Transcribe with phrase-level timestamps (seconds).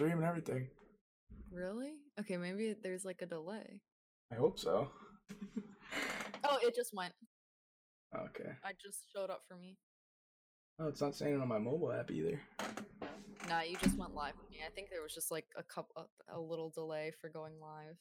[0.00, 0.66] stream and everything.
[1.52, 1.92] Really?
[2.18, 3.82] Okay, maybe there's like a delay.
[4.32, 4.88] I hope so.
[6.42, 7.12] Oh, it just went.
[8.16, 8.50] Okay.
[8.64, 9.76] I just showed up for me.
[10.78, 12.40] Oh, it's not saying it on my mobile app either.
[13.46, 14.60] Nah, you just went live with me.
[14.66, 17.96] I think there was just like a couple, a, a little delay for going live.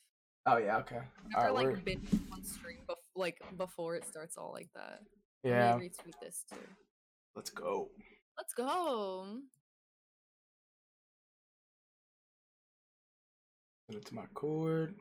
[0.45, 1.01] Oh yeah, okay.
[1.35, 4.99] Never right, like been on stream, bef- like before it starts all like that.
[5.43, 5.73] Let yeah.
[5.73, 6.55] retweet this too.
[7.35, 7.89] Let's go.
[8.37, 9.39] Let's go.
[13.89, 14.93] Send it to my cord.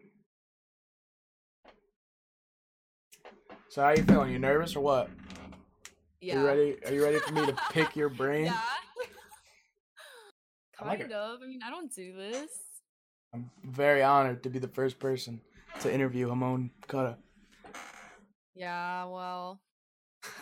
[3.69, 4.33] So how you feeling?
[4.33, 5.11] You nervous or what?
[6.23, 6.41] Yeah.
[6.41, 6.77] You ready?
[6.87, 8.47] Are you ready for me to pick your brain?
[8.47, 8.59] Yeah.
[10.81, 11.41] I like kind of.
[11.43, 12.49] I mean, I don't do this.
[13.35, 15.43] I'm very honored to be the first person
[15.81, 17.17] to interview Hamon Kutta.
[18.55, 19.61] Yeah, well.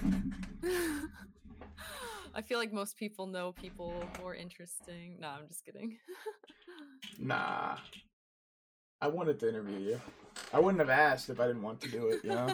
[2.33, 5.17] I feel like most people know people more interesting.
[5.19, 5.97] No, I'm just kidding.
[7.19, 7.77] Nah.
[9.01, 10.01] I wanted to interview you.
[10.53, 12.49] I wouldn't have asked if I didn't want to do it, you know?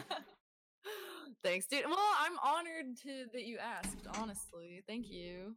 [1.45, 1.85] Thanks, dude.
[1.87, 4.07] Well, I'm honored to that you asked.
[4.21, 5.57] Honestly, thank you.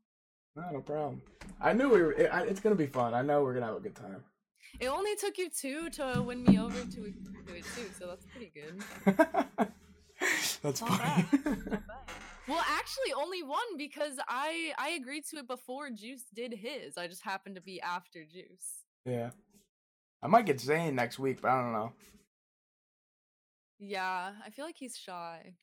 [0.56, 1.22] no, no problem.
[1.62, 2.12] I knew we were.
[2.14, 3.14] It, I, it's gonna be fun.
[3.14, 4.24] I know we're gonna have a good time.
[4.80, 8.26] It only took you two to win me over to to it too, so that's
[8.26, 8.84] pretty good.
[10.64, 11.26] That's Not funny.
[11.32, 11.84] bad, not bad.
[12.48, 16.98] Well, actually, only one because I I agreed to it before Juice did his.
[16.98, 18.86] I just happened to be after Juice.
[19.06, 19.30] yeah.
[20.26, 21.94] I might get Zane next week, but I don't know.
[23.78, 25.54] Yeah, I feel like he's shy.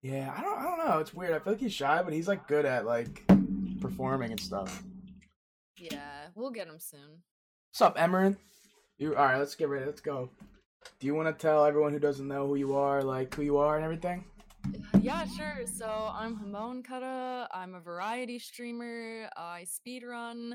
[0.00, 0.58] Yeah, I don't.
[0.60, 0.98] I don't know.
[0.98, 1.32] It's weird.
[1.32, 3.20] I feel like he's shy, but he's like good at like
[3.80, 4.80] performing and stuff.
[5.76, 7.24] Yeah, we'll get him soon.
[7.72, 8.36] What's up, Emerin?
[8.98, 9.38] You all right?
[9.38, 9.86] Let's get ready.
[9.86, 10.30] Let's go.
[11.00, 13.56] Do you want to tell everyone who doesn't know who you are, like who you
[13.56, 14.24] are and everything?
[15.00, 15.66] Yeah, sure.
[15.66, 17.48] So I'm Hamoncutta.
[17.52, 19.28] I'm a variety streamer.
[19.36, 20.52] I speedrun.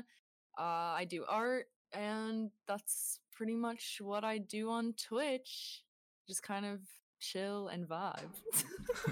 [0.58, 0.62] Uh,
[0.96, 5.82] I do art, and that's pretty much what I do on Twitch.
[6.26, 6.80] Just kind of
[7.20, 8.32] chill and vibe.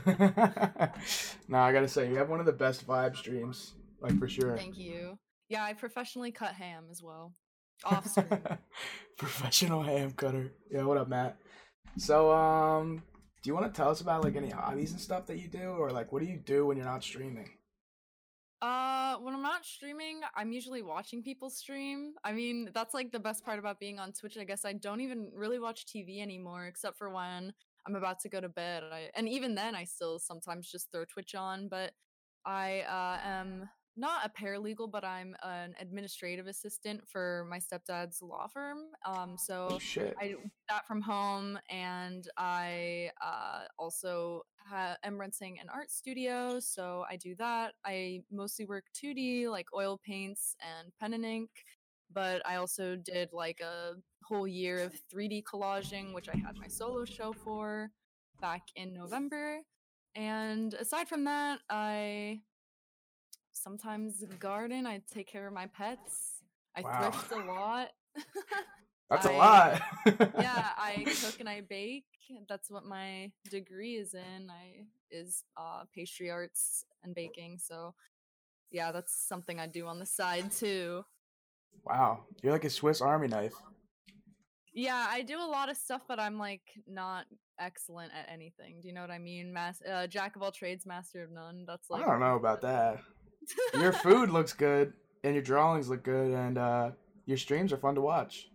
[1.48, 4.56] nah, I gotta say, you have one of the best vibe streams, like for sure.
[4.56, 5.18] Thank you.
[5.48, 7.34] Yeah, I professionally cut ham as well.
[7.84, 8.26] Off stream.
[9.18, 10.52] Professional ham cutter.
[10.70, 11.36] Yeah, what up, Matt?
[11.98, 13.02] So, um,
[13.42, 15.70] do you want to tell us about like any hobbies and stuff that you do,
[15.78, 17.50] or like what do you do when you're not streaming?
[18.64, 22.14] Uh, when I'm not streaming, I'm usually watching people stream.
[22.24, 24.38] I mean, that's like the best part about being on Twitch.
[24.40, 27.52] I guess I don't even really watch TV anymore, except for when
[27.86, 28.84] I'm about to go to bed.
[28.90, 31.68] I, and even then, I still sometimes just throw Twitch on.
[31.68, 31.92] But
[32.46, 38.46] I uh, am not a paralegal, but I'm an administrative assistant for my stepdad's law
[38.48, 38.78] firm.
[39.06, 39.78] Um, so Oh.
[40.20, 40.38] I do
[40.68, 47.16] that from home, and I uh, also ha- am renting an art studio, so I
[47.16, 47.74] do that.
[47.84, 51.50] I mostly work 2D, like oil paints and pen and ink,
[52.12, 53.94] but I also did like a
[54.24, 57.90] whole year of 3D collaging, which I had my solo show for
[58.40, 59.60] back in November.
[60.16, 62.40] And aside from that, I
[63.54, 64.86] sometimes garden.
[64.86, 66.42] I take care of my pets.
[66.76, 67.10] I Wow.
[67.10, 67.88] thrift a lot.
[69.10, 69.82] That's a I- lot.
[70.38, 72.04] yeah, I cook and I bake.
[72.48, 74.50] That's what my degree is in.
[74.50, 77.58] I is uh, pastry arts and baking.
[77.58, 77.94] So
[78.70, 81.04] yeah, that's something I do on the side too.
[81.84, 83.52] Wow, you're like a Swiss Army knife.
[84.72, 87.26] Yeah, I do a lot of stuff, but I'm like not
[87.60, 88.80] excellent at anything.
[88.80, 89.52] Do you know what I mean?
[89.52, 91.64] Mas- uh, jack of all trades, master of none.
[91.68, 93.00] That's like I don't know about that.
[93.74, 96.90] Your food looks good, and your drawings look good, and uh,
[97.26, 98.48] your streams are fun to watch.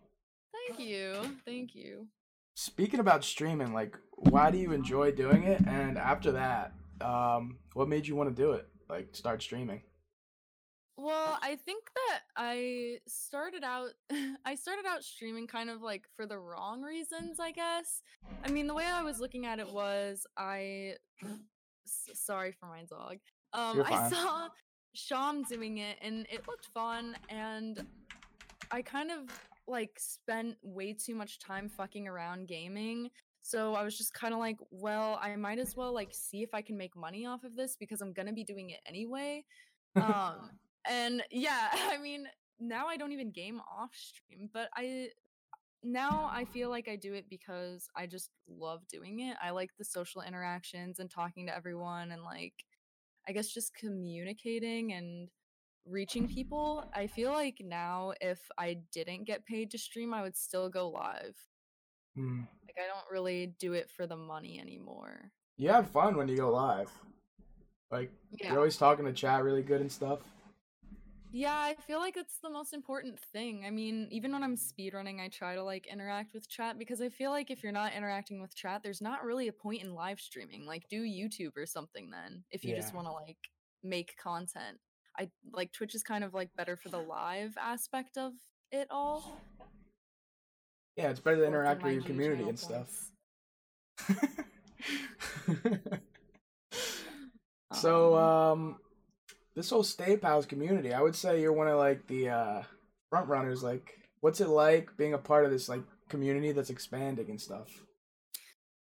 [0.68, 2.08] Thank you, thank you.
[2.56, 5.62] Speaking about streaming, like, why do you enjoy doing it?
[5.66, 8.68] And after that, um, what made you want to do it?
[8.90, 9.82] Like, start streaming.
[11.02, 13.92] Well, I think that I started out
[14.46, 18.02] I started out streaming kind of like for the wrong reasons, I guess.
[18.44, 20.96] I mean, the way I was looking at it was I
[21.86, 23.20] sorry for my dog.
[23.54, 24.50] Um I saw
[24.94, 27.86] Sham doing it and it looked fun and
[28.72, 29.20] I kind of
[29.68, 33.10] like spent way too much time fucking around gaming.
[33.42, 36.54] So I was just kind of like, well, I might as well like see if
[36.54, 39.46] I can make money off of this because I'm going to be doing it anyway.
[39.96, 40.52] Um
[40.90, 42.28] and yeah, I mean,
[42.60, 45.10] now I don't even game off stream, but I
[45.84, 49.38] now I feel like I do it because I just love doing it.
[49.42, 52.66] I like the social interactions and talking to everyone and like
[53.30, 55.30] I guess just communicating and
[55.86, 56.90] reaching people.
[56.96, 60.90] I feel like now if I didn't get paid to stream, I would still go
[60.90, 61.36] live.
[62.16, 62.42] Hmm.
[62.66, 65.32] Like I don't really do it for the money anymore.
[65.58, 66.90] You have fun when you go live.
[67.92, 68.50] Like, Yeah.
[68.50, 70.20] you're always talking to chat really good and stuff.
[71.32, 73.64] Yeah, I feel like it's the most important thing.
[73.66, 77.10] I mean, even when I'm speedrunning, I try to like interact with chat because I
[77.10, 80.20] feel like if you're not interacting with chat, there's not really a point in live
[80.20, 80.66] streaming.
[80.66, 83.38] Like do YouTube or something then if you just want to like
[83.84, 84.80] make content.
[85.18, 88.34] I like Twitch is kind of like better for the live aspect of
[88.72, 89.40] it all.
[90.96, 93.12] Yeah, it's better to interact with your community and stuff.
[97.74, 98.76] so, Um, um,
[99.60, 102.62] this whole Stay Pals community, I would say you're one of like the uh,
[103.10, 103.62] front runners.
[103.62, 107.68] Like, what's it like being a part of this like community that's expanding and stuff?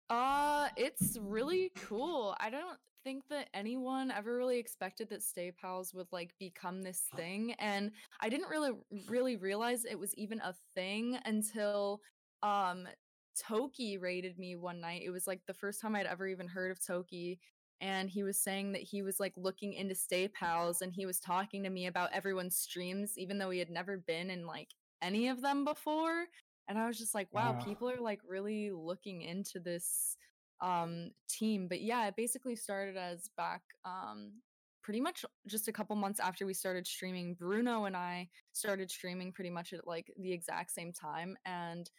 [0.09, 2.37] Uh, it's really cool.
[2.39, 7.03] I don't think that anyone ever really expected that Stay Pals would like become this
[7.17, 7.91] thing, and
[8.21, 8.71] I didn't really
[9.09, 12.01] really realize it was even a thing until
[12.45, 12.87] um
[13.37, 15.03] Toki raided me one night.
[15.05, 17.41] It was like the first time I'd ever even heard of Toki,
[17.81, 21.21] and he was saying that he was like looking into Stay Pals, and he was
[21.21, 24.69] talking to me about everyone's streams, even though he had never been in like
[25.03, 26.27] any of them before
[26.69, 27.59] and I was just like, wow, Wow.
[27.65, 30.17] people are like really looking into this
[30.61, 31.67] um team.
[31.69, 34.33] But yeah, it basically started as back um
[34.83, 37.35] pretty much just a couple months after we started streaming.
[37.35, 41.91] Bruno and I started streaming pretty much at like the exact same time and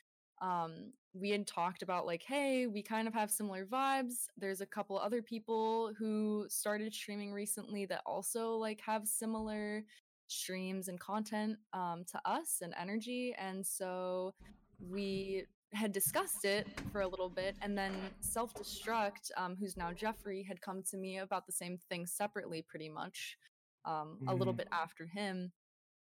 [0.42, 4.66] um we had talked about like hey we kind of have similar vibes there's a
[4.66, 9.84] couple other people who started streaming recently that also like have similar
[10.28, 14.34] streams and content um to us and energy and so
[14.80, 20.44] we had discussed it for a little bit and then self-destruct um, who's now jeffrey
[20.44, 23.38] had come to me about the same thing separately pretty much
[23.86, 24.58] um, a little Mhm.
[24.58, 25.52] bit after him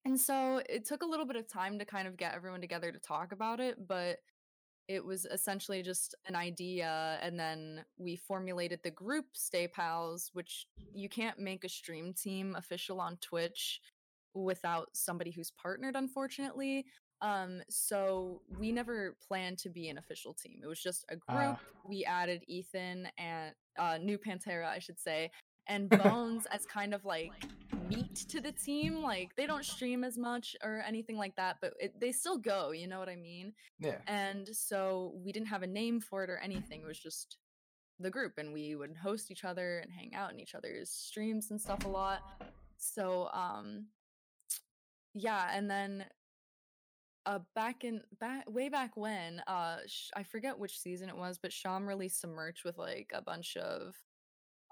[0.06, 2.92] and so it took a little bit of time to kind of get everyone together
[2.92, 4.18] to talk about it but
[4.88, 10.66] it was essentially just an idea and then we formulated the group stay pals which
[10.94, 13.80] you can't make a stream team official on twitch
[14.34, 16.86] without somebody who's partnered unfortunately.
[17.22, 20.62] Um so we never planned to be an official team.
[20.64, 21.28] It was just a group.
[21.30, 21.60] Ah.
[21.88, 25.32] we added ethan and uh new pantera i should say
[25.72, 27.32] and bones as kind of like
[27.90, 31.74] meat to the team like they don't stream as much or anything like that but
[31.80, 33.98] it, they still go you know what i mean Yeah.
[34.08, 37.38] and so we didn't have a name for it or anything it was just
[38.00, 41.52] the group and we would host each other and hang out in each other's streams
[41.52, 42.22] and stuff a lot
[42.78, 43.86] so um
[45.14, 46.06] yeah and then
[47.26, 51.38] uh back in back way back when uh sh- i forget which season it was
[51.38, 53.94] but sham released some merch with like a bunch of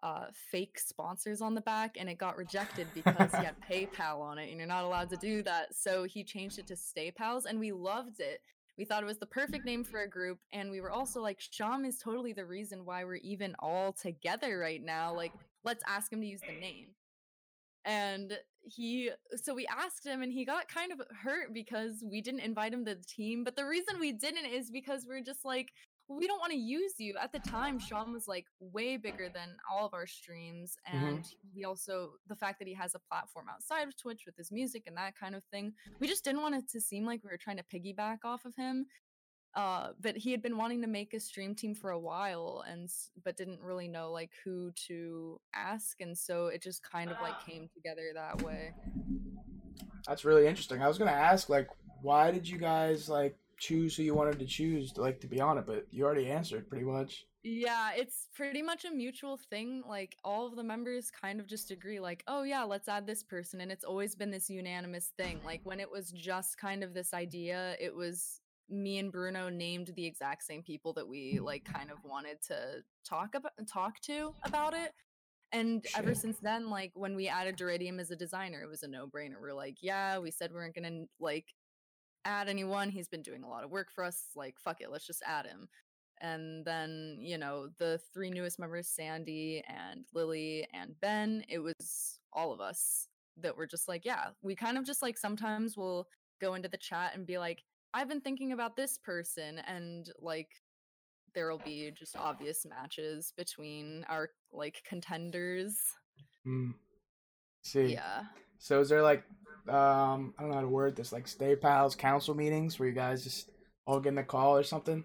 [0.04, 4.38] uh fake sponsors on the back and it got rejected because he had paypal on
[4.38, 7.46] it and you're not allowed to do that so he changed it to stay pals
[7.46, 8.42] and we loved it.
[8.78, 11.42] We thought it was the perfect name for a group and we were also like
[11.42, 16.12] sham is totally the reason why we're even all together right now like let's ask
[16.12, 16.88] him to use the name.
[17.86, 22.42] And he so we asked him and he got kind of hurt because we didn't
[22.42, 25.72] invite him to the team but the reason we didn't is because we're just like
[26.10, 29.50] we don't want to use you at the time sham was like way bigger than
[29.72, 31.08] all of our streams Mhm.
[31.08, 31.26] and
[31.56, 34.84] we also the fact that he has a platform outside of twitch with his music
[34.88, 37.38] and that kind of thing we just didn't want it to seem like we were
[37.38, 38.88] trying to piggyback off of him
[39.56, 42.90] uh but he had been wanting to make a stream team for a while and
[43.24, 47.40] but didn't really know like who to ask and so it just kind of like
[47.46, 48.74] came together that way
[50.08, 50.82] That's really interesting.
[50.82, 51.68] I was gonna ask, like,
[52.02, 55.58] why did you guys like choose who you wanted to choose, like, to be on
[55.58, 55.66] it?
[55.68, 57.26] But you already answered pretty much.
[57.44, 61.72] yeah it's pretty much a mutual thing like all of the members kind of just
[61.72, 65.40] agree like oh yeah let's add this person and it's always been this unanimous thing
[65.46, 69.90] like when it was just kind of this idea it was me and bruno named
[69.96, 74.34] the exact same people that we like kind of wanted to talk about talk to
[74.44, 74.92] about it
[75.54, 78.88] and ever since then like when we added Duridium as a designer it was a
[78.88, 81.46] no-brainer we're like yeah we said we weren't gonna like
[82.30, 85.08] add anyone he's been doing a lot of work for us like fuck it let's
[85.08, 85.68] just add him
[86.22, 92.20] and then you know the three newest members sandy and lily and ben it was
[92.32, 96.08] all of us that were just like yeah we kind of just like sometimes will
[96.40, 97.64] go into the chat and be like
[97.96, 100.50] i've been thinking about this person and like
[101.34, 105.78] there will be just obvious matches between our like contenders
[106.44, 106.72] Hmm.
[107.64, 107.94] See.
[107.94, 108.24] yeah
[108.60, 109.24] So is there like,
[109.68, 112.96] um, I don't know how to word this, like, stay pals council meetings where you
[112.96, 113.50] guys just
[113.86, 115.04] all get in a call or something?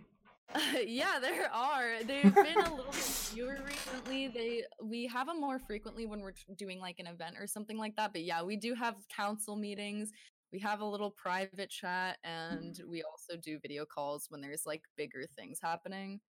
[0.86, 2.02] yeah, there are.
[2.04, 4.28] They've been a little bit fewer recently.
[4.28, 7.96] They we have them more frequently when we're doing like an event or something like
[7.96, 8.12] that.
[8.12, 10.12] But yeah, we do have council meetings.
[10.52, 14.82] We have a little private chat, and we also do video calls when there's like
[14.96, 16.20] bigger things happening.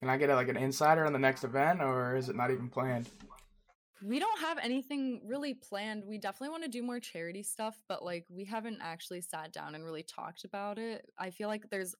[0.00, 2.68] Can I get like an insider on the next event, or is it not even
[2.68, 3.10] planned?
[4.02, 6.04] We don't have anything really planned.
[6.04, 9.74] We definitely want to do more charity stuff, but like we haven't actually sat down
[9.74, 11.10] and really talked about it.
[11.18, 11.94] I feel like there's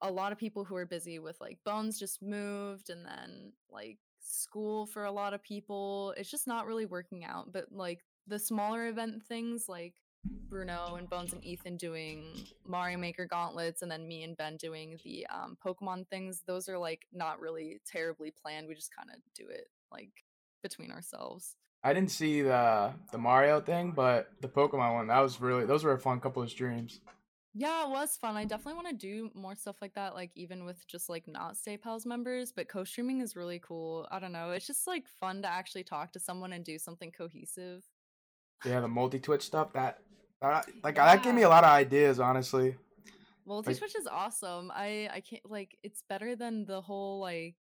[0.00, 3.98] a lot of people who are busy with like Bones just moved and then like
[4.20, 6.14] school for a lot of people.
[6.16, 7.52] It's just not really working out.
[7.52, 12.24] But like the smaller event things like Bruno and Bones and Ethan doing
[12.66, 16.78] Mario Maker gauntlets and then me and Ben doing the um, Pokemon things, those are
[16.78, 18.68] like not really terribly planned.
[18.68, 20.24] We just kind of do it like
[20.62, 21.56] between ourselves.
[21.84, 25.84] I didn't see the the Mario thing, but the Pokemon one that was really those
[25.84, 27.00] were a fun couple of streams.
[27.54, 28.36] Yeah, it was fun.
[28.36, 31.58] I definitely want to do more stuff like that, like even with just like not
[31.58, 32.50] Stay Pals members.
[32.50, 34.08] But co streaming is really cool.
[34.10, 34.50] I don't know.
[34.52, 37.82] It's just like fun to actually talk to someone and do something cohesive.
[38.64, 39.98] Yeah, the multi Twitch stuff that,
[40.40, 41.14] that like yeah.
[41.14, 42.76] that gave me a lot of ideas, honestly.
[43.44, 44.70] Multi Twitch like, is awesome.
[44.74, 47.56] I I can't like it's better than the whole like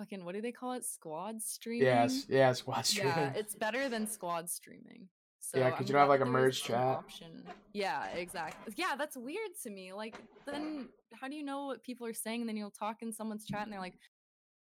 [0.00, 0.84] fucking what do they call it?
[0.84, 1.86] Squad streaming.
[1.86, 3.14] Yes, yeah, squad streaming.
[3.16, 5.08] Yeah, it's better than squad streaming.
[5.40, 6.78] So yeah, because you don't have like a merge chat.
[6.78, 7.44] Option.
[7.72, 8.74] Yeah, exactly.
[8.76, 9.92] Yeah, that's weird to me.
[9.92, 10.16] Like,
[10.46, 12.40] then how do you know what people are saying?
[12.40, 13.98] And then you'll talk in someone's chat, and they're like,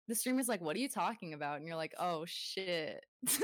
[0.07, 3.05] the streamer's like, "What are you talking about?" And you're like, "Oh shit."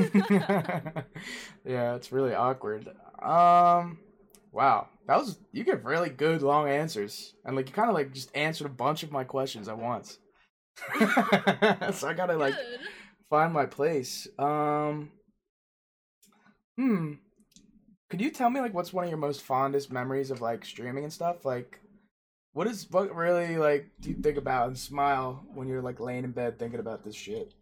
[1.63, 2.87] yeah, it's really awkward.
[3.21, 3.99] Um,
[4.51, 8.11] wow, that was you give really good long answers, and like you kind of like
[8.13, 10.17] just answered a bunch of my questions at once.
[11.93, 12.79] so I gotta like Good.
[13.29, 14.27] find my place.
[14.37, 15.11] Um,
[16.77, 17.13] hmm.
[18.09, 21.03] Could you tell me like what's one of your most fondest memories of like streaming
[21.03, 21.45] and stuff?
[21.45, 21.79] Like,
[22.53, 26.23] what is what really like do you think about and smile when you're like laying
[26.23, 27.53] in bed thinking about this shit?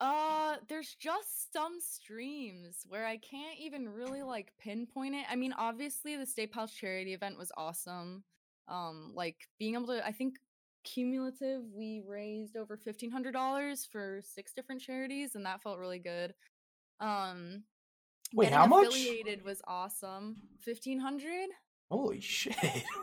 [0.00, 5.24] Uh, there's just some streams where I can't even really like pinpoint it.
[5.30, 8.24] I mean, obviously the Stay Pals charity event was awesome.
[8.68, 10.34] Um, like being able to, I think
[10.84, 16.34] cumulative we raised over $1500 for six different charities and that felt really good.
[17.00, 17.64] Um
[18.32, 18.88] wait how much?
[18.88, 20.36] affiliated was awesome.
[20.64, 21.48] 1500
[21.90, 22.54] holy shit.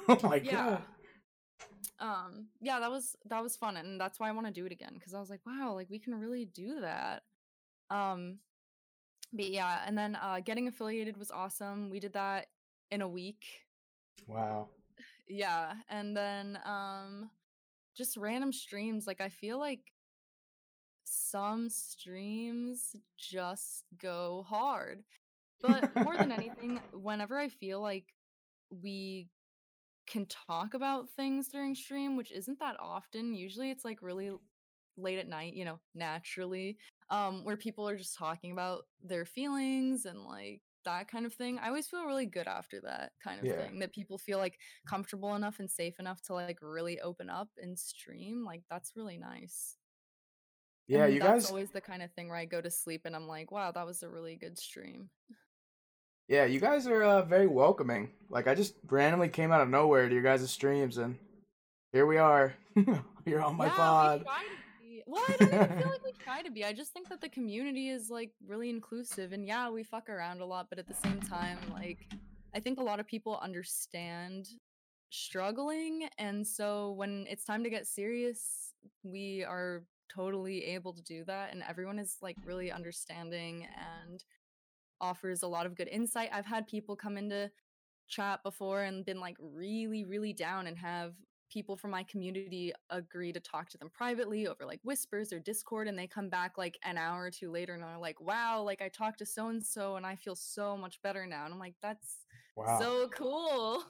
[0.08, 0.52] Oh my yeah.
[0.52, 0.84] god.
[2.00, 4.72] Um yeah that was that was fun and that's why i want to do it
[4.72, 7.24] again because i was like wow like we can really do that.
[7.90, 8.38] Um
[9.34, 11.90] but yeah and then uh getting affiliated was awesome.
[11.90, 12.48] We did that
[12.92, 13.44] in a week.
[14.28, 14.70] Wow.
[15.28, 17.30] Yeah and then um
[17.96, 19.08] just random streams.
[19.08, 19.92] Like I feel like
[21.04, 25.04] some streams just go hard.
[25.62, 28.06] But more than anything, whenever I feel like
[28.70, 29.30] we
[30.08, 34.32] can talk about things during stream, which isn't that often, usually it's like really
[34.98, 36.78] late at night, you know, naturally,
[37.10, 41.60] um, where people are just talking about their feelings and like that kind of thing.
[41.60, 43.54] I always feel really good after that kind of yeah.
[43.54, 43.80] thing.
[43.80, 44.58] That people feel like
[44.88, 48.44] comfortable enough and safe enough to like really open up and stream.
[48.46, 49.78] Like that's really nice.
[50.88, 53.02] Yeah, and you that's guys always the kind of thing where I go to sleep
[53.06, 55.10] and I'm like, wow, that was a really good stream.
[56.28, 58.12] Yeah, you guys are uh, very welcoming.
[58.30, 61.18] Like I just randomly came out of nowhere to your guys' streams and
[61.94, 62.54] here we are.
[63.26, 64.26] You're on my yeah, pod.
[65.12, 66.64] Well, I don't even feel like we try to be.
[66.64, 70.40] I just think that the community is like really inclusive, and yeah, we fuck around
[70.40, 72.08] a lot, but at the same time, like
[72.56, 74.48] I think a lot of people understand
[75.10, 81.26] struggling, and so when it's time to get serious, we are totally able to do
[81.26, 83.68] that, and everyone is like really understanding
[84.08, 84.24] and
[85.02, 86.30] offers a lot of good insight.
[86.32, 87.52] I've had people come into
[88.08, 91.16] chat before and been like really really down and have
[91.52, 95.88] people from my community agree to talk to them privately over like whispers or discord
[95.88, 98.82] and they come back like an hour or two later and they're like wow like
[98.82, 101.60] i talked to so and so and i feel so much better now and i'm
[101.60, 102.18] like that's
[102.56, 102.80] wow.
[102.80, 103.84] so cool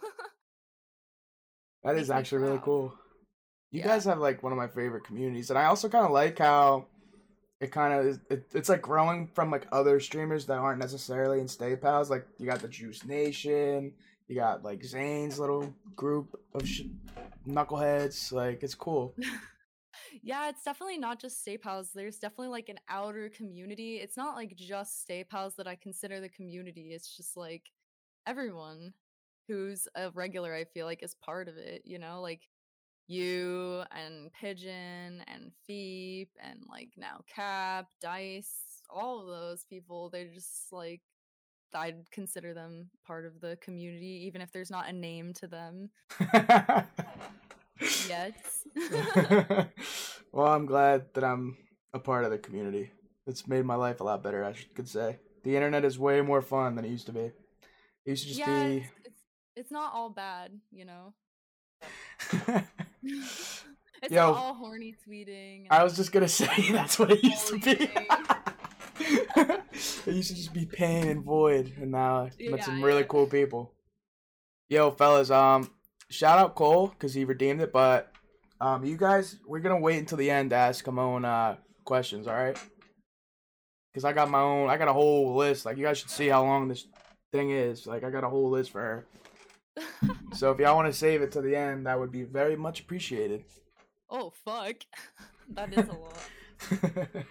[1.83, 2.93] that is actually really cool
[3.71, 3.87] you yeah.
[3.87, 6.85] guys have like one of my favorite communities and i also kind of like how
[7.59, 11.47] it kind of it, it's like growing from like other streamers that aren't necessarily in
[11.47, 13.93] stay pals like you got the juice nation
[14.31, 16.83] you got like Zane's little group of sh-
[17.45, 18.31] knuckleheads.
[18.31, 19.13] Like it's cool.
[20.23, 21.89] yeah, it's definitely not just Stay Pals.
[21.93, 23.97] There's definitely like an outer community.
[23.97, 26.93] It's not like just Stay Pals that I consider the community.
[26.93, 27.63] It's just like
[28.25, 28.93] everyone
[29.49, 32.21] who's a regular, I feel like, is part of it, you know?
[32.21, 32.47] Like
[33.07, 40.33] you and Pigeon and Feep and like now Cap, Dice, all of those people, they're
[40.33, 41.01] just like
[41.75, 45.89] I'd consider them part of the community, even if there's not a name to them.
[48.07, 48.33] yes.
[50.31, 51.57] well, I'm glad that I'm
[51.93, 52.91] a part of the community.
[53.27, 55.17] It's made my life a lot better, I could say.
[55.43, 57.19] The internet is way more fun than it used to be.
[57.19, 57.33] It
[58.05, 58.77] used to just yeah, be.
[58.77, 59.21] It's, it's,
[59.55, 61.13] it's not all bad, you know?
[63.03, 65.67] it's Yo, not all horny tweeting.
[65.69, 67.89] I was just gonna say that's what it used to be.
[68.99, 69.61] it
[70.07, 73.07] used to just be pain and void, and now I met Yeah, some really yeah.
[73.07, 73.73] cool people.
[74.69, 75.69] Yo, fellas, um,
[76.09, 78.11] shout out Cole because he redeemed it, but
[78.59, 82.35] um, you guys, we're gonna wait until the end to ask Hamon uh questions, all
[82.35, 82.57] right?
[83.91, 85.65] Because I got my own, I got a whole list.
[85.65, 86.87] Like you guys should see how long this
[87.33, 87.85] thing is.
[87.85, 89.05] Like I got a whole list for her.
[90.33, 92.79] So if y'all want to save it to the end, that would be very much
[92.79, 93.43] appreciated.
[94.09, 94.75] oh fuck.
[95.49, 97.25] that is a lot.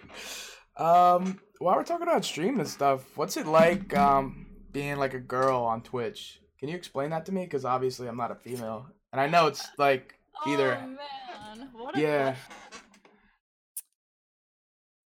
[0.81, 5.21] Um, while we're talking about streaming and stuff, what's it like um being like a
[5.21, 6.41] girl on Twitch?
[6.59, 7.45] Can you explain that to me?
[7.45, 10.15] Because obviously I'm not a female, and I know it's like
[10.47, 10.79] either.
[10.83, 12.25] Oh man, what a Yeah.
[12.33, 12.57] question.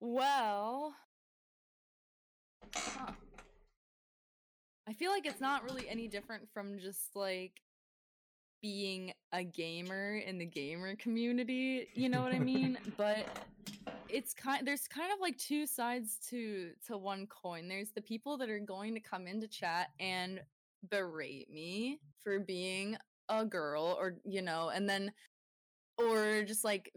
[0.00, 0.94] Well,
[2.74, 3.12] huh.
[4.88, 7.60] I feel like it's not really any different from just like
[8.62, 11.88] being a gamer in the gamer community.
[11.94, 12.78] You know what I mean?
[12.96, 13.26] but
[14.08, 17.68] it's kind there's kind of like two sides to to one coin.
[17.68, 20.40] There's the people that are going to come into chat and
[20.88, 22.96] berate me for being
[23.28, 25.12] a girl or you know, and then
[25.98, 26.92] or just like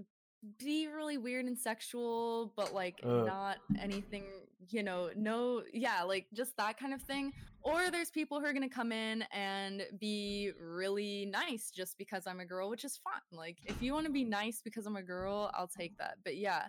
[0.58, 3.26] be really weird and sexual but like Ugh.
[3.26, 4.24] not anything
[4.70, 7.32] you know no yeah like just that kind of thing
[7.64, 12.28] or there's people who are going to come in and be really nice just because
[12.28, 14.96] I'm a girl which is fine like if you want to be nice because I'm
[14.96, 16.66] a girl I'll take that but yeah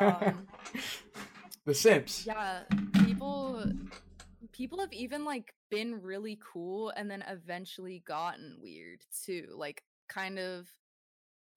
[0.00, 0.46] um,
[1.66, 2.26] the Simps.
[2.26, 2.60] yeah
[3.04, 3.64] people
[4.52, 10.38] people have even like been really cool and then eventually gotten weird too like kind
[10.38, 10.68] of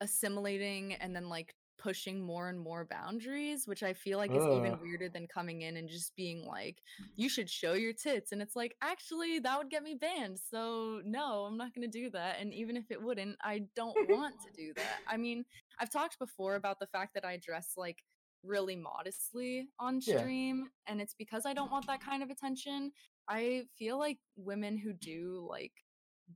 [0.02, 4.80] assimilating and then like pushing more and more boundaries which i feel like is even
[4.82, 6.82] weirder than coming in and just being like
[7.16, 11.02] you should show your tits and it's like actually that would get me banned so
[11.06, 14.36] no i'm not going to do that and even if it wouldn't i don't want
[14.42, 15.46] to do that i mean
[15.80, 18.04] i've talked before about the fact that i dress like
[18.44, 20.18] really modestly on Yeah.
[20.18, 22.92] stream and it's because I don't want that kind of attention.
[23.28, 25.74] I feel like women who do like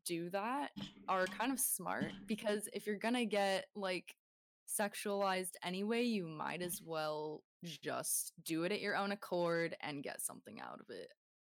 [0.05, 0.71] do that
[1.07, 4.15] are kind of smart because if you're going to get like
[4.79, 10.21] sexualized anyway, you might as well just do it at your own accord and get
[10.21, 11.09] something out of it.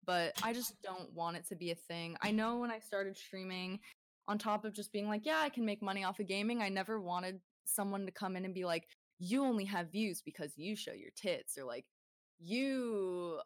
[0.05, 2.15] But I just don't want it to be a thing.
[2.21, 3.79] I know when I started streaming
[4.27, 6.69] on top of just being like, yeah, I can make money off of gaming, I
[6.69, 8.87] never wanted someone to come in and be like,
[9.19, 11.85] you only have views because you show your tits or like
[12.39, 13.39] you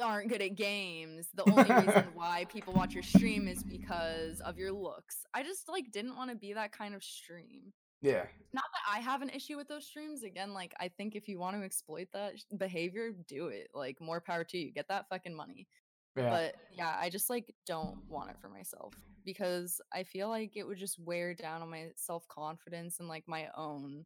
[0.00, 4.56] aren't good at games the only reason why people watch your stream is because of
[4.56, 8.24] your looks i just like didn't want to be that kind of stream Yeah.
[8.52, 11.38] not that i have an issue with those streams again like i think if you
[11.38, 15.34] want to exploit that behavior do it like more power to you get that fucking
[15.34, 15.68] money
[16.16, 16.30] Yeah.
[16.30, 18.92] but yeah i just like don't want it for myself
[19.24, 23.46] because i feel like it would just wear down on my self-confidence and like my
[23.56, 24.04] own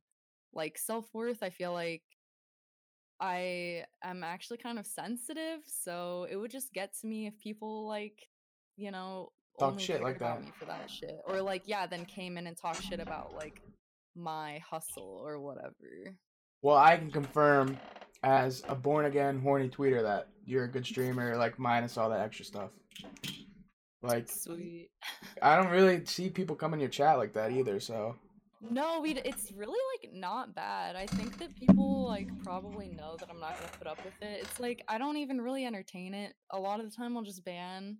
[0.52, 2.02] like self-worth i feel like
[3.20, 7.86] i am actually kind of sensitive so it would just get to me if people
[7.88, 8.28] like
[8.76, 10.44] you know Talk shit like about that.
[10.44, 13.62] me for that shit or like yeah then came in and talked shit about like
[14.16, 16.16] my hustle or whatever
[16.62, 17.76] Well, I can confirm
[18.22, 22.20] as a born again horny tweeter that you're a good streamer, like minus all that
[22.20, 22.70] extra stuff.
[24.02, 24.90] Like sweet
[25.42, 28.16] I don't really see people come in your chat like that either, so
[28.70, 29.12] No, we.
[29.12, 30.96] It's really like not bad.
[30.96, 34.40] I think that people like probably know that I'm not gonna put up with it.
[34.42, 36.34] It's like I don't even really entertain it.
[36.50, 37.98] A lot of the time, I'll just ban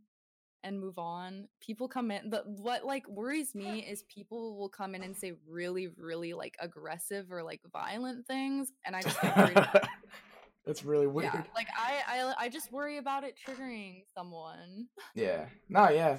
[0.67, 1.47] and move on.
[1.61, 2.29] People come in.
[2.29, 6.57] but what like worries me is people will come in and say really, really like
[6.61, 9.89] aggressive or like violent things, and I just get
[10.67, 11.33] that's really weird.
[11.33, 14.89] yeah, like I, I, I just worry about it triggering someone.
[15.15, 15.47] Yeah.
[15.69, 16.19] No, yeah.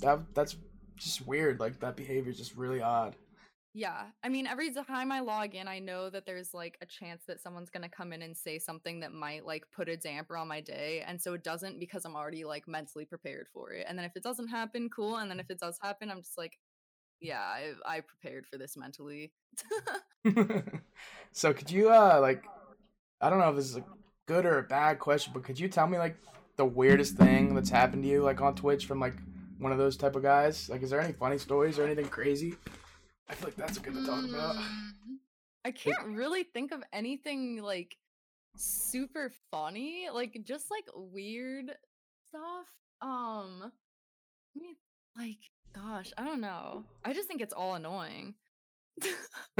[0.00, 0.56] That that's
[0.96, 1.60] just weird.
[1.60, 3.14] Like that behavior is just really odd.
[3.74, 4.04] Yeah.
[4.22, 7.40] I mean, every time I log in, I know that there's like a chance that
[7.40, 10.48] someone's going to come in and say something that might like put a damper on
[10.48, 11.02] my day.
[11.06, 13.86] And so it doesn't because I'm already like mentally prepared for it.
[13.88, 15.16] And then if it doesn't happen, cool.
[15.16, 16.58] And then if it does happen, I'm just like,
[17.20, 19.32] yeah, I, I prepared for this mentally.
[21.32, 22.44] so could you uh like
[23.20, 23.84] I don't know if this is a
[24.26, 26.16] good or a bad question, but could you tell me like
[26.56, 29.14] the weirdest thing that's happened to you like on Twitch from like
[29.58, 30.68] one of those type of guys?
[30.68, 32.54] Like is there any funny stories or anything crazy?
[33.28, 34.56] I feel like that's good to talk about.
[34.56, 35.18] Mm,
[35.64, 37.96] I can't really think of anything like
[38.56, 41.72] super funny, like just like weird
[42.28, 42.66] stuff.
[43.00, 43.72] Um,
[44.54, 44.76] I mean,
[45.16, 45.38] like,
[45.74, 46.84] gosh, I don't know.
[47.04, 48.34] I just think it's all annoying.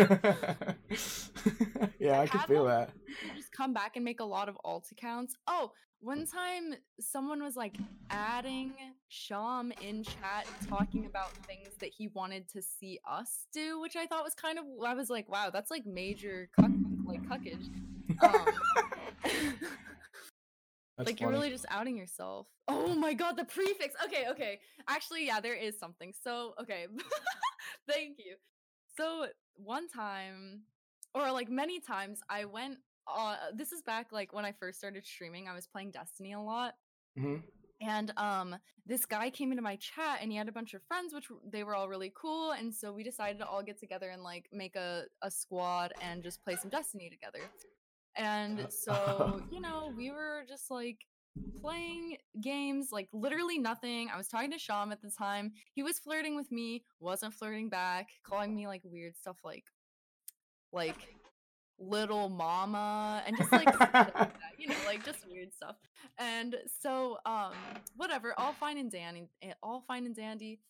[1.98, 2.90] yeah, I can feel that.
[3.36, 5.34] just come back and make a lot of alt accounts.
[5.46, 7.76] Oh, one time someone was like
[8.10, 8.72] adding
[9.08, 14.06] Sham in chat talking about things that he wanted to see us do, which I
[14.06, 16.70] thought was kind of I was like, wow, that's like major cuck
[17.06, 17.68] like cuckage.
[18.22, 18.46] Um,
[20.98, 22.48] like you're really just outing yourself.
[22.68, 23.94] Oh my god, the prefix.
[24.04, 24.58] Okay, okay.
[24.88, 26.12] Actually, yeah, there is something.
[26.22, 26.86] So, okay.
[27.88, 28.36] Thank you.
[28.96, 30.62] So, one time
[31.14, 35.04] or like many times I went uh this is back like when I first started
[35.06, 35.48] streaming.
[35.48, 36.74] I was playing Destiny a lot.
[37.18, 37.42] Mhm.
[37.80, 41.12] And um this guy came into my chat and he had a bunch of friends
[41.14, 44.22] which they were all really cool and so we decided to all get together and
[44.22, 47.40] like make a a squad and just play some Destiny together.
[48.16, 50.98] And Uh, so, you know, we were just like
[51.60, 54.08] playing games, like literally nothing.
[54.12, 55.52] I was talking to Sham at the time.
[55.72, 59.64] He was flirting with me, wasn't flirting back, calling me like weird stuff like
[60.72, 60.96] like
[61.78, 65.76] little mama and just like like that, you know, like just weird stuff.
[66.18, 67.52] And so um
[67.96, 70.60] whatever, all fine and dandy, eh, all fine and dandy.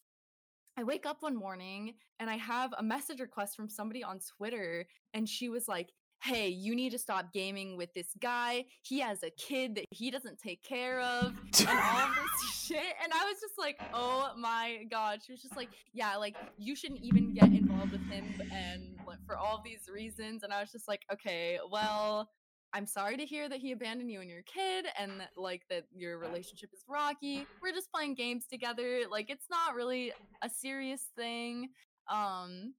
[0.76, 4.86] I wake up one morning and I have a message request from somebody on Twitter
[5.12, 5.90] and she was like,
[6.22, 8.64] "Hey, you need to stop gaming with this guy.
[8.82, 12.08] He has a kid that he doesn't take care of." and all
[12.42, 12.94] this shit.
[13.02, 15.20] And I was just like, oh my god.
[15.24, 19.18] She was just like, yeah, like you shouldn't even get involved with him and like,
[19.26, 20.42] for all these reasons.
[20.42, 22.28] And I was just like, okay, well,
[22.74, 25.84] I'm sorry to hear that he abandoned you and your kid and that, like that
[25.94, 27.46] your relationship is rocky.
[27.62, 29.00] We're just playing games together.
[29.10, 31.68] Like it's not really a serious thing.
[32.10, 32.74] Um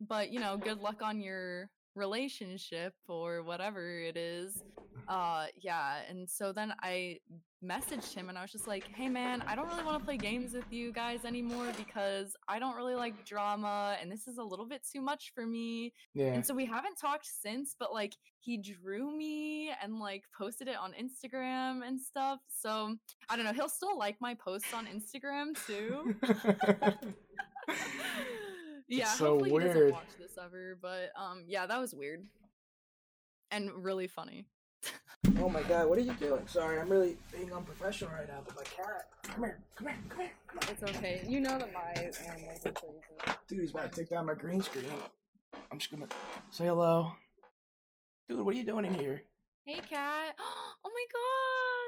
[0.00, 4.62] but you know, good luck on your relationship or whatever it is
[5.08, 7.18] uh yeah and so then i
[7.64, 10.16] messaged him and i was just like hey man i don't really want to play
[10.16, 14.42] games with you guys anymore because i don't really like drama and this is a
[14.42, 16.32] little bit too much for me yeah.
[16.32, 20.76] and so we haven't talked since but like he drew me and like posted it
[20.76, 22.94] on instagram and stuff so
[23.28, 26.14] i don't know he'll still like my posts on instagram too
[28.98, 29.92] yeah so hopefully he doesn't weird.
[29.92, 32.26] watch this ever but um yeah that was weird
[33.50, 34.46] and really funny
[35.40, 36.42] oh my god, what are you doing?
[36.46, 39.06] Sorry, I'm really being unprofessional right now, but my cat.
[39.22, 40.68] Come here, come here, come here, come on.
[40.70, 41.24] It's okay.
[41.28, 43.38] You know that my animals are crazy.
[43.46, 44.84] Dude, he's about to take down my green screen.
[45.70, 46.08] I'm just gonna
[46.50, 47.12] say hello.
[48.28, 49.22] Dude, what are you doing in here?
[49.64, 50.34] Hey, cat.
[50.84, 51.06] Oh my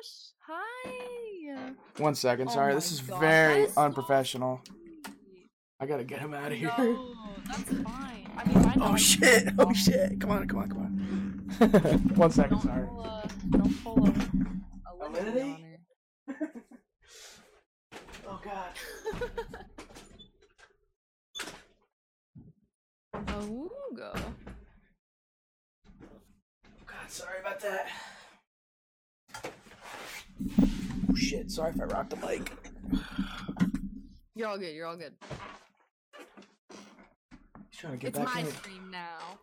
[0.07, 0.13] gosh.
[0.47, 1.73] Hi.
[2.03, 2.69] One second, Oh sorry.
[2.73, 4.61] my this is God, very that is so unprofessional.
[4.65, 4.79] sweet.
[5.85, 6.73] I gotta get him out of here.
[6.79, 7.15] No,
[7.47, 8.27] that's fine.
[8.39, 9.45] I mean, I oh, know oh shit!
[9.45, 10.19] can- Oh shit!
[10.19, 10.89] Come on, come on, come on.
[12.17, 12.87] One second, Don't sorry.
[12.87, 15.55] pull a, don't pull a, a limit Alinity?
[15.55, 15.63] on
[16.41, 16.51] her.
[18.27, 18.71] Oh god.
[23.29, 24.13] Oh, go.
[26.87, 27.89] God, sorry about that.
[31.11, 31.51] Oh shit!
[31.51, 32.51] Sorry if I rocked the mic.
[34.35, 34.75] You're all good.
[34.75, 35.13] You're all good.
[37.71, 38.47] He's trying to get It's back my in.
[38.53, 39.39] stream now.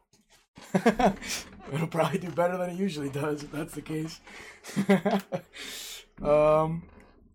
[1.73, 4.19] It'll probably do better than it usually does if that's the case.
[6.21, 6.83] um,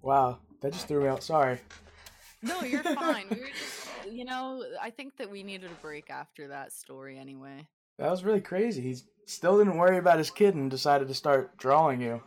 [0.02, 1.22] wow, that just threw me out.
[1.22, 1.58] Sorry.
[2.42, 3.26] No, you're fine.
[3.30, 7.18] We were just, you know, I think that we needed a break after that story
[7.18, 7.66] anyway.
[7.98, 8.82] That was really crazy.
[8.82, 8.96] He
[9.26, 12.22] still didn't worry about his kid and decided to start drawing you.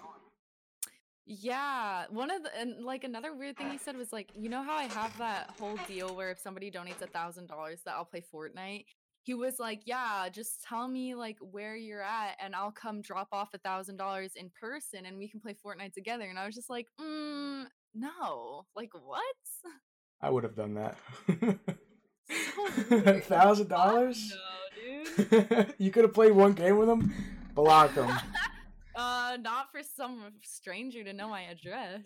[1.32, 4.64] Yeah, one of the and like another weird thing he said was like, you know
[4.64, 8.04] how I have that whole deal where if somebody donates a thousand dollars that I'll
[8.04, 8.86] play Fortnite.
[9.22, 13.28] He was like, yeah, just tell me like where you're at and I'll come drop
[13.32, 16.24] off a thousand dollars in person and we can play Fortnite together.
[16.28, 19.24] And I was just like, mm, no, like what?
[20.22, 20.98] I would have done that.
[22.90, 23.24] Weird.
[23.26, 24.34] Thousand dollars?
[24.34, 25.76] No, dude.
[25.78, 27.14] you could have played one game with him,
[27.54, 28.10] blocked him.
[29.00, 32.02] Uh, not for some stranger to know my address.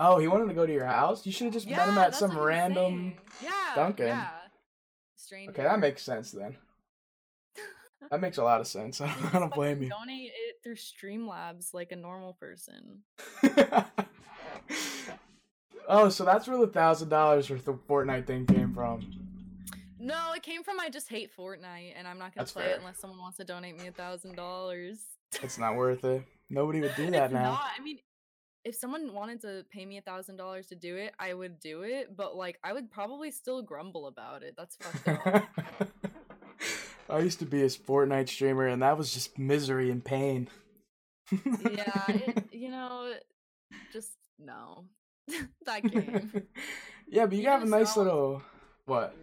[0.00, 1.24] Oh, he wanted to go to your house.
[1.24, 3.14] You should have just met him at some random.
[3.42, 4.06] Yeah, Dunkin'.
[4.08, 4.28] Yeah.
[5.16, 5.52] Stranger.
[5.52, 6.56] Okay, that makes sense then.
[8.10, 9.00] That makes a lot of sense.
[9.02, 9.88] I don't, I don't blame you.
[9.88, 13.02] Donate it through Streamlabs like a normal person.
[15.88, 19.10] oh, so that's where the thousand dollars for the Fortnite thing came from.
[19.98, 22.74] No, it came from I just hate Fortnite and I'm not gonna That's play fair.
[22.74, 24.98] it unless someone wants to donate me a thousand dollars.
[25.42, 26.24] It's not worth it.
[26.50, 27.52] Nobody would do that It's now.
[27.52, 27.64] not.
[27.78, 27.98] I mean,
[28.64, 31.82] if someone wanted to pay me a thousand dollars to do it, I would do
[31.82, 32.16] it.
[32.16, 34.54] But like, I would probably still grumble about it.
[34.56, 35.44] That's fucked up.
[37.10, 40.48] I used to be a Fortnite streamer, and that was just misery and pain.
[41.30, 43.12] yeah, it, you know,
[43.92, 44.86] just no.
[45.66, 46.42] that game.
[47.08, 48.42] yeah, but you Even have a nice little
[48.86, 49.14] what?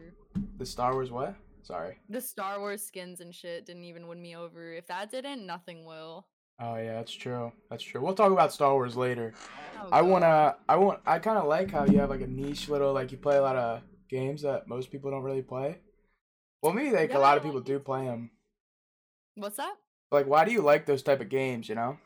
[0.57, 1.35] The Star Wars what?
[1.63, 1.97] Sorry.
[2.09, 4.73] The Star Wars skins and shit didn't even win me over.
[4.73, 6.25] If that didn't, nothing will.
[6.59, 7.51] Oh yeah, that's true.
[7.69, 8.01] That's true.
[8.01, 9.33] We'll talk about Star Wars later.
[9.81, 10.55] Oh, I wanna.
[10.69, 10.99] I want.
[11.05, 13.41] I kind of like how you have like a niche little like you play a
[13.41, 15.77] lot of games that most people don't really play.
[16.61, 18.31] Well, maybe like Yeah, a lot of people do play them.
[19.35, 19.75] What's that?
[20.11, 21.69] Like, why do you like those type of games?
[21.69, 21.97] You know?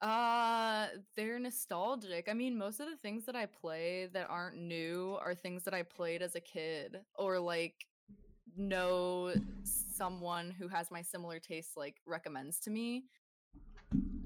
[0.00, 2.28] Uh, they're nostalgic.
[2.28, 5.74] I mean, most of the things that I play that aren't new are things that
[5.74, 7.74] I played as a kid or like
[8.58, 9.32] know
[9.64, 13.04] someone who has my similar tastes like recommends to me.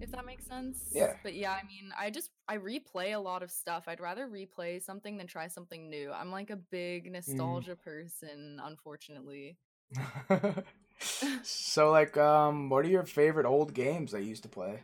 [0.00, 0.90] If that makes sense.
[0.92, 1.14] Yeah.
[1.22, 3.84] But yeah, I mean, I just I replay a lot of stuff.
[3.86, 6.10] I'd rather replay something than try something new.
[6.10, 9.58] I'm like a big nostalgia person, unfortunately.
[11.42, 14.80] so like um what are your favorite old games that you used to play?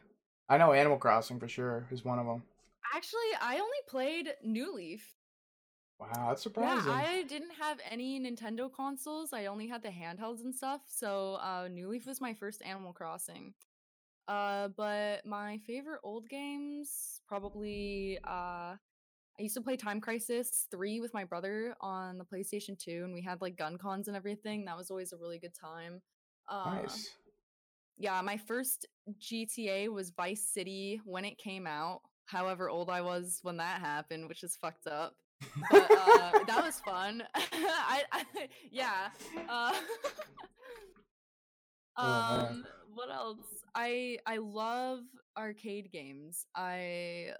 [0.49, 2.43] I know Animal Crossing for sure is one of them.
[2.95, 5.18] Actually, I only played New Leaf.
[5.99, 6.93] Wow, that's surprising.
[6.93, 9.33] Yeah, I didn't have any Nintendo consoles.
[9.33, 10.83] I only had the handhelds and stuff.
[10.87, 13.55] So, uh, New Leaf was my first Animal Crossing.
[14.29, 18.77] Uh, but my favorite old games probably uh,
[19.39, 23.15] I used to play Time Crisis 3 with my brother on the PlayStation 2 and
[23.15, 24.65] we had like gun cons and everything.
[24.65, 26.03] That was always a really good time.
[26.49, 27.11] Uh, nice.
[27.97, 28.87] Yeah, my first
[29.21, 32.01] GTA was Vice City when it came out.
[32.27, 35.15] However old I was when that happened, which is fucked up.
[35.71, 37.23] But uh, that was fun.
[37.35, 38.25] I, I
[38.71, 39.09] yeah.
[39.49, 39.73] Uh,
[41.99, 43.65] Oh, um, what else?
[43.75, 45.01] I I love
[45.37, 46.47] arcade games.
[46.55, 47.31] I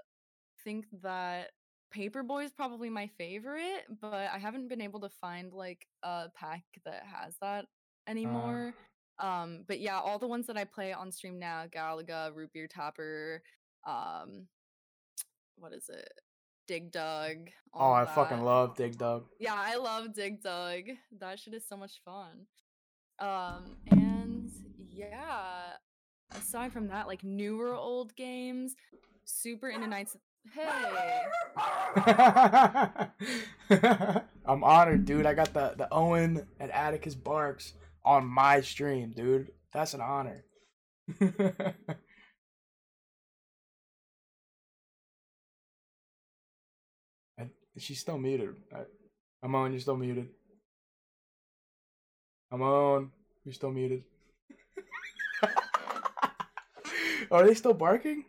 [0.65, 1.51] think that
[1.95, 6.65] Paperboy is probably my favorite, but I haven't been able to find like a pack
[6.85, 7.67] that has that
[8.09, 8.75] anymore.
[9.21, 12.67] um, but yeah, all the ones that I play on stream now, Galaga, Root Beer
[12.69, 13.43] Tapper,
[13.87, 14.47] um,
[15.57, 16.13] what is it?
[16.69, 17.49] Dig Dug.
[17.75, 19.25] oh, I of fucking love Dig Dug.
[19.41, 20.85] Yeah, I love Dig Dug.
[21.19, 22.47] That shit is so much fun.
[23.19, 24.53] Um, and
[24.93, 25.73] yeah,
[26.37, 28.77] aside from that, like newer old games,
[29.25, 30.17] super into Knights.
[30.55, 30.65] Hey,
[34.47, 35.27] I'm honored, dude.
[35.27, 39.51] I got the the Owen and Atticus Barks on my stream, dude.
[39.73, 40.45] That's an honor.
[47.79, 48.57] She's still muted.
[48.75, 48.85] I-
[49.43, 49.73] I'm on.
[49.73, 50.29] You're still muted.
[52.51, 53.11] I'm on.
[53.45, 54.05] You're still muted.
[57.31, 58.25] Are they still barking?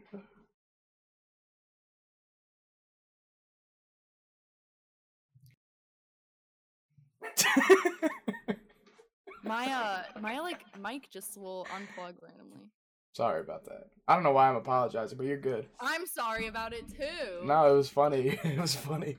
[9.43, 12.69] my uh, my like mic just will unplug randomly.
[13.13, 13.87] Sorry about that.
[14.07, 15.65] I don't know why I'm apologizing, but you're good.
[15.79, 17.45] I'm sorry about it too.
[17.45, 18.39] No, it was funny.
[18.43, 19.17] It was funny.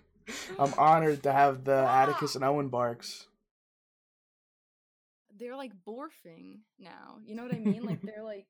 [0.59, 3.26] I'm honored to have the Atticus and Owen barks.
[5.38, 7.16] they're like borfing now.
[7.24, 7.83] You know what I mean?
[7.85, 8.46] like they're like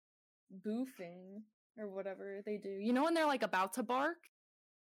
[0.66, 1.42] boofing
[1.78, 2.70] or whatever they do.
[2.70, 4.16] You know when they're like about to bark?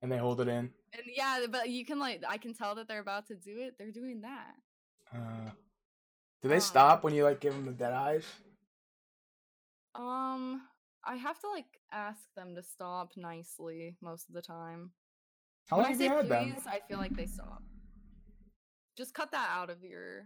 [0.01, 0.71] And they hold it in.
[0.93, 3.75] And yeah, but you can like I can tell that they're about to do it.
[3.78, 4.56] They're doing that.
[5.13, 5.49] Uh,
[6.41, 8.25] do they Um, stop when you like give them the dead eyes?
[9.93, 10.62] Um
[11.04, 14.91] I have to like ask them to stop nicely most of the time.
[15.67, 16.56] How long I have you had them?
[16.67, 17.63] I feel like they stop.
[18.97, 20.23] Just cut that out of your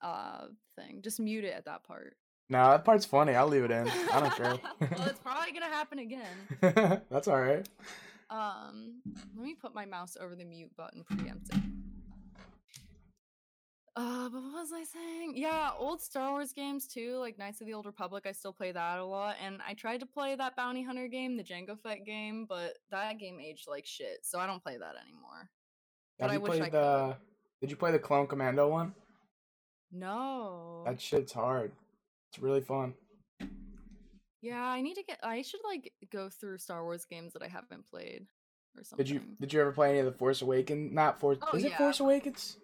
[0.00, 1.02] uh thing.
[1.02, 2.16] Just mute it at that part.
[2.50, 3.34] No, that part's funny.
[3.34, 3.88] I'll leave it in.
[4.12, 4.58] I don't care.
[4.80, 7.02] well, it's probably gonna happen again.
[7.10, 7.68] That's all right.
[8.30, 9.00] Um,
[9.36, 11.62] let me put my mouse over the mute button preemptive.
[13.98, 15.32] Uh, but what was I saying?
[15.34, 18.26] Yeah, old Star Wars games too, like Knights of the Old Republic.
[18.28, 21.36] I still play that a lot, and I tried to play that Bounty Hunter game,
[21.36, 24.94] the Jango Fett game, but that game aged like shit, so I don't play that
[25.04, 25.50] anymore.
[26.16, 27.16] But Have I you I played the?
[27.60, 28.94] Did you play the Clone Commando one?
[29.90, 30.84] No.
[30.86, 31.72] That shit's hard.
[32.30, 32.94] It's really fun.
[34.40, 35.18] Yeah, I need to get.
[35.24, 38.28] I should like go through Star Wars games that I haven't played
[38.76, 39.04] or something.
[39.04, 40.92] Did you Did you ever play any of the Force Awakens?
[40.94, 41.38] Not Force.
[41.42, 41.78] Oh, is it yeah.
[41.78, 42.58] Force Awakens?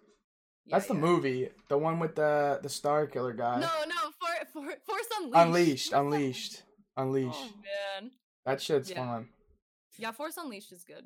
[0.65, 0.99] Yeah, That's the yeah.
[1.01, 1.49] movie.
[1.69, 3.59] The one with the the Star Killer guy.
[3.59, 5.35] No, no, for, for Force Unleashed.
[5.93, 5.93] Unleashed.
[5.93, 6.63] Unleashed.
[6.97, 7.37] Unleashed.
[7.39, 7.53] Oh
[8.01, 8.11] man.
[8.45, 9.05] That shit's Yeah.
[9.05, 9.29] fun.
[9.97, 11.05] Yeah, Force Unleashed is good.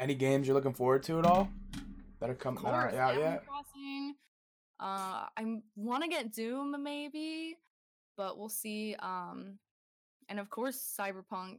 [0.00, 1.48] Any games you're looking forward to at all?
[2.20, 3.46] That are coming out Animal yet?
[3.46, 4.14] Crossing.
[4.80, 7.56] Uh, I want to get Doom maybe,
[8.16, 8.96] but we'll see.
[8.98, 9.58] Um,
[10.28, 11.58] and of course Cyberpunk.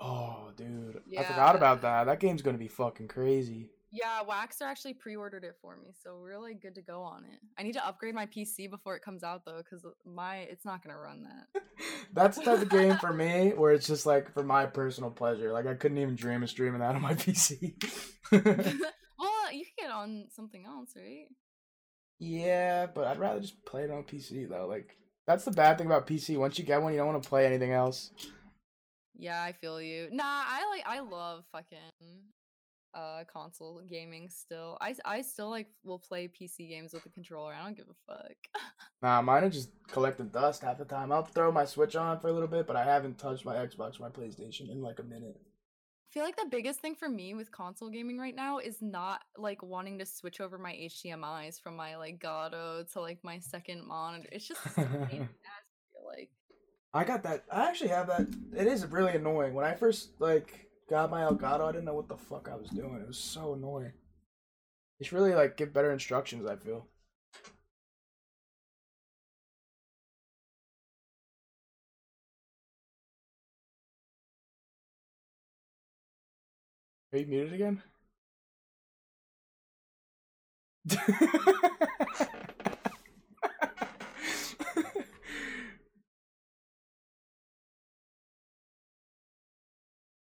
[0.00, 1.00] Oh, dude.
[1.18, 2.04] I forgot about that.
[2.04, 3.70] That game's gonna be fucking crazy.
[3.94, 7.38] Yeah, Waxer actually pre-ordered it for me, so we're like good to go on it.
[7.56, 10.64] I need to upgrade my PC before it comes out though, because uh, my it's
[10.64, 11.62] not gonna run that.
[12.12, 15.52] That's the type of game for me where it's just like for my personal pleasure.
[15.52, 17.74] Like I couldn't even dream of streaming that on my PC.
[18.32, 21.26] well, uh, you can get on something else, right?
[22.18, 24.66] yeah, but I'd rather just play it on PC though.
[24.66, 24.96] Like
[25.28, 26.36] that's the bad thing about PC.
[26.36, 28.10] Once you get one, you don't want to play anything else.
[29.16, 30.08] Yeah, I feel you.
[30.10, 31.78] Nah, I like I love fucking
[32.94, 34.78] uh console gaming still.
[34.80, 37.54] I I still like will play PC games with a controller.
[37.54, 38.32] I don't give a fuck.
[39.02, 41.12] Nah, mine are just collecting dust half the time.
[41.12, 44.00] I'll throw my Switch on for a little bit, but I haven't touched my Xbox
[44.00, 45.36] or my PlayStation in like a minute.
[45.36, 49.20] I feel like the biggest thing for me with console gaming right now is not
[49.36, 53.86] like wanting to switch over my HDMI's from my like Gato to like my second
[53.86, 54.28] monitor.
[54.32, 56.30] It's just such a pain in the ass, I feel like.
[56.94, 57.44] I got that.
[57.52, 58.28] I actually have that.
[58.56, 59.52] It is really annoying.
[59.52, 62.70] When I first like got my Elgato, I didn't know what the fuck I was
[62.70, 63.00] doing.
[63.00, 63.92] It was so annoying.
[65.00, 66.46] Should really like give better instructions.
[66.46, 66.88] I feel.
[77.12, 77.82] Are you muted again?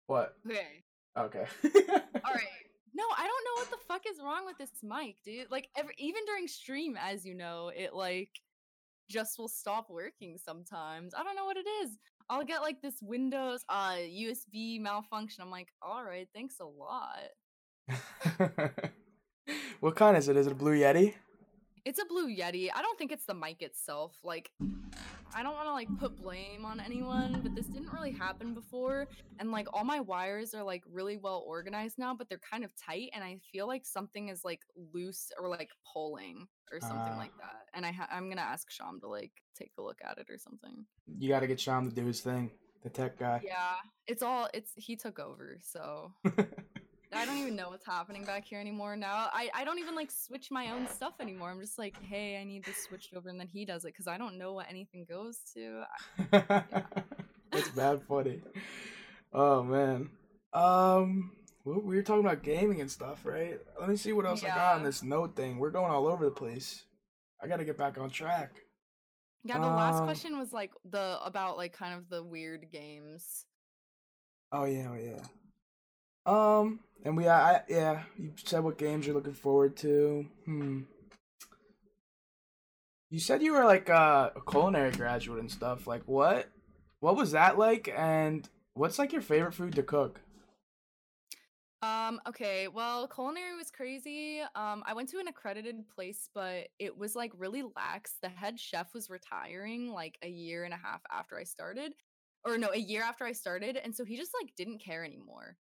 [0.06, 0.36] what?
[0.46, 0.84] Okay.
[1.18, 1.44] Okay.
[1.64, 2.44] All right.
[2.98, 5.50] No, I don't know what the fuck is wrong with this mic, dude.
[5.50, 8.30] Like every even during stream, as you know, it like
[9.10, 11.12] just will stop working sometimes.
[11.12, 11.98] I don't know what it is.
[12.30, 15.42] I'll get like this Windows uh USB malfunction.
[15.42, 17.28] I'm like, all right, thanks a lot.
[19.80, 20.38] what kind is it?
[20.38, 21.12] Is it a Blue Yeti?
[21.86, 22.68] It's a Blue Yeti.
[22.74, 24.16] I don't think it's the mic itself.
[24.24, 24.50] Like,
[25.32, 29.06] I don't want to like put blame on anyone, but this didn't really happen before.
[29.38, 32.70] And like all my wires are like really well organized now, but they're kind of
[32.74, 37.18] tight, and I feel like something is like loose or like pulling or something Ah.
[37.18, 37.66] like that.
[37.72, 40.38] And I ha- I'm gonna ask Sham to like take a look at it or
[40.38, 40.84] something.
[41.18, 42.50] You got to get Sham to do his thing,
[42.82, 43.42] the tech guy.
[43.44, 43.74] Yeah,
[44.08, 46.10] it's all it's he took over, so
[47.12, 49.28] I don't even know what's happening back here anymore now.
[49.32, 51.50] I, I don't even like switch my own stuff anymore.
[51.50, 54.06] I'm just like, hey, I need this switched over, and then he does it because
[54.08, 55.84] I don't know what anything goes to.
[57.52, 58.42] That's bad funny.
[59.32, 60.10] Oh man.
[60.52, 61.32] Um,
[61.64, 63.58] we we were talking about gaming and stuff, right?
[63.80, 65.58] Let me see what else I got on this note thing.
[65.58, 66.84] We're going all over the place.
[67.42, 68.52] I got to get back on track.
[69.44, 73.44] Yeah, the last Um, question was like the about like kind of the weird games.
[74.52, 75.22] Oh yeah, oh yeah.
[76.26, 80.26] Um, and we, I, yeah, you said what games you're looking forward to.
[80.44, 80.80] Hmm.
[83.10, 85.86] You said you were like a culinary graduate and stuff.
[85.86, 86.48] Like what?
[87.00, 87.92] What was that like?
[87.96, 90.20] And what's like your favorite food to cook?
[91.82, 94.40] Um, okay, well, culinary was crazy.
[94.54, 98.14] Um, I went to an accredited place, but it was like really lax.
[98.22, 101.92] The head chef was retiring like a year and a half after I started,
[102.44, 105.58] or no, a year after I started, and so he just like didn't care anymore.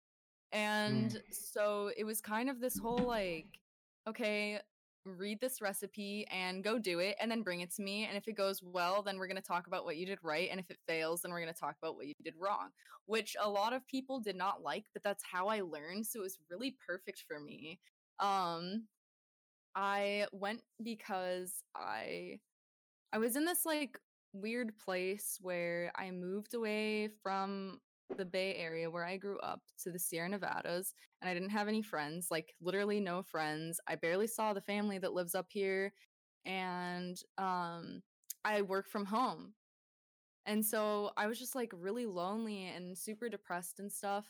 [0.55, 3.59] And so it was kind of this whole like,
[4.07, 4.57] okay,
[5.05, 8.05] read this recipe and go do it and then bring it to me.
[8.05, 10.47] And if it goes well, then we're going to talk about what you did right.
[10.49, 12.69] And if it fails, then we're going to talk about what you did wrong,
[13.05, 16.07] which a lot of people did not like, but that's how I learned.
[16.07, 17.79] So it was really perfect for me.
[18.21, 18.85] Um,
[19.75, 22.39] I went because I
[23.11, 23.99] I was in this like
[24.31, 27.81] weird place where I moved away from
[28.17, 31.67] the Bay Area where I grew up to the Sierra Nevadas and I didn't have
[31.67, 33.79] any friends, like literally no friends.
[33.87, 35.93] I barely saw the family that lives up here
[36.45, 38.01] and um
[38.43, 39.53] I work from home.
[40.45, 44.25] And so I was just like really lonely and super depressed and stuff.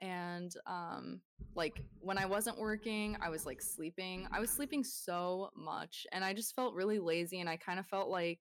[0.00, 1.20] And um
[1.54, 4.26] like when I wasn't working, I was like sleeping.
[4.32, 7.86] I was sleeping so much and I just felt really lazy and I kind of
[7.86, 8.40] felt like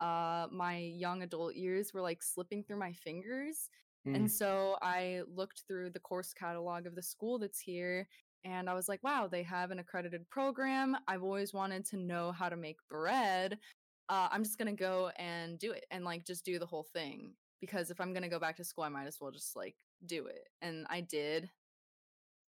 [0.00, 3.70] uh my young adult years were like slipping through my fingers.
[4.06, 4.16] Mm.
[4.16, 8.08] And so I looked through the course catalog of the school that's here
[8.44, 10.96] and I was like, wow, they have an accredited program.
[11.06, 13.58] I've always wanted to know how to make bread.
[14.08, 16.86] Uh, I'm just going to go and do it and like just do the whole
[16.92, 19.54] thing because if I'm going to go back to school, I might as well just
[19.54, 20.48] like do it.
[20.60, 21.48] And I did.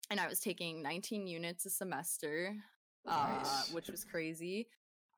[0.10, 2.56] And I was taking 19 units a semester,
[3.08, 4.68] uh, which was crazy.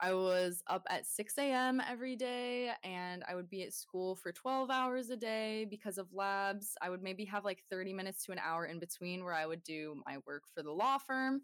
[0.01, 1.81] I was up at 6 a.m.
[1.89, 6.13] every day and I would be at school for 12 hours a day because of
[6.13, 6.75] labs.
[6.81, 9.63] I would maybe have like 30 minutes to an hour in between where I would
[9.63, 11.41] do my work for the law firm.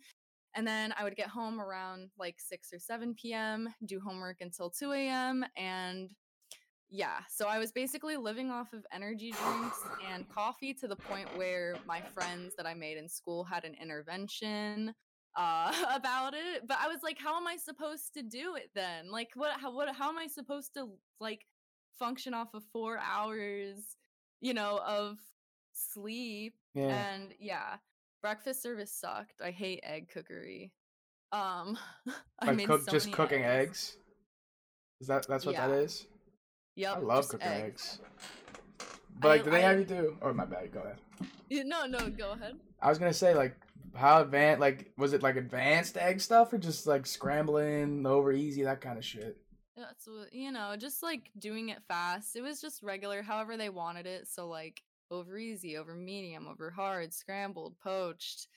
[0.54, 4.70] And then I would get home around like 6 or 7 p.m., do homework until
[4.70, 5.46] 2 a.m.
[5.56, 6.10] And
[6.90, 9.78] yeah, so I was basically living off of energy drinks
[10.12, 13.76] and coffee to the point where my friends that I made in school had an
[13.82, 14.94] intervention
[15.36, 19.10] uh about it but i was like how am i supposed to do it then
[19.12, 20.88] like what how what how am i supposed to
[21.20, 21.46] like
[21.98, 23.96] function off of 4 hours
[24.42, 25.18] you know of
[25.74, 27.14] sleep Yeah.
[27.14, 27.78] and yeah
[28.22, 30.72] breakfast service sucked i hate egg cookery
[31.32, 31.78] um
[32.40, 33.98] i made cook, so just cooking eggs.
[35.00, 35.76] Is that that's what that Yeah.
[35.78, 36.08] is?
[36.76, 37.64] yep I love cooking egg.
[37.64, 38.00] eggs.
[39.20, 40.18] But like, I- do they I- have you do?
[40.22, 40.72] Oh my bad.
[40.72, 40.98] Go ahead.
[41.68, 43.56] No no go ahead I was gonna say like
[43.96, 44.62] how advanced?
[44.62, 48.98] Like, was it like advanced egg stuff or just like scrambling over easy that kind
[48.98, 49.38] of shit?
[49.76, 52.36] That's what you know, just like doing it fast.
[52.36, 54.28] It was just regular, however they wanted it.
[54.28, 58.48] So like over easy, over medium, over hard, scrambled, poached,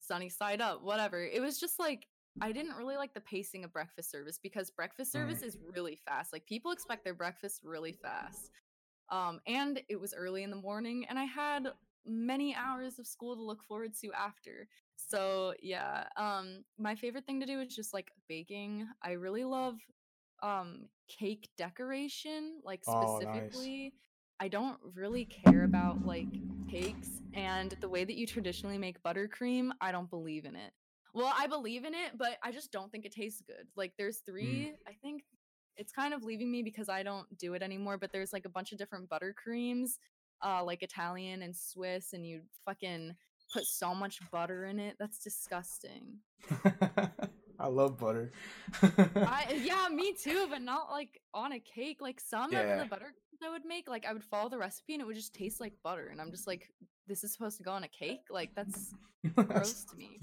[0.00, 1.24] sunny side up, whatever.
[1.24, 2.06] It was just like
[2.40, 6.32] I didn't really like the pacing of breakfast service because breakfast service is really fast.
[6.32, 8.50] Like people expect their breakfast really fast.
[9.10, 11.68] Um and it was early in the morning and I had
[12.06, 14.68] many hours of school to look forward to after.
[14.96, 18.88] So, yeah, um my favorite thing to do is just like baking.
[19.02, 19.76] I really love
[20.42, 23.70] um cake decoration like Oh, nice.
[23.72, 23.94] specifically
[24.40, 26.40] I don't really care about like
[26.70, 30.72] cakes and the way that you traditionally make buttercream, I don't believe in it.
[31.14, 33.68] Well, I believe in it, but I just don't think it tastes good.
[33.76, 34.66] Like there's Mm.
[34.66, 35.24] 3, I think
[35.76, 38.50] it's kind of leaving me because I don't do it anymore, but there's like a
[38.50, 39.98] bunch of different buttercreams,
[40.44, 43.14] uh like Italian and Swiss and you fucking
[43.52, 44.96] put so much butter in it.
[44.98, 46.18] That's disgusting.
[47.58, 48.32] I love butter.
[48.82, 51.98] I yeah, me too, but not like on a cake.
[52.00, 53.14] Like some of the butter
[53.44, 55.72] I would make, like I would follow the recipe and it would just taste like
[55.82, 56.70] butter, and I'm just like,
[57.06, 58.24] this is supposed to go on a cake.
[58.30, 58.94] Like that's
[59.34, 60.20] gross to me.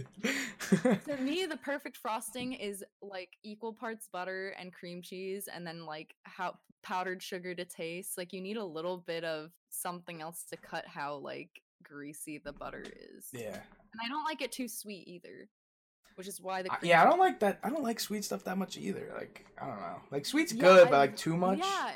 [1.05, 5.86] to me, the perfect frosting is like equal parts butter and cream cheese, and then
[5.86, 8.18] like how powdered sugar to taste.
[8.18, 11.49] Like you need a little bit of something else to cut how like
[11.84, 13.28] greasy the butter is.
[13.32, 13.47] yeah.
[13.49, 15.49] and I don't like it too sweet either,
[16.15, 17.59] which is why the yeah, I don't like that.
[17.63, 19.11] I don't like sweet stuff that much either.
[19.15, 20.01] Like, I don't know.
[20.11, 21.59] Like, sweet's Yeah, good, I but like too much.
[21.59, 21.91] Yeah,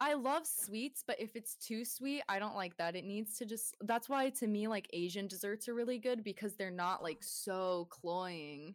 [0.00, 2.96] I love sweets, but if it's too sweet, I don't like that.
[2.96, 3.74] It needs to just.
[3.80, 7.88] That's why to me, like Asian desserts are really good because they're not like so
[7.90, 8.74] cloying.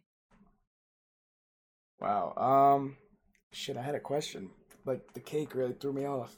[2.00, 2.34] Wow.
[2.36, 2.96] Um,
[3.52, 3.76] shit.
[3.76, 4.50] I had a question.
[4.90, 6.34] Like, the cake really threw me off.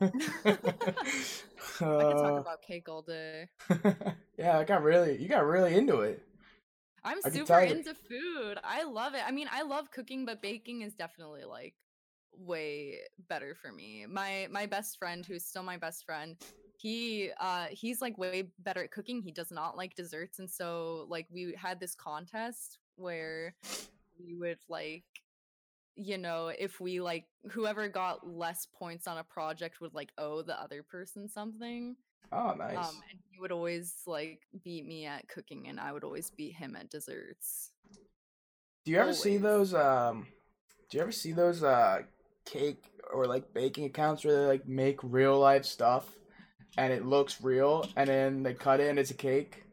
[1.98, 3.48] I could talk Uh, about cake all day.
[4.38, 5.20] yeah, I got really.
[5.20, 6.22] You got really into it.
[7.04, 8.58] I'm I super into food.
[8.62, 9.22] I love it.
[9.26, 11.74] I mean, I love cooking, but baking is definitely like
[12.36, 12.98] way
[13.28, 14.06] better for me.
[14.08, 16.36] My my best friend, who's still my best friend,
[16.76, 19.22] he uh he's like way better at cooking.
[19.22, 23.54] He does not like desserts, and so like we had this contest where
[24.18, 25.04] we would like
[26.02, 30.40] you know if we like whoever got less points on a project would like owe
[30.42, 31.94] the other person something
[32.32, 32.76] Oh, nice.
[32.76, 36.54] um, and he would always like beat me at cooking, and I would always beat
[36.54, 37.72] him at desserts.
[38.84, 39.74] Do you ever see those?
[39.74, 40.28] Um,
[40.88, 42.02] do you ever see those uh
[42.44, 46.06] cake or like baking accounts where they like make real life stuff
[46.78, 49.64] and it looks real, and then they cut it and it's a cake?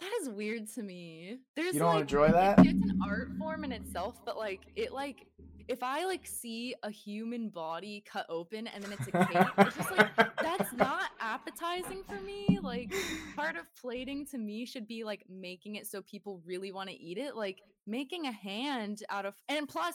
[0.00, 1.38] That is weird to me.
[1.56, 2.58] There's You don't like, enjoy that?
[2.58, 5.26] It's an art form in itself, but like it like
[5.68, 9.76] if I like see a human body cut open and then it's a cake, it's
[9.76, 12.58] just like that's not appetizing for me.
[12.62, 12.92] Like
[13.36, 16.94] part of plating to me should be like making it so people really want to
[16.94, 17.36] eat it.
[17.36, 19.94] Like making a hand out of and plus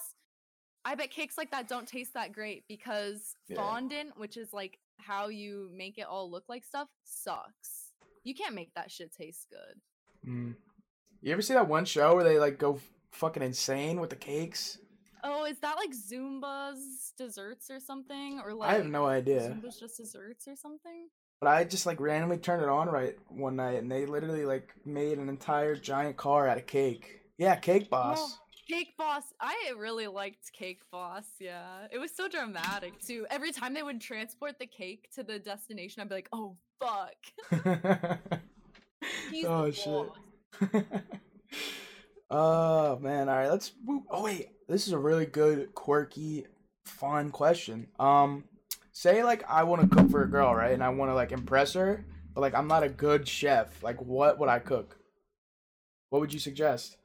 [0.85, 3.57] I bet cakes like that don't taste that great because Yeah.
[3.57, 7.91] fondant, which is like how you make it all look like stuff, sucks.
[8.23, 10.29] You can't make that shit taste good.
[10.29, 10.55] Mm.
[11.21, 12.79] You ever see that one show where they like go
[13.11, 14.77] fucking insane with the cakes?
[15.29, 18.39] Oh, is that like Zumbo's desserts or something?
[18.43, 19.41] Or like I have no idea.
[19.41, 21.09] Zumbo's just desserts or something?
[21.41, 24.73] But I just like randomly turned it on right one night, and they literally like
[24.85, 27.21] made an entire giant car out of cake.
[27.37, 28.39] Yeah, Cake Boss.
[28.67, 29.23] Cake Boss.
[29.39, 31.25] I really liked Cake Boss.
[31.39, 31.87] Yeah.
[31.91, 33.27] It was so dramatic too.
[33.29, 38.19] Every time they would transport the cake to the destination, I'd be like, oh, fuck.
[39.45, 40.09] Oh shit.
[42.29, 43.71] oh man, all right, let's.
[44.09, 46.45] Oh wait, this is a really good, quirky,
[46.85, 47.87] fun question.
[47.99, 48.45] Um,
[48.91, 51.31] say like I want to cook for a girl, right, and I want to like
[51.31, 53.83] impress her, but like I'm not a good chef.
[53.83, 54.97] Like, what would I cook?
[56.09, 56.97] What would you suggest?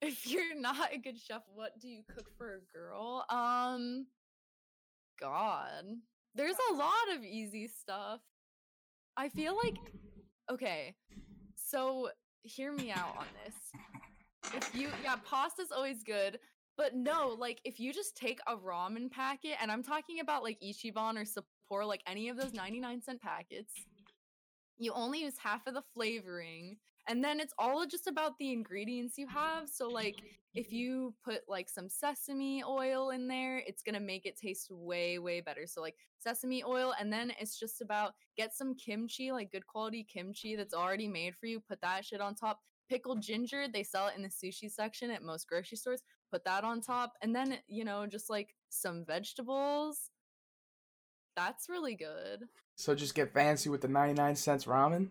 [0.00, 3.24] If you're not a good chef, what do you cook for a girl?
[3.28, 4.06] Um,
[5.20, 5.82] God,
[6.34, 8.20] there's a lot of easy stuff.
[9.16, 9.74] I feel like,
[10.50, 10.94] okay,
[11.56, 12.10] so
[12.42, 13.54] hear me out on this.
[14.54, 16.38] If you, yeah, pasta's always good,
[16.76, 20.60] but no, like if you just take a ramen packet, and I'm talking about like
[20.60, 23.72] Ichiban or Sapporo, like any of those 99 cent packets,
[24.78, 26.76] you only use half of the flavoring
[27.08, 29.68] and then it's all just about the ingredients you have.
[29.68, 30.16] So like
[30.54, 35.18] if you put like some sesame oil in there it's to make it taste way
[35.18, 35.66] way better.
[35.66, 40.04] So like sesame oil and then it's just about get some kimchi like good quality
[40.04, 44.08] kimchi that's already made for you put that shit on top pickled ginger they sell
[44.08, 47.58] it in the sushi section at most grocery stores put that on top and then
[47.66, 50.10] you know just like some vegetables
[51.36, 52.44] that's really good
[52.76, 55.08] So just get fancy with the 99 cents ramen.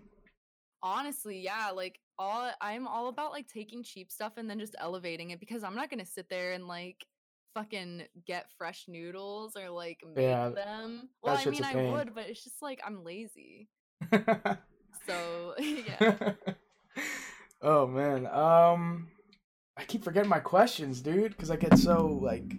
[0.81, 5.29] honestly yeah like all I'm all about like taking cheap stuff and then just elevating
[5.31, 7.05] it because I'm not gonna sit there and like
[7.53, 11.09] fucking get fresh noodles or like make Yeah, them.
[11.21, 13.69] Well, I mean I would, but it's just like I'm lazy.
[15.05, 16.17] So yeah.
[17.61, 18.27] oh man.
[18.27, 19.07] Um
[19.77, 22.55] I keep forgetting my questions, dude, because I get so like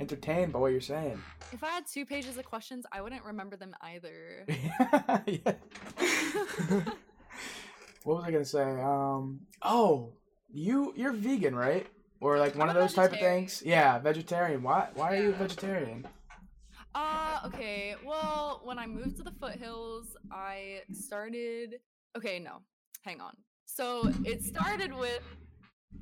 [0.00, 1.20] entertained by what you're saying.
[1.52, 4.46] If I had two pages of questions, I wouldn't remember them either.
[8.04, 8.80] what was I gonna say?
[8.80, 10.14] Um oh,
[10.52, 11.86] you you're vegan, right?
[12.20, 13.62] Or like one I'm of those type of things?
[13.64, 14.62] Yeah, vegetarian.
[14.62, 16.06] Why why are you a vegetarian?
[16.94, 17.94] Uh, okay.
[18.04, 21.76] Well, when I moved to the foothills, I started.
[22.16, 22.58] Okay, no,
[23.02, 23.34] hang on.
[23.74, 25.22] So it started with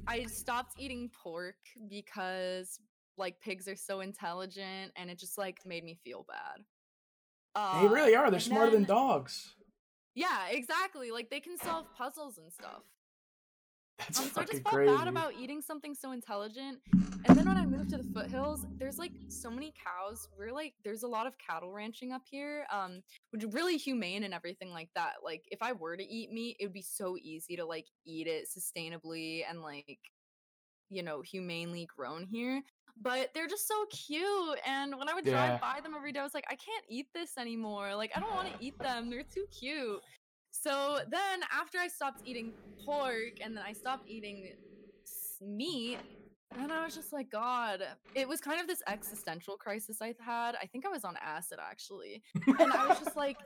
[0.09, 1.55] I stopped eating pork
[1.89, 2.81] because
[3.17, 6.65] like pigs are so intelligent, and it just like made me feel bad.
[7.55, 8.29] Uh, they really are.
[8.31, 9.55] They're smarter than dogs.
[10.17, 11.13] Yeah, exactly.
[11.13, 12.83] Like they can solve puzzles and stuff.
[14.01, 14.97] That's Um, so I just felt crazy.
[14.97, 16.79] bad about eating something so intelligent.
[17.27, 20.27] And then when I moved to the foothills, there's like so many cows.
[20.39, 24.25] We're like, there's a lot of cattle ranching up here, um, which is really humane
[24.25, 25.17] and everything like that.
[25.23, 28.27] Like, if I were to eat meat, it would be so easy to like eat
[28.27, 29.99] it sustainably and like,
[30.89, 32.63] you know, humanely grown here.
[33.03, 34.59] But they're just so cute.
[34.67, 35.59] And when I would Yeah.
[35.59, 37.95] drive by them every day, I was like, I can't eat this anymore.
[37.95, 39.11] Like, I don't want to eat them.
[39.11, 40.01] They're too cute.
[40.63, 42.53] So then after I stopped eating
[42.85, 44.49] pork and then I stopped eating
[45.41, 45.99] meat,
[46.59, 47.83] and I was just like, God,
[48.15, 50.57] it was kind of this existential crisis I had.
[50.61, 52.23] I think I was on acid actually.
[52.47, 53.37] And I was just like,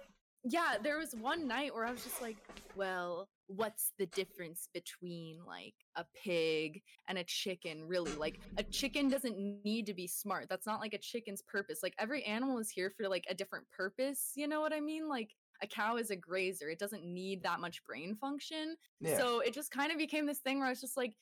[0.42, 2.36] yeah, there was one night where I was just like,
[2.76, 8.12] well, what's the difference between like a pig and a chicken, really?
[8.12, 10.46] Like, a chicken doesn't need to be smart.
[10.50, 11.80] That's not like a chicken's purpose.
[11.82, 14.32] Like, every animal is here for like a different purpose.
[14.34, 15.08] You know what I mean?
[15.08, 15.30] Like,
[15.64, 18.76] a cow is a grazer, it doesn't need that much brain function.
[19.00, 19.16] yeah.
[19.18, 21.16] So it just kind of became this thing where I was just like,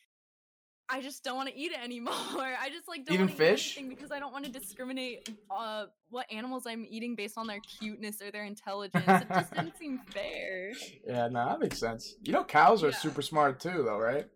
[0.88, 2.12] I just don't want to eat it anymore.
[2.38, 3.78] I just like don't Even fish?
[3.78, 7.60] eat because I don't want to discriminate uh what animals I'm eating based on their
[7.78, 9.06] cuteness or their intelligence.
[9.08, 10.72] it just didn't seem fair.
[11.06, 12.16] yeah, no, that makes sense.
[12.22, 12.96] You know cows are Yeah.
[12.96, 14.26] super smart too though, right?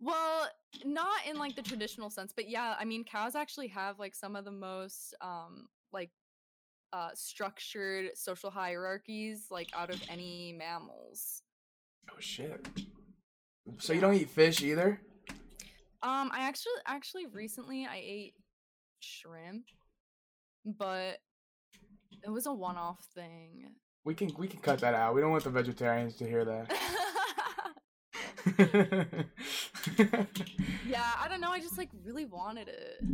[0.00, 0.48] Well,
[0.84, 4.36] not in like the traditional sense, but yeah, I mean cows actually have like some
[4.36, 6.10] of the most um like
[6.92, 11.42] uh structured social hierarchies like out of any mammals.
[12.10, 12.66] Oh shit.
[13.78, 15.00] So you don't eat fish either?
[16.02, 18.34] Um, I actually actually recently I ate
[19.00, 19.66] shrimp,
[20.64, 21.18] but
[22.24, 23.66] it was a one-off thing.
[24.04, 25.14] We can we can cut that out.
[25.14, 26.72] We don't want the vegetarians to hear that.
[30.86, 31.50] yeah, I don't know.
[31.50, 33.04] I just like really wanted it.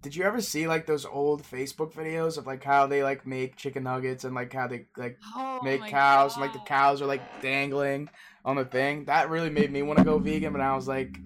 [0.00, 3.56] Did you ever see like those old Facebook videos of like how they like make
[3.56, 7.06] chicken nuggets and like how they like Oh make cows and like the cows are
[7.06, 8.08] like dangling
[8.44, 9.06] on the thing?
[9.06, 11.18] That really made me want to go vegan, but I was like,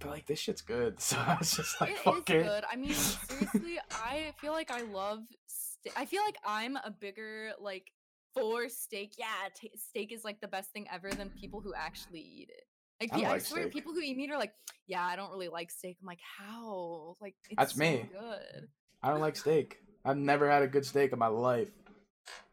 [0.00, 2.42] but like this shit's good, so I was just like, It is fuck it.
[2.42, 2.64] good.
[2.70, 5.20] I mean, seriously, I feel like I love.
[5.46, 7.92] Ste- I feel like I'm a bigger like
[8.34, 9.12] for steak.
[9.16, 12.64] Yeah, ta steak is like the best thing ever than people who actually eat it.
[13.00, 13.72] Like, I pe- I, swear, steak.
[13.72, 14.52] people who eat meat are like,
[14.86, 15.98] yeah, I don't really like steak.
[16.00, 17.16] I'm like, how?
[17.20, 18.08] Like, it's That's so me.
[18.12, 18.68] Good.
[19.02, 19.78] I don't like steak.
[20.04, 21.70] I've never had a good steak in my life.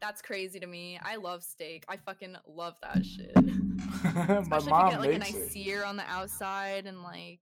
[0.02, 1.00] That's crazy to me.
[1.04, 1.86] I love steak.
[1.88, 3.34] I fucking love that shit.
[4.04, 5.52] my Especially if you get like a nice it.
[5.52, 7.40] sear on the outside and like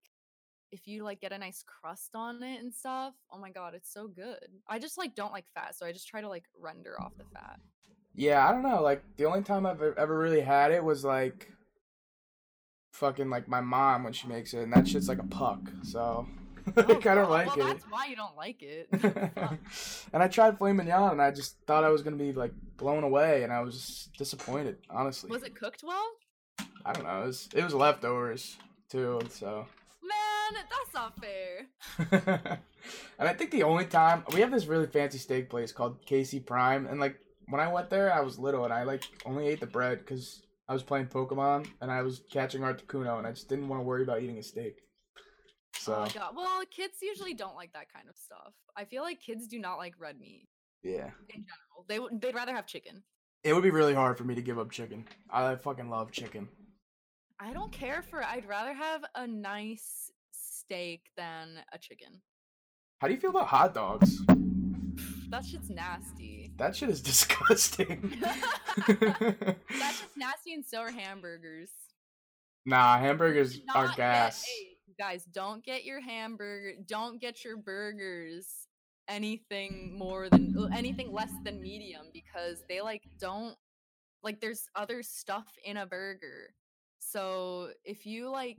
[0.72, 3.14] if you like get a nice crust on it and stuff.
[3.32, 4.40] Oh my god, it's so good.
[4.70, 7.26] I just like don't like fat, so I just try to like render off the
[7.34, 7.60] fat.
[8.16, 8.82] Yeah, I don't know.
[8.82, 11.52] Like the only time I've ever really had it was like
[13.02, 15.60] fucking like my mom when she makes it, and that shit's like a puck.
[15.84, 16.28] So
[16.78, 17.74] Oh, like, I don't like well, it.
[17.74, 18.88] That's why you don't like it.
[20.14, 23.04] And I tried filet mignon, and I just thought I was gonna be like blown
[23.04, 24.78] away, and I was just disappointed.
[24.90, 26.06] Honestly, Was it cooked well?
[26.86, 27.24] I don't know.
[27.24, 28.58] It was it was leftovers
[28.90, 29.66] too, so.
[30.04, 32.60] Man, that's not fair.
[33.20, 36.46] and I think the only time we have this really fancy steak place called KC
[36.46, 39.60] Prime, and like when I went there, I was little and I like only ate
[39.60, 40.42] the bread because
[40.72, 43.84] I was playing Pokemon and I was catching Articuno, and I just didn't want to
[43.84, 44.80] worry about eating a steak.
[45.76, 46.34] So Oh my god.
[46.34, 48.54] Well, kids usually don't like that kind of stuff.
[48.78, 50.48] I feel like kids do not like red meat
[50.82, 51.86] yeah, in general.
[51.90, 53.04] They would they'd rather have chicken.
[53.44, 55.04] it would be really hard for me to give up chicken.
[55.30, 56.48] I fucking love chicken.
[57.38, 62.22] I don't care for I'd rather have a nice steak than a chicken.
[63.02, 64.22] How do you feel about hot dogs?
[65.32, 66.41] That shit's nasty.
[66.62, 68.14] That shit is disgusting.
[68.22, 71.72] That's just nasty and so are hamburgers.
[72.68, 74.44] nah, hamburgers are not get- gas.
[74.46, 78.46] hey, guys, don't get your hamburger, don't get your burgers
[79.08, 83.56] anything more than uh, anything less than medium because they like don't
[84.22, 86.54] like there's other stuff in a burger.
[87.00, 88.58] So if you like,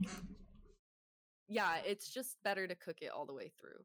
[1.47, 3.79] yeah, it's just better to cook it all the way through.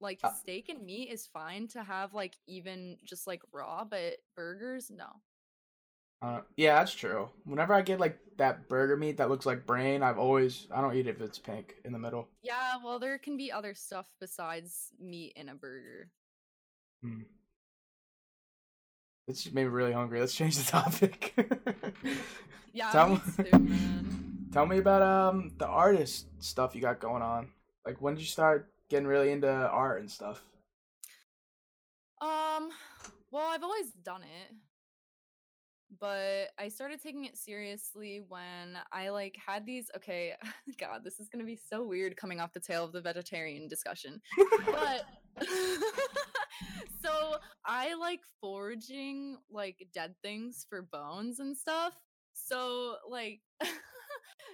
[0.00, 4.18] Like Uh steak and meat is fine to have like even just like raw, but
[4.36, 5.22] burgers, no.
[6.20, 7.28] Uh, yeah, that's true.
[7.44, 10.94] Whenever I get like that burger meat that looks like brain, I've always I don't
[10.94, 12.28] eat it if it's pink in the middle.
[12.42, 16.10] Yeah, well, there can be other stuff besides meat in a burger.
[17.02, 17.22] Hmm.
[19.26, 20.20] It's just made me really hungry.
[20.20, 21.34] Let's change the topic.
[22.72, 24.48] Yeah, Tell me too, man.
[24.52, 27.48] Tell me about um the artist stuff you got going on.
[27.84, 30.42] Like when did you start getting really into art and stuff?
[32.20, 32.70] Um,
[33.30, 34.54] well, I've always done it,
[36.00, 39.90] but I started taking it seriously when I like had these.
[39.96, 40.34] Okay,
[40.80, 44.20] God, this is gonna be so weird coming off the tail of the vegetarian discussion,
[44.66, 45.06] but
[47.02, 51.94] so I like foraging like dead things for bones and stuff.
[52.32, 53.40] So like,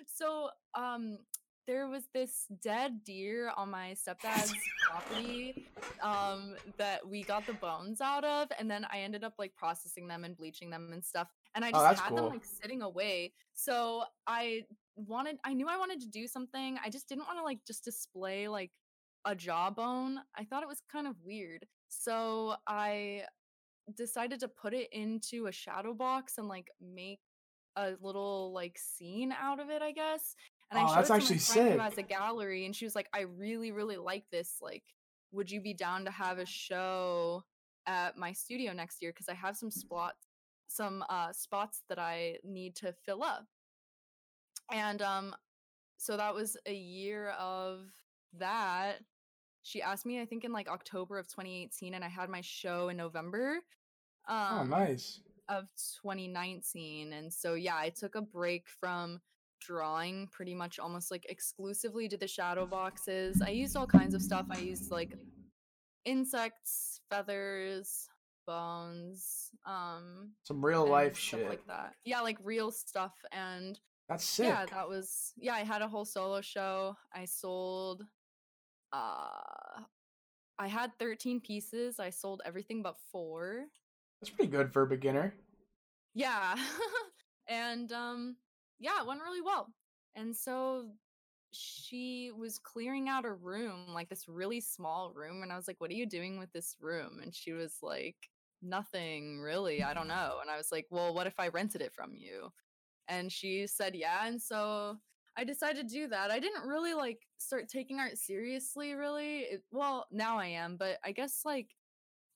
[0.07, 1.19] so um,
[1.67, 4.53] there was this dead deer on my stepdad's
[4.91, 5.67] property
[6.03, 10.07] um that we got the bones out of and then i ended up like processing
[10.07, 12.17] them and bleaching them and stuff and i Oh, just that's had cool.
[12.17, 13.33] them like sitting away.
[13.55, 14.63] So i
[14.97, 17.85] wanted i knew i wanted to do something i just didn't want to like just
[17.85, 18.71] display like
[19.27, 20.19] a jawbone.
[20.37, 21.65] I thought it was kind of weird.
[21.89, 23.23] So i
[23.97, 27.21] decided to put it into a shadow box and like make
[27.77, 30.37] a little like scene out of it i guess
[30.71, 31.79] and Oh, i showed that's actually sick.
[31.81, 34.83] has a gallery and she was like i really really like this like
[35.33, 37.45] would you be down to have a show
[37.87, 40.27] at my studio next year because i have some spots
[40.69, 43.47] some uh spots that i need to fill up
[44.73, 45.35] and um
[45.97, 47.81] so that was a year of
[48.39, 48.95] that
[49.63, 52.89] she asked me i think in like october of 2018 and i had my show
[52.89, 53.59] in november
[54.29, 55.21] oh, um nice.
[55.49, 55.65] of
[56.03, 59.21] 2019 and so yeah i took a break from
[59.67, 63.41] drawing pretty much almost like exclusively to the shadow boxes.
[63.43, 64.47] I used all kinds of stuff.
[64.51, 65.15] I used like
[66.05, 68.09] insects feathers
[68.47, 71.49] bones um Some real life stuff shit.
[71.49, 71.95] like that.
[72.05, 74.47] Yeah like real stuff and That's sick.
[74.49, 76.95] yeah that was yeah i had a whole solo show.
[77.15, 78.03] I sold
[78.93, 79.81] uh
[80.59, 81.99] i had 13 pieces.
[81.99, 83.65] I sold everything but four.
[84.21, 85.35] That's pretty good for a beginner.
[86.15, 86.57] yeah.
[87.47, 88.37] And um
[88.79, 89.69] yeah it went really well.
[90.17, 90.87] And so
[91.53, 95.81] she was clearing out a room like this really small room and i was like
[95.81, 97.21] what are you doing with this room?
[97.23, 98.17] And she was like
[98.63, 100.39] nothing really i don't know.
[100.41, 102.51] And i was like well what if i rented it from you?
[103.09, 104.27] And she said yeah.
[104.27, 104.99] And so
[105.37, 106.31] i decided to do that.
[106.31, 109.41] I didn't really like start taking art seriously really.
[109.41, 111.69] It, well now i am but i guess like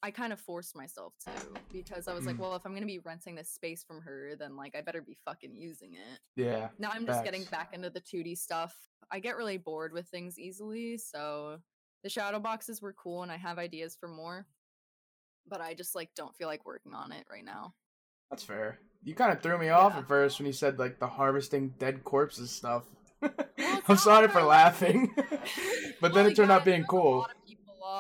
[0.03, 1.31] I kind of forced myself to
[1.73, 2.41] because I was like, Mm.
[2.41, 5.17] well, if I'm gonna be renting this space from her, then like I better be
[5.25, 6.21] fucking using it.
[6.37, 6.69] Yeah.
[6.79, 8.77] Now I'm just getting back into the 2D stuff.
[9.11, 11.59] I get really bored with things easily, so
[12.05, 14.47] the shadow boxes were cool and I have ideas for more.
[15.49, 17.75] But I just like don't feel like working on it right now.
[18.31, 18.79] That's fair.
[19.03, 20.01] You kind of threw me off Yeah.
[20.01, 22.85] at first when you said like the harvesting dead corpses stuff.
[23.23, 25.13] it's I'm not sorry for laughing,
[26.01, 27.19] but then Well, it turned yeah, out being a cool.
[27.19, 27.37] lot of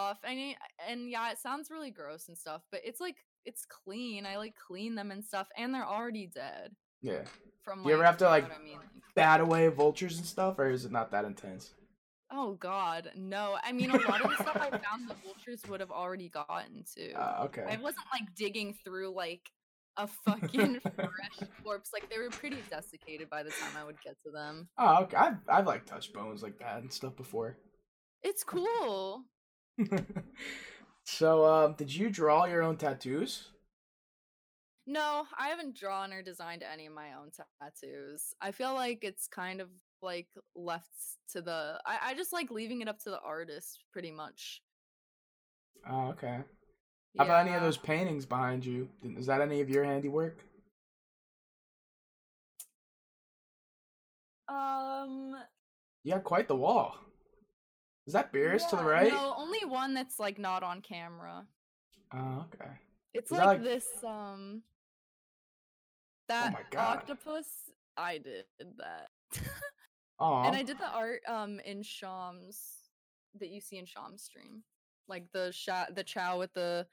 [0.09, 0.19] people off.
[0.25, 0.55] I mean,
[0.89, 4.27] and yeah, it sounds really gross and stuff, but it's like it's clean.
[4.27, 7.23] I like clean them and stuff, and they're already dead Yeah.
[7.63, 7.83] from.
[7.83, 8.77] Do you ever have to, like, I mean?
[8.79, 11.73] Like, Bat away vultures and stuff, or is it not that intense?
[12.31, 13.57] Oh God, no!
[13.65, 16.85] I mean, a lot of the stuff I found the vultures would have already gotten
[16.95, 17.13] to.
[17.15, 17.65] Uh, okay.
[17.69, 19.51] I wasn't like digging through like
[19.97, 21.91] a fucking fresh corpse.
[21.93, 24.69] Like they were pretty desiccated by the time I would get to them.
[24.79, 25.17] Oh, okay.
[25.17, 27.57] I've I've like touched bones like that and stuff before.
[28.23, 29.25] It's cool.
[31.05, 33.49] so, um, did you draw your own tattoos?
[34.87, 38.35] No, I haven't drawn or designed any of my own tattoos.
[38.41, 39.69] I feel like it's kind of
[40.01, 40.89] like left
[41.33, 41.79] to the.
[41.85, 44.63] I, I just like leaving it up to the artist, pretty much.
[45.89, 46.39] Oh, okay.
[47.17, 48.89] How about any of those paintings behind you?
[49.03, 50.39] Is that any of your handiwork?
[54.49, 55.37] Um.
[56.05, 56.97] You got quite the wall.
[58.09, 59.13] Is that Beerus to the right?
[59.13, 61.45] No, only one that's like not on camera.
[62.15, 62.71] Oh, okay.
[63.13, 64.63] It's like, like- this um
[66.27, 66.97] that my God.
[67.01, 67.47] octopus
[67.99, 68.47] I did
[68.79, 69.09] that.
[70.19, 72.63] Oh, and I did the art um in Shams
[73.39, 74.63] that you see in Shams stream.
[75.07, 76.87] Like the sha- the chow with the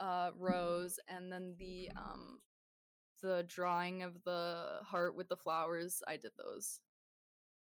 [0.00, 2.40] uh rose and then the um
[3.22, 6.02] the drawing of the heart with the flowers.
[6.08, 6.80] I did those.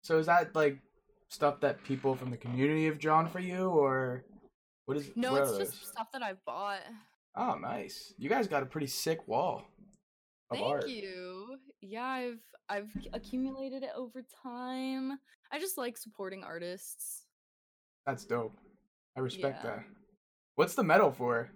[0.03, 0.79] so is that like
[1.29, 4.25] stuff that people from the community have drawn for you, or
[4.87, 5.11] what is?
[5.17, 5.89] No, it's just those?
[5.91, 6.81] stuff that I've bought.
[7.37, 8.15] Oh, nice.
[8.19, 9.67] You guys got a pretty sick wall.
[10.51, 10.89] of Thank art.
[10.89, 11.57] you.
[11.83, 15.19] Yeah, I've I've accumulated it over time.
[15.53, 17.25] I just like supporting artists.
[18.07, 18.57] That's dope.
[19.17, 19.71] I respect Yeah.
[19.71, 19.85] that.
[20.55, 21.51] What's the medal for?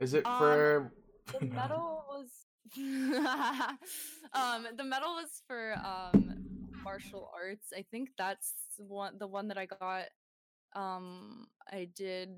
[0.00, 0.92] Is it Um, for
[1.38, 2.28] The medal was
[4.32, 6.39] um the medal was for um
[6.82, 7.72] martial arts.
[7.76, 10.06] I think that's one the one that I got
[10.74, 12.30] um I did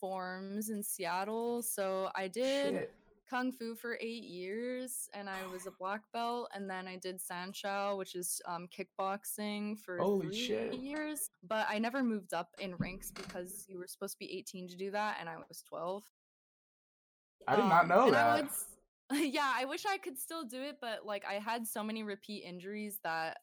[0.00, 1.62] forms in Seattle.
[1.62, 2.94] So I did Shit.
[3.28, 7.20] kung fu for eight years and i was a black belt and then i did
[7.20, 10.74] sanshou which is um, kickboxing for Holy three shit.
[10.74, 14.66] years but i never moved up in ranks because you were supposed to be 18
[14.66, 16.02] to do that and i was 12
[17.46, 18.42] I did not Um, know and I that.
[18.42, 18.50] would
[19.36, 22.44] yeah i wish i could still do it but like i had so many repeat
[22.44, 23.38] injuries that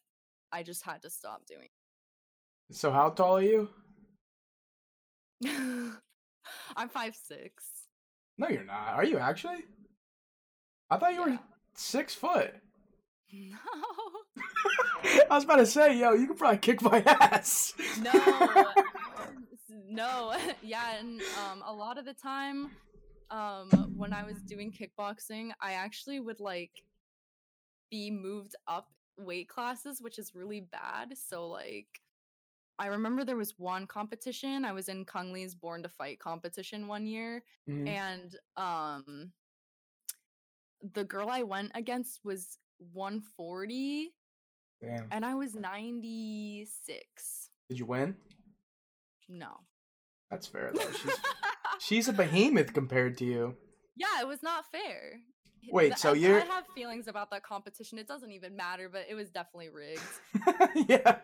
[0.51, 1.67] i just had to stop doing
[2.71, 3.69] So how tall are you?
[6.75, 7.63] i'm five six
[8.37, 8.93] No, you're not.
[8.95, 9.65] Are you actually?
[10.89, 11.39] I thought you were
[11.75, 12.53] six foot.
[13.33, 13.57] no
[15.29, 17.73] I was about to say, yo, you could probably kick my ass.
[18.01, 18.13] no
[19.89, 22.71] no yeah and um a lot of the time
[23.29, 26.83] um when i was doing kickboxing i actually would like
[27.91, 31.87] be moved up weight classes which is really bad so like
[32.79, 36.87] i remember there was one competition i was in kung lee's born to fight competition
[36.87, 37.87] one year Mhm.
[37.87, 39.31] and um
[40.93, 42.59] the girl i went against was
[42.93, 44.13] 140
[44.81, 45.07] Damn.
[45.11, 48.15] and i was 96 Did you win?
[49.27, 49.57] no
[50.29, 50.91] That's fair though.
[50.91, 51.15] She's
[51.79, 53.55] she's a behemoth compared to you.
[53.95, 55.19] Yeah, it was not fair.
[55.71, 57.97] Wait, the- so I- you're- I have feelings about that competition.
[57.97, 60.01] It doesn't even matter, but it was definitely rigged.
[60.89, 61.17] yeah.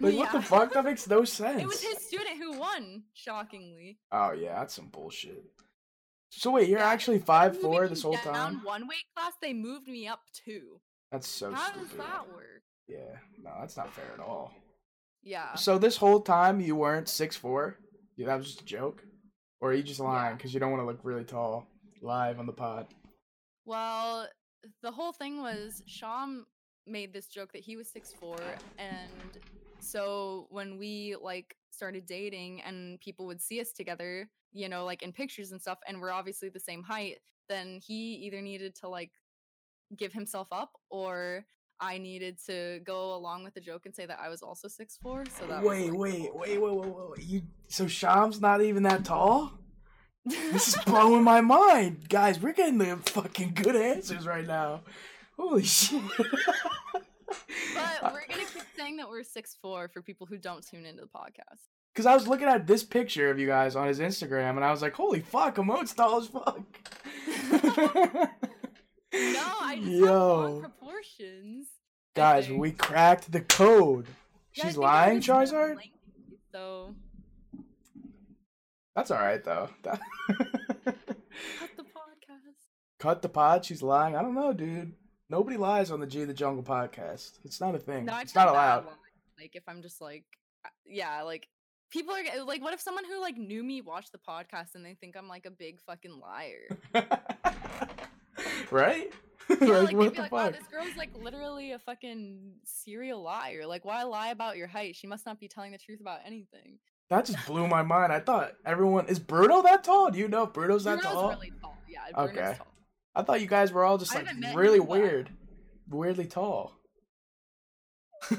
[0.00, 0.72] Like what the fuck?
[0.72, 1.62] That makes no sense.
[1.62, 3.98] It was his student who won, shockingly.
[4.12, 5.44] Oh yeah, that's some bullshit.
[6.30, 8.60] So wait, you're Yeah, actually five four this whole down time?
[8.64, 10.80] One weight class, they moved me up two.
[11.12, 11.88] That's so How stupid.
[11.88, 12.62] does that work?
[12.88, 14.52] Yeah, no, that's not fair at all.
[15.22, 15.54] Yeah.
[15.54, 17.78] So this whole time you weren't six four?
[18.16, 19.02] Yeah, that was just a joke,
[19.60, 20.36] or are you just lying?
[20.36, 21.66] Because you don't want to look really tall
[22.00, 22.86] live on the pod?
[23.64, 24.28] Well,
[24.82, 26.46] the whole thing was Sham
[26.86, 28.38] made this joke that he was six four,
[28.78, 29.38] and
[29.80, 35.02] so when we like started dating and people would see us together, you know, like
[35.02, 38.88] in pictures and stuff, and we're obviously the same height, then he either needed to
[38.88, 39.10] like
[39.96, 41.44] give himself up or
[41.80, 44.98] I needed to go along with the joke and say that I was also six
[45.02, 45.24] four.
[45.38, 47.22] So that Wait, wait, wait, wait, wait, wait, wait.
[47.26, 49.52] You so Sham's not even that tall?
[50.24, 52.40] This is blowing my mind, guys.
[52.40, 54.82] We're getting the fucking good answers right now.
[55.38, 56.00] Holy shit!
[56.16, 56.26] but
[58.12, 61.08] we're gonna keep saying that we're six four for people who don't tune into the
[61.08, 61.58] podcast.
[61.92, 64.70] Because I was looking at this picture of you guys on his Instagram, and I
[64.70, 66.60] was like, "Holy fuck, Hamon's tall as fuck."
[69.14, 70.36] No, I just have Yo.
[70.40, 71.66] long proportions.
[72.14, 74.06] Guys, we cracked the code.
[74.54, 75.76] Yeah, She's lying, Charizard.
[75.76, 75.92] lengthy,
[76.52, 76.94] So
[78.94, 79.68] That's all right though.
[79.82, 80.00] That-
[80.84, 82.54] cut the podcast.
[83.00, 83.64] Cut the pod.
[83.64, 84.14] She's lying.
[84.16, 84.92] I don't know, dude.
[85.30, 87.32] Nobody lies on the G of the Jungle podcast.
[87.44, 88.04] It's not a thing.
[88.04, 88.86] No, it's not allowed.
[89.38, 90.24] Like if I'm just like,
[90.64, 91.48] uh, yeah, like
[91.90, 94.94] people are like, what if someone who like knew me watched the podcast and they
[94.94, 96.78] think I'm like a big fucking liar?
[98.74, 99.10] right?
[99.60, 103.66] Yeah, like, like, what the like, wow, this girl's like literally a fucking serial liar.
[103.66, 104.96] Like, why lie about your height?
[104.96, 106.78] She must not be telling the truth about anything.
[107.10, 108.10] That just blew my mind.
[108.10, 110.10] I thought everyone is Bruno that tall.
[110.10, 111.28] Do you know if Bruno's that Bruno's tall?
[111.28, 111.76] really tall.
[111.86, 112.54] Yeah, Bruno's Okay.
[112.56, 112.66] tall.
[113.14, 115.00] I thought you guys were all just like haven't met him really in a while.
[115.00, 115.30] weird,
[115.90, 116.72] weirdly tall.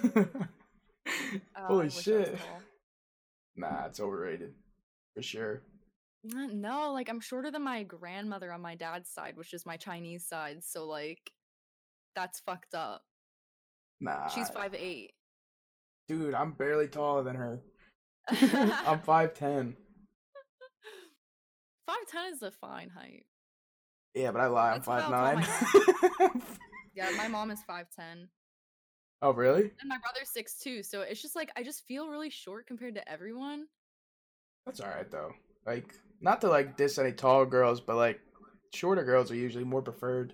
[1.55, 2.39] Uh, Holy wish I was shit!
[2.39, 2.61] tall.
[3.55, 4.55] Nah, it's overrated
[5.13, 5.61] for sure.
[6.33, 9.77] Uh, No, like I'm shorter than my grandmother on my dad's side, which is my
[9.77, 10.63] Chinese side.
[10.63, 11.31] So like,
[12.15, 13.03] that's fucked up.
[14.01, 15.13] Nah, She's five eight.
[16.07, 17.61] dude, I'm barely taller than her.
[18.29, 19.75] I'm five ten.
[21.87, 23.25] Five ten is a fine height.
[24.15, 24.71] Yeah, but I lie.
[24.71, 25.09] I'm That's five
[26.19, 26.31] nine.
[26.95, 28.29] Yeah, my mom is five ten,
[29.21, 29.63] oh really?
[29.63, 30.81] and my brother's six two.
[30.81, 33.65] So it's just like I just feel really short compared to everyone.
[34.65, 35.33] That's alright though.
[35.65, 38.19] Like, not to like diss any tall girls, but like,
[38.73, 40.33] shorter girls are usually more preferred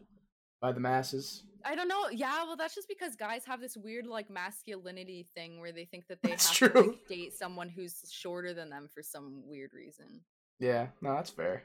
[0.62, 1.44] by the masses.
[1.64, 2.10] I don't know.
[2.12, 6.08] Yeah, well, that's just because guys have this weird like masculinity thing where they think
[6.08, 9.72] that they That's have to like, date someone who's shorter than them for some weird
[9.74, 10.22] reason.
[10.60, 11.64] Yeah, no, that's fair.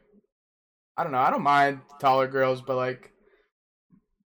[0.96, 1.18] I don't know.
[1.18, 3.12] I don't mind taller girls, but like,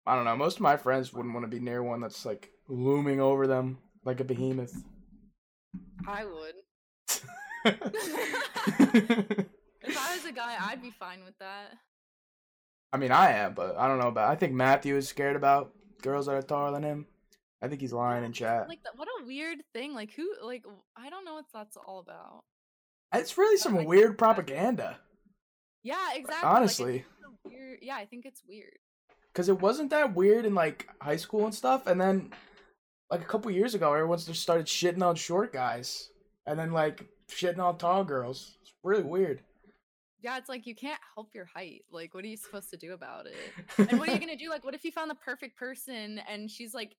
[0.05, 0.35] I don't know.
[0.35, 3.79] Most of my friends wouldn't want to be near one that's like looming over them
[4.05, 4.83] like a behemoth.
[6.07, 6.53] I would.
[9.81, 11.73] If I was a guy, I'd be fine with that.
[12.91, 14.29] I mean, I am, but I don't know about.
[14.29, 15.71] I think Matthew is scared about
[16.01, 17.05] girls that are taller than him.
[17.61, 18.67] I think he's lying in chat.
[18.67, 19.93] Like what a weird thing.
[19.93, 20.27] Like who?
[20.43, 20.63] Like
[20.97, 22.43] I don't know what that's all about.
[23.13, 24.97] It's really some like weird propaganda.
[25.83, 26.49] Yeah, exactly.
[26.49, 27.05] Honestly,
[27.45, 27.79] a weird.
[27.81, 28.77] Yeah, I think it's weird.
[29.31, 32.31] because it wasn't that weird in like high school and stuff, and then
[33.11, 36.09] like a couple years ago, everyone just started shitting on short guys,
[36.47, 38.57] and then like shitting on tall girls.
[38.61, 39.41] It's really weird.
[40.21, 41.83] Yeah, it's like you can't help your height.
[41.91, 43.89] Like, what are you supposed to do about it?
[43.89, 44.49] And what are you gonna do?
[44.49, 46.95] Like, what if you found the perfect person and she's like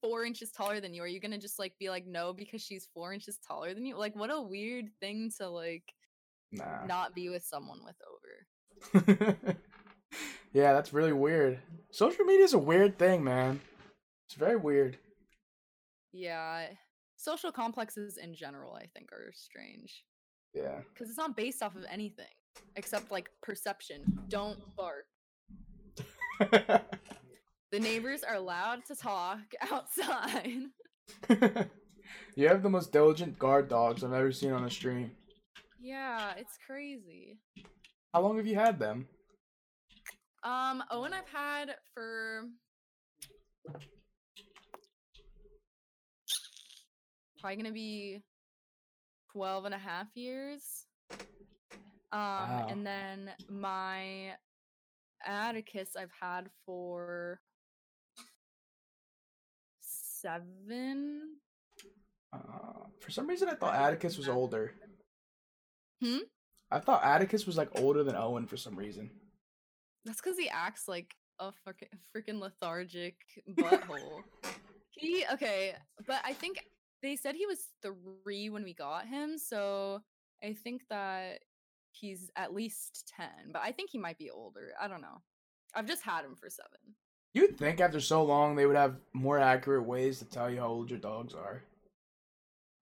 [0.00, 1.02] four inches taller than you?
[1.02, 3.96] Are you gonna just like be like no because she's four inches taller than you?
[3.98, 5.84] Like, what a weird thing to like
[6.50, 6.84] Nah.
[6.86, 7.96] not be with someone with
[9.14, 9.36] over.
[10.52, 11.58] yeah, that's really weird.
[11.90, 13.60] Social media is a weird thing, man.
[14.26, 14.98] It's very weird.
[16.12, 16.66] Yeah,
[17.16, 20.04] social complexes in general, I think, are strange
[20.54, 20.80] Yeah.
[20.92, 22.26] because it's not based off of anything
[22.76, 24.02] except like perception.
[24.28, 25.04] Don't bark.
[27.70, 29.38] The neighbors are allowed to talk
[29.70, 30.64] outside.
[32.36, 35.12] you have the most diligent guard dogs I've ever seen on a stream.
[35.80, 37.38] yeah, it's crazy.
[38.12, 39.08] How long have you had them?
[40.44, 42.42] Um, Owen I've had for
[47.40, 48.20] probably gonna be
[49.32, 50.86] 12 and a half years.
[52.12, 52.66] Um, Wow.
[52.68, 54.36] and then my
[55.24, 57.40] Atticus I've had for
[59.80, 61.36] seven.
[62.32, 64.74] Uh, for some reason, I thought Atticus was older.
[66.02, 66.18] Hmm?
[66.70, 69.10] I thought Atticus was like older than Owen for some reason.
[70.04, 73.16] That's because he acts like a freaking freaking lethargic
[73.50, 74.22] butthole.
[74.90, 75.74] he okay,
[76.06, 76.64] but I think
[77.02, 80.00] they said he was three when we got him, so
[80.42, 81.40] I think that
[81.92, 83.52] he's at least ten.
[83.52, 84.70] But I think he might be older.
[84.80, 85.20] I don't know.
[85.74, 86.78] I've just had him for seven.
[87.34, 90.68] You'd think after so long they would have more accurate ways to tell you how
[90.68, 91.62] old your dogs are.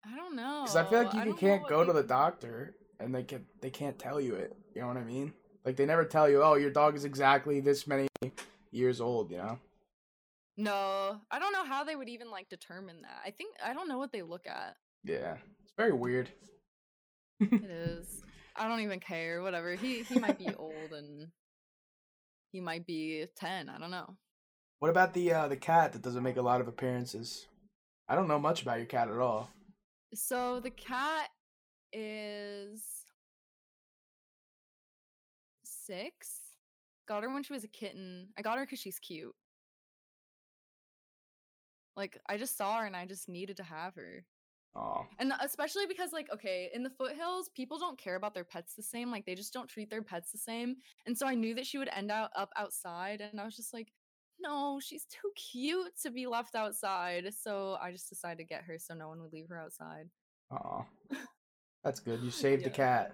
[0.05, 0.63] I don't know.
[0.65, 3.23] Because I feel like you can- don't know can't go to the doctor and they
[3.23, 4.57] can they can't tell you it.
[4.75, 5.33] You know what I mean?
[5.65, 8.09] Like they never tell you, oh, your dog is exactly this many
[8.73, 9.31] years old.
[9.31, 9.59] You know?
[10.57, 13.21] No, I don't know how they would even like determine that.
[13.25, 14.77] I think I don't know what they look at.
[15.05, 16.29] Yeah, it's very weird.
[17.41, 18.23] It is.
[18.57, 19.43] I don't even care.
[19.43, 19.75] Whatever.
[19.75, 21.29] He he might be old and
[22.53, 23.69] he might be ten.
[23.69, 24.17] I don't know.
[24.81, 27.47] What about the uh, the cat that doesn't make a lot of appearances?
[28.09, 29.51] I don't know much about your cat at all.
[30.15, 31.29] So the cat
[31.93, 32.83] is
[35.65, 36.41] six.
[37.07, 38.29] Got her when she was a kitten.
[38.39, 39.35] I got her because she's cute.
[41.97, 44.25] Like I just saw her and I just needed to have her.
[44.77, 48.75] Oh, And especially because like okay, in the foothills, people don't care about their pets
[48.75, 49.11] the same.
[49.11, 50.77] Like they just don't treat their pets the same.
[51.07, 53.75] And so I knew that she would end out up outside and I was just
[53.75, 53.89] like,
[54.39, 58.79] "No, she's too cute to be left outside." So I just decided to get her
[58.79, 60.09] so no one would leave her outside.
[60.53, 60.85] oh,
[61.85, 62.21] that's good.
[62.21, 63.12] You saved the cat.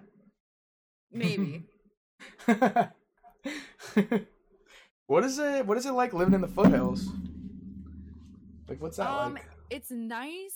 [1.11, 1.63] Maybe.
[5.07, 5.65] what is it?
[5.65, 7.07] What is it like living in the foothills?
[8.67, 9.45] Like, what's that Um, like?
[9.69, 10.55] it's nice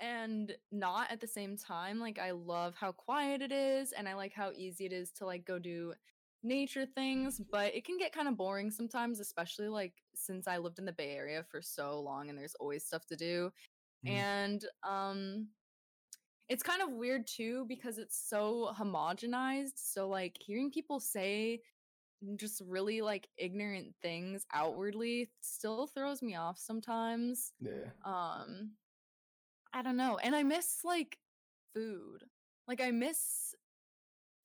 [0.00, 1.98] and not at the same time.
[2.00, 5.26] Like I love how quiet it is and I like how easy it is to
[5.26, 5.94] like go do
[6.42, 10.78] nature things, but it can get kind of boring sometimes, especially like since I lived
[10.78, 13.52] in the Bay Area for so long and there's always stuff to do.
[14.02, 14.26] Mhm.
[14.26, 15.48] And um
[16.48, 19.72] it's kind of weird too because it's so homogenized.
[19.76, 21.62] So like hearing people say
[22.36, 27.90] just really like ignorant things outwardly still throws me off sometimes Yeah.
[28.04, 28.72] um
[29.76, 31.18] i don't know and i miss like
[31.74, 32.24] food
[32.66, 33.54] like i miss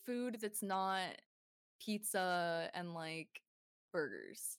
[0.05, 0.99] food that's not
[1.79, 3.41] pizza and like
[3.93, 4.57] burgers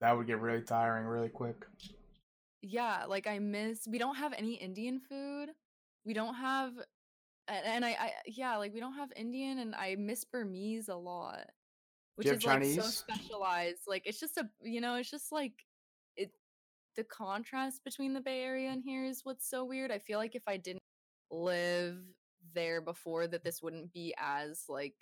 [0.00, 1.64] That would get really tiring really quick.
[2.60, 5.50] yeah like i miss we don't have any indian food
[6.04, 6.72] we don't have
[7.48, 10.96] and, and I, I yeah like we don't have indian and i miss burmese a
[10.96, 11.46] lot
[12.16, 15.30] which you is have like so specialized like it's just a you know it's just
[15.30, 15.54] like
[16.96, 20.34] the contrast between the bay area and here is what's so weird i feel like
[20.34, 20.82] if i didn't
[21.30, 21.96] live
[22.54, 24.94] there before that this wouldn't be as like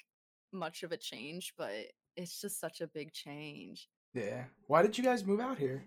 [0.52, 1.72] much of a change but
[2.16, 4.44] it's just such a big change Yeah.
[4.66, 5.84] Why did you guys move out here?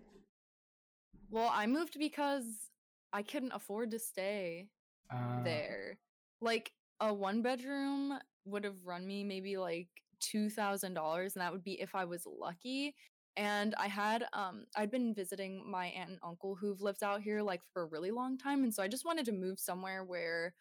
[1.30, 2.46] well i moved because
[3.14, 4.70] i couldn't afford to stay
[5.12, 5.98] Uh, there.
[6.42, 9.88] Like a one bedroom would have run me maybe like
[10.20, 12.96] two thousand dollars, and that would be if I was lucky.
[13.36, 17.42] And I had um I'd been visiting my aunt and uncle who've lived out here
[17.42, 20.54] like for a really long time, and so I just wanted to move somewhere where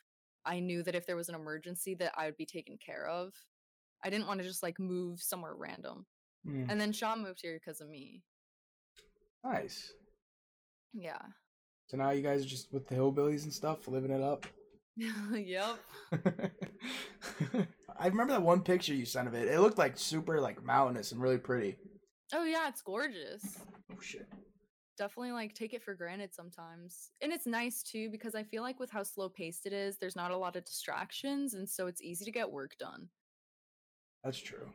[0.44, 3.32] I knew that if there was an emergency that I would be taken care of.
[4.04, 6.06] I didn't want to just like move somewhere random.
[6.46, 8.22] Mm, And then Sham moved here because of me.
[9.44, 9.92] nice.
[10.92, 11.22] Yeah.
[11.88, 14.46] So now you guys are just with the hillbillies and stuff, living it up.
[15.32, 15.78] yep.
[17.98, 19.48] I remember that one picture you sent of it.
[19.48, 21.76] It looked like super like mountainous and really pretty.
[22.34, 23.58] Oh yeah, it's gorgeous.
[23.92, 24.26] Oh shit.
[24.96, 27.10] Definitely like take it for granted sometimes.
[27.20, 30.16] And it's nice too because I feel like with how slow paced it is, there's
[30.16, 33.08] not a lot of distractions and so it's easy to get work done.
[34.24, 34.70] That's true.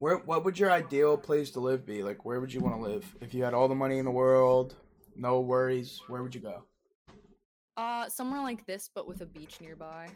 [0.00, 2.02] Where what would your ideal place to live be?
[2.02, 3.14] Like where would you want to live?
[3.20, 4.74] If you had all the money in the world,
[5.14, 6.64] no worries, where would you go?
[7.76, 10.08] Uh somewhere like this but with a beach nearby.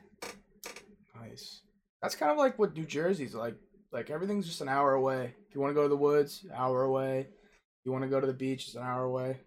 [1.20, 1.62] Nice.
[2.02, 3.56] That's kind of like what New Jersey's like.
[3.96, 5.32] Like everything's just an hour away.
[5.48, 7.20] If you want to go to the woods, hour away.
[7.20, 9.38] If you want to go to the beach, it's an hour away.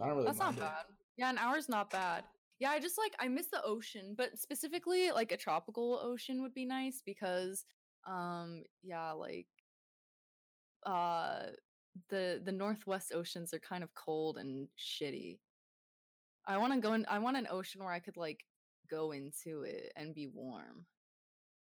[0.00, 0.60] I don't really That's not it.
[0.60, 0.84] bad.
[1.16, 2.22] Yeah, an hour's not bad.
[2.60, 6.54] Yeah, I just like I miss the ocean, but specifically like a tropical ocean would
[6.54, 7.64] be nice because
[8.06, 9.48] um yeah, like
[10.86, 11.46] uh
[12.08, 15.40] the the northwest oceans are kind of cold and shitty.
[16.46, 18.44] I want to go in I want an ocean where I could like
[18.88, 20.86] go into it and be warm.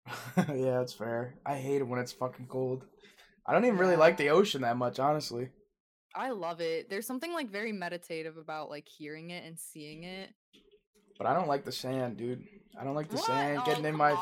[0.36, 1.34] yeah, that's fair.
[1.46, 2.84] I hate it when it's fucking cold.
[3.46, 5.48] I don't even really like the ocean that much, honestly.
[6.14, 6.90] I love it.
[6.90, 10.30] There's something like very meditative about like hearing it and seeing it.
[11.18, 12.44] But I don't like the sand, dude.
[12.80, 13.26] I don't like the What?
[13.26, 14.12] sand Oh, getting in my.
[14.12, 14.18] on.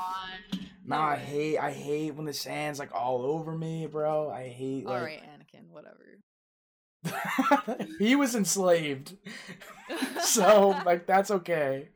[0.85, 1.59] Nah, I hate.
[1.59, 4.31] I hate when the sand's like all over me, bro.
[4.31, 4.87] I hate.
[4.87, 5.03] All Like...
[5.03, 6.19] right, Anakin, whatever.
[7.99, 9.17] he was enslaved,
[10.23, 11.89] so like that's okay.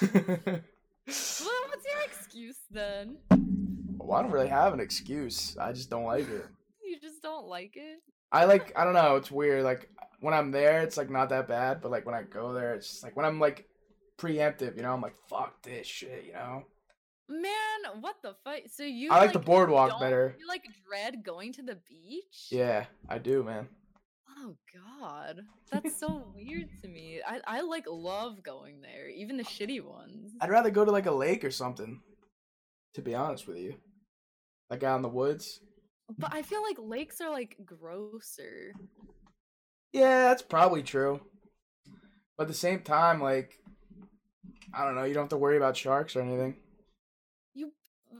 [0.00, 0.62] Well,
[1.06, 1.51] what's your
[2.32, 3.18] excuse then?
[3.98, 5.54] well, I don't really have an excuse.
[5.60, 6.46] I just don't like it.
[6.84, 8.00] You just don't like it?
[8.32, 8.70] I like.
[8.76, 9.16] I don't know.
[9.16, 9.62] It's weird.
[9.62, 9.88] Like
[10.20, 11.80] when I'm there, it's like not that bad.
[11.80, 13.66] But like when I go there, it's just like when I'm like
[14.18, 14.76] preemptive.
[14.76, 16.24] You know, I'm like fuck this shit.
[16.26, 16.64] You know.
[17.30, 18.58] Man, what the fuck?
[18.70, 20.36] So you I like the boardwalk better.
[20.38, 22.48] You like dread going to the beach?
[22.50, 23.68] Yeah, I do, man.
[24.38, 24.56] Oh
[25.00, 25.40] god.
[25.70, 27.20] That's so weird to me.
[27.26, 30.32] I, I like love going there, even the shitty ones.
[30.42, 32.02] I'd rather go to like a lake or something.
[32.94, 33.76] To be honest with you,
[34.70, 35.60] like out in the woods.
[36.18, 38.72] But I feel like lakes are like grosser.
[39.92, 41.20] Yeah, that's probably true.
[42.36, 43.58] But at the same time, like,
[44.74, 46.56] I don't know, you don't have to worry about sharks or anything.
[47.54, 47.72] You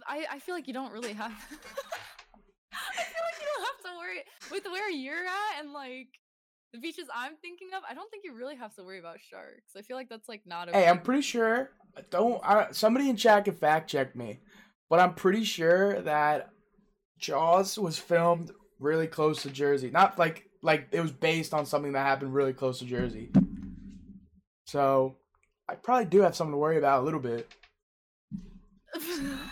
[0.06, 1.32] I, I feel like you don't really have
[2.72, 6.08] I feel like you don't have to worry with where you're at and like
[6.72, 9.76] the beaches I'm thinking of, I don't think you really have to worry about sharks.
[9.76, 11.70] I feel like that's like not a Hey, I'm pretty sure.
[11.96, 14.40] Uh, don't I, somebody in chat can fact check me,
[14.88, 16.50] but I'm pretty sure that
[17.18, 19.90] Jaws was filmed really close to Jersey.
[19.90, 23.30] Not like like it was based on something that happened really close to Jersey.
[24.66, 25.16] So
[25.68, 27.52] I probably do have something to worry about a little bit.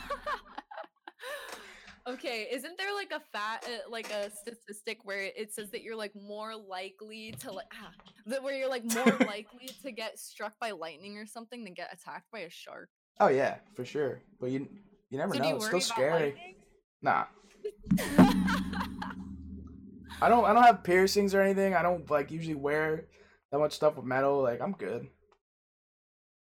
[2.14, 5.96] okay, isn't there like a fat uh, like a statistic where it says that you're
[5.96, 7.90] like more likely to like ah,
[8.26, 11.92] that where you're like more likely to get struck by lightning or something than get
[11.92, 12.88] attacked by a shark?
[13.18, 14.20] Oh yeah, for sure.
[14.40, 14.68] But you
[15.10, 15.48] you never So know.
[15.48, 16.22] you It's still scary.
[16.30, 16.54] lightning?
[17.02, 17.24] Nah,
[20.22, 21.74] I don't I don't have piercings or anything.
[21.74, 23.06] I don't like usually wear
[23.50, 24.42] that much stuff with metal.
[24.42, 25.08] Like I'm good.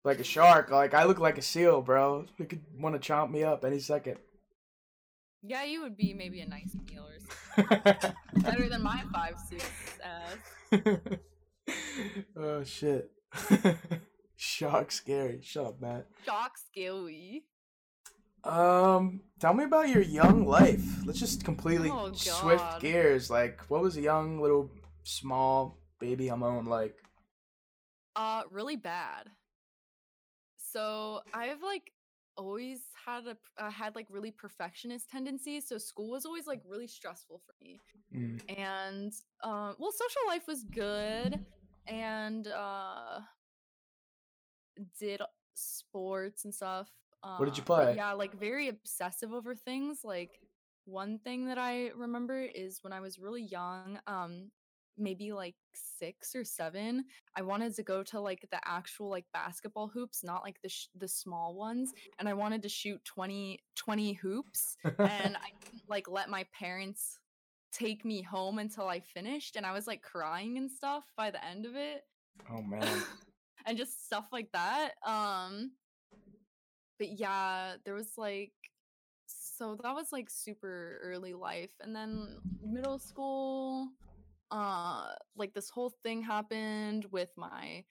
[0.05, 2.27] Like a shark, like I look like a seal, bro.
[2.39, 4.19] It could want to chomp me up any second.
[5.47, 7.18] Yeah, you would be maybe a nice meal or
[7.97, 8.14] something.
[8.42, 9.64] better than my five six
[10.05, 11.18] ass.
[12.36, 13.11] oh shit.
[14.36, 15.40] shark scary.
[15.42, 16.07] Shut up, Matt.
[16.24, 17.44] Shock scary.
[18.44, 20.84] Um, tell me about your young life.
[21.05, 23.28] Let's just completely Oh, swift gears.
[23.28, 24.70] Like, what was a young little
[25.03, 26.97] small baby Hamon like?
[28.14, 29.30] Uh, really bad.
[30.57, 31.90] So I've like
[32.37, 35.68] always had a uh, had like really perfectionist tendencies.
[35.68, 37.80] So school was always like really stressful for me.
[38.14, 38.41] Mm.
[38.59, 39.12] And
[39.43, 41.41] um, well, social life was good,
[41.87, 43.20] and uh,
[44.99, 45.20] did
[45.55, 46.89] sports and stuff.
[47.22, 47.97] um, What did you uh, play?
[47.97, 50.01] Yeah, like very obsessive over things.
[50.05, 50.41] Like
[50.84, 54.51] one thing that I remember is when I was really young, um,
[54.99, 55.55] maybe like
[55.99, 60.42] six or seven, I wanted to go to like the actual like basketball hoops, not
[60.42, 65.36] like the sh- the small ones, and I wanted to shoot 20, 20 hoops, and
[65.36, 67.18] I didn't like let my parents
[67.72, 71.44] take me home until I finished, and I was like crying and stuff by the
[71.44, 72.03] end of it
[72.51, 72.86] oh man.
[73.66, 74.92] and just stuff like that.
[75.07, 75.72] Um
[76.99, 78.53] but yeah, there was like
[79.26, 83.88] so that was like super early life and then middle school
[84.51, 87.84] uh like this whole thing happened with my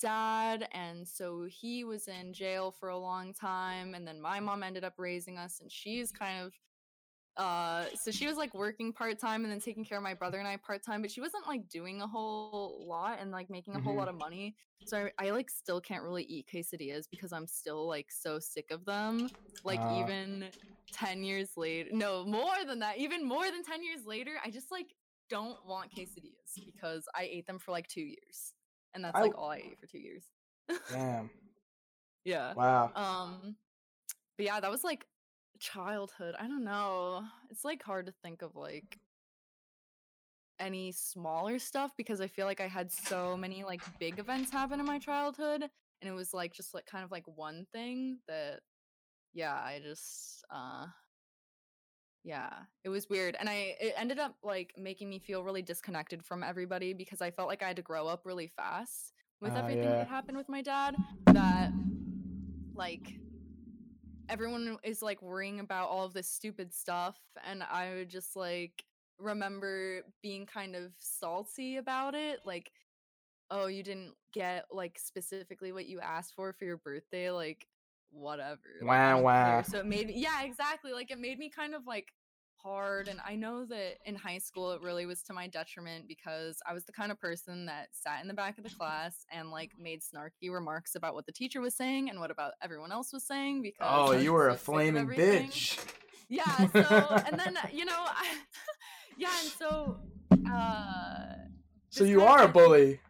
[0.00, 4.62] dad and so he was in jail for a long time and then my mom
[4.62, 6.54] ended up raising us and she's kind of
[7.36, 10.46] uh so she was like working part-time and then taking care of my brother and
[10.46, 13.96] i part-time but she wasn't like doing a whole lot and like making a whole
[13.96, 13.96] Mhm.
[13.96, 17.88] lot of money so I, I like still can't really eat quesadillas because i'm still
[17.88, 19.30] like so sick of them
[19.64, 19.86] like Uh.
[19.86, 20.52] even
[20.92, 24.70] 10 years later no more than that even more than 10 years later i just
[24.70, 24.94] like
[25.30, 28.52] don't want quesadillas because i ate them for like two years
[28.94, 30.24] and that's I- like all i ate for two years
[30.90, 31.30] Damn.
[32.24, 32.90] yeah Wow.
[32.94, 33.56] um,
[34.36, 35.04] but yeah, that was like
[35.60, 36.34] childhood.
[36.38, 37.22] I don't know.
[37.50, 38.98] It's like hard to think of like
[40.58, 44.80] any smaller stuff because I feel like I had so many like big events happen
[44.80, 48.60] in my childhood and it was like just like kind of like one thing that
[49.34, 50.86] yeah, I just uh
[52.24, 52.50] yeah,
[52.84, 56.42] it was weird and I it ended up like making me feel really disconnected from
[56.42, 59.84] everybody because I felt like I had to grow up really fast with Ah, everything
[59.84, 59.96] yeah.
[59.96, 60.96] that happened with my dad
[61.26, 61.70] that
[62.74, 63.14] like
[64.28, 68.82] everyone is like worrying about all of this stupid stuff and i would just like
[69.18, 72.70] remember being kind of salty about it like
[73.50, 77.66] oh you didn't get like specifically what you asked for for your birthday like
[78.14, 79.44] whatever like, wow, Wah, don't wah.
[79.44, 79.64] care.
[79.64, 82.08] so it made me yeah exactly like it made me kind of like
[82.62, 86.60] hard and i know that in high school it really was to my detriment because
[86.66, 89.50] i was the kind of person that sat in the back of the class and
[89.50, 93.12] like made snarky remarks about what the teacher was saying and what about everyone else
[93.12, 95.78] was saying because Oh, you were a so sick of flaming bitch.
[96.30, 98.38] yeah so and then you know I,
[99.18, 99.98] yeah and so
[100.50, 101.34] uh
[101.90, 103.00] So you are a like- bully.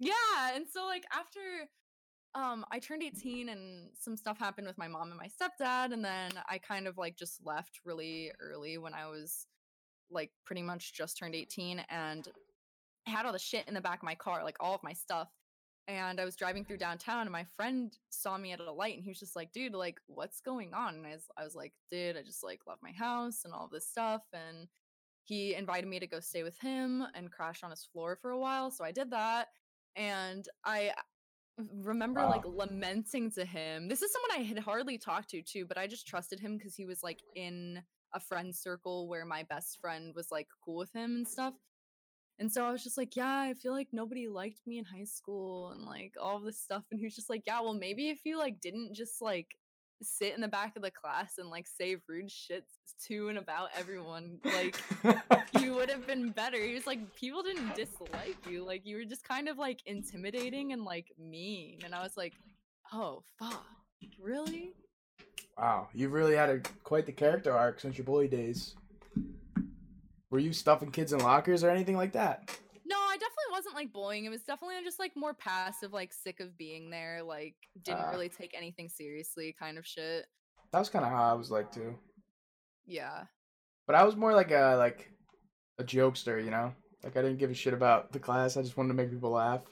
[0.00, 0.12] yeah
[0.54, 1.38] and so like after
[2.34, 6.04] um i turned 18 and some stuff happened with my mom and my stepdad and
[6.04, 9.46] then i kind of like just left really early when i was
[10.10, 12.28] like pretty much just turned 18 and
[13.06, 14.92] i had all the shit in the back of my car like all of my
[14.92, 15.28] stuff
[15.88, 19.02] and i was driving through downtown and my friend saw me at a light and
[19.02, 20.94] he was just like dude like what's going on?
[20.94, 23.68] And i was, I was like dude i just like left my house and all
[23.70, 24.68] this stuff and
[25.24, 28.38] he invited me to go stay with him and crash on his floor for a
[28.38, 29.48] while so i did that
[29.96, 30.92] and i
[31.82, 33.88] remember like lamenting to him.
[33.88, 36.74] This is someone i had hardly talked to too but i just trusted him because
[36.74, 37.82] he was like in
[38.14, 41.54] a friend circle where my best friend was like cool with him and stuff.
[42.38, 45.04] And so i was just like yeah i feel like nobody liked me in high
[45.04, 46.84] school and like all this stuff.
[46.90, 49.48] And he was just like yeah well maybe if you like didn't just like
[50.02, 52.64] sit in the back of the class and like say rude shit
[53.06, 54.80] to and about everyone like
[55.60, 56.62] you would have been better.
[56.62, 58.64] He was like, people didn't dislike you.
[58.64, 61.78] Like, you were just kind of like intimidating and like mean.
[61.84, 62.34] And I was like,
[62.92, 63.64] oh, fuck.
[64.20, 64.72] Really?
[65.60, 68.74] wow, you've really had a quite the character arc since your bully days.
[70.30, 72.56] Were you stuffing kids in lockers or anything like that?
[73.50, 74.24] Definitely wasn't like bullying.
[74.24, 78.10] It was definitely just like more passive, like sick of being there, like didn't Ah.
[78.10, 80.26] really take anything seriously kind of shit.
[80.72, 81.98] That was kind of how I was like too.
[82.86, 83.24] Yeah.
[83.86, 85.10] But I was more like a like
[85.78, 86.72] a jokester, you know.
[87.02, 88.56] Like I didn't give a shit about the class.
[88.56, 89.62] I just wanted to make people laugh.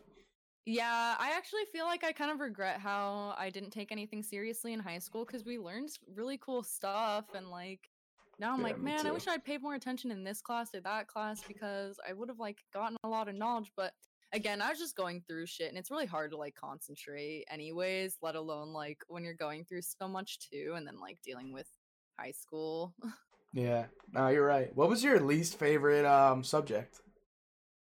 [0.67, 4.75] Yeah, I actually feel like I kind of regret how I didn't take anything seriously
[4.75, 7.89] in high school because we learned really cool stuff and like
[8.39, 10.81] now I'm Yeah, like, man, I wish I'd paid more attention in this class or
[10.81, 13.73] that class because I would have like gotten a lot of knowledge.
[13.77, 13.93] But
[14.33, 18.17] again, I was just going through shit and it's really hard to like concentrate anyways,
[18.23, 21.67] let alone like when you're going through so much too and then like dealing with
[22.19, 22.95] high school
[23.53, 23.87] Yeah.
[24.13, 24.75] No, you're right.
[24.77, 27.01] What was your least favorite um subject?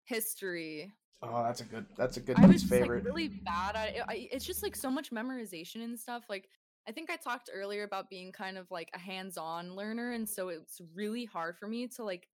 [0.04, 0.92] history.
[1.20, 1.84] Oh, that's a good.
[1.96, 3.04] That's a good I was least just favorite.
[3.04, 4.02] like really bad at it.
[4.09, 6.24] I, it's just like so much memorization and stuff.
[6.28, 6.48] Like
[6.89, 10.48] I think I talked earlier about being kind of like a hands-on learner, and so
[10.48, 12.27] it's really hard for me to like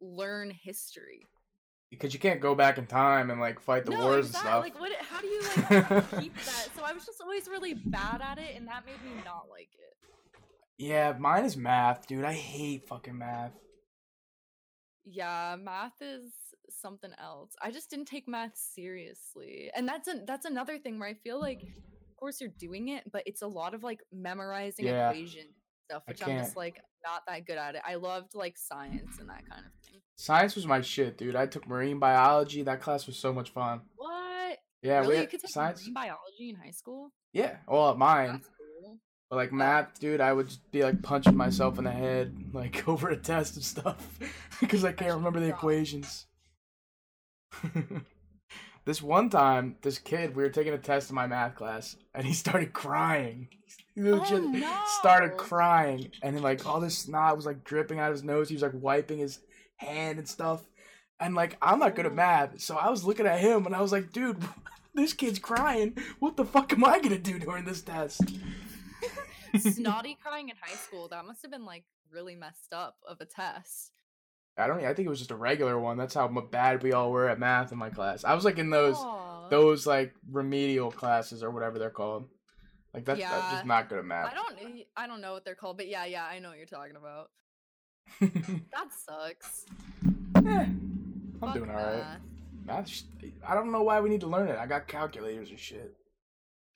[0.00, 1.28] learn history.
[1.90, 4.70] because you can't go back in time and like fight the no, wars exactly.
[4.70, 4.80] and stuff.
[4.80, 4.92] Like what?
[5.06, 6.68] How do you like keep that?
[6.76, 9.70] So I was just always really bad at it, and that made me not like
[9.74, 9.96] it.
[10.78, 12.24] Yeah, mine is math, dude.
[12.24, 13.52] I hate fucking math.
[15.04, 16.32] Yeah, math is
[16.70, 17.52] something else.
[17.60, 19.70] I just didn't take math seriously.
[19.74, 21.62] And that's a, that's another thing where I feel like
[22.20, 25.10] course you're doing it, but it's a lot of like memorizing Yeah.
[25.10, 25.46] equation
[25.90, 27.82] stuff, which I'm just like not that good at it.
[27.84, 30.00] I loved like science and that kind of thing.
[30.16, 31.34] Science was my shit, dude.
[31.34, 32.62] I took marine biology.
[32.62, 33.80] That class was so much fun.
[33.96, 34.58] What?
[34.82, 35.10] Yeah, really?
[35.12, 35.82] we had science.
[35.82, 37.10] marine biology in high school?
[37.32, 38.42] Yeah, well, at mine.
[38.82, 38.98] Cool.
[39.30, 42.86] But like math, dude, I would just be like punching myself in the head like
[42.88, 44.18] over a test and stuff
[44.60, 46.26] because I can't remember the equations.
[48.90, 52.26] this one time, this kid, we were taking a test in my math class, and
[52.26, 53.46] he started crying.
[53.94, 58.00] He oh, legit Oh, started crying, and then like all this snot was like dripping
[58.00, 58.48] out of his nose.
[58.48, 59.38] He was like wiping his
[59.76, 60.64] hand and stuff.
[61.20, 62.16] And like I'm not good at Oh.
[62.16, 64.42] math, so I was looking at him and I was like, dude,
[64.94, 65.96] this kid's crying.
[66.18, 68.22] What the fuck am I gonna do during this test?
[69.56, 71.06] Snotty crying in high school.
[71.08, 73.92] That must have been like really messed up of a test.
[74.58, 74.84] I don't.
[74.84, 75.96] I think it was just a regular one.
[75.96, 78.24] That's how bad we all were at math in my class.
[78.24, 79.48] I was like in those Aw.
[79.48, 82.28] those like remedial classes or whatever they're called.
[82.92, 84.32] Like that's, that's just not good at math.
[84.32, 86.66] I don't I don't know what they're called, but yeah, yeah, I know what you're
[86.66, 87.30] talking about.
[88.72, 89.64] That sucks.
[90.36, 92.04] Eh, I'm Fuck doing all right.
[92.66, 92.82] math.
[92.88, 93.02] Math.
[93.46, 94.58] I don't know why we need to learn it.
[94.58, 95.94] I got calculators and shit.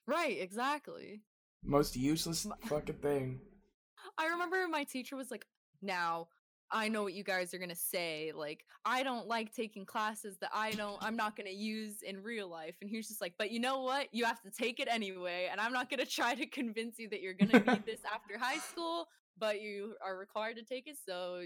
[0.07, 1.21] Right, exactly.
[1.63, 3.41] Most useless fucking thing.
[4.17, 5.45] I remember my teacher was like,
[5.81, 6.27] "Now,
[6.71, 8.31] I know what you guys are going to say.
[8.35, 12.21] Like, I don't like taking classes that I don't I'm not going to use in
[12.21, 14.07] real life." And he was just like, "But you know what?
[14.11, 17.09] You have to take it anyway, and I'm not going to try to convince you
[17.09, 20.87] that you're going to need this after high school, but you are required to take
[20.87, 21.43] it, so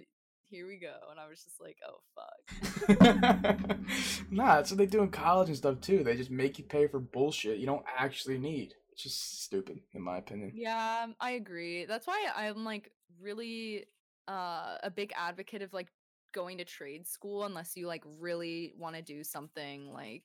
[0.49, 3.77] here we go." And I was just like, "Oh fuck."
[4.31, 6.03] nah, that's what they do in college and stuff too.
[6.03, 8.73] They just make you pay for bullshit you don't actually need.
[8.91, 10.51] It's just stupid, in my opinion.
[10.55, 11.85] Yeah, I agree.
[11.85, 12.91] That's why I'm like
[13.21, 13.85] really
[14.29, 15.87] uh a big advocate of like
[16.33, 20.23] going to trade school unless you like really want to do something like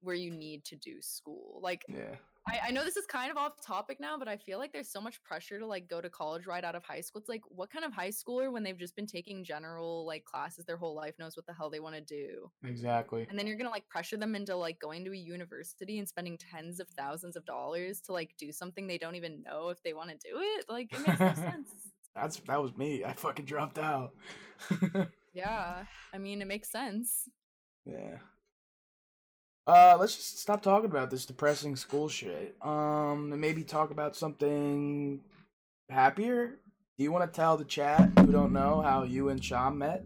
[0.00, 1.60] where you need to do school.
[1.62, 2.14] Like Yeah.
[2.46, 4.90] I, I know this is kind of off topic now, but I feel like there's
[4.90, 7.20] so much pressure to like go to college right out of high school.
[7.20, 10.64] It's like what kind of high schooler when they've just been taking general like classes
[10.64, 12.50] their whole life knows what the hell they want to do.
[12.64, 13.26] Exactly.
[13.28, 16.38] And then you're gonna like pressure them into like going to a university and spending
[16.38, 19.92] tens of thousands of dollars to like do something they don't even know if they
[19.92, 20.64] want to do it.
[20.68, 21.68] Like it makes no sense.
[22.20, 23.04] That's that was me.
[23.04, 24.12] I fucking dropped out.
[25.34, 27.28] Yeah, I mean it makes sense.
[27.84, 28.18] yeah.
[29.68, 32.56] Uh, let's just stop talking about this depressing school shit.
[32.62, 35.20] Um, and maybe talk about something
[35.90, 36.58] happier.
[36.96, 40.02] Do you want to tell the chat who don't know how you and Sham met?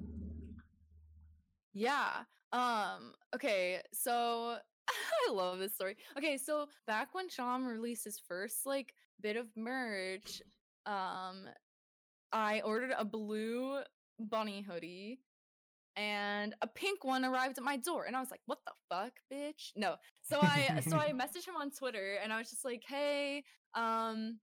[1.72, 2.10] Yeah.
[2.52, 3.14] Um.
[3.34, 3.80] Okay.
[3.92, 4.56] So
[5.28, 5.96] I love this story.
[6.18, 6.36] Okay.
[6.36, 10.42] So back when Sham released his first like bit of merch,
[10.84, 11.46] um,
[12.32, 13.80] I ordered a blue
[14.18, 15.20] bunny hoodie.
[15.94, 19.12] And a pink one arrived at my door, and I was like, "What the fuck,
[19.30, 22.82] bitch?" No, so I so I messaged him on Twitter, and I was just like,
[22.88, 23.44] "Hey,
[23.74, 24.38] um,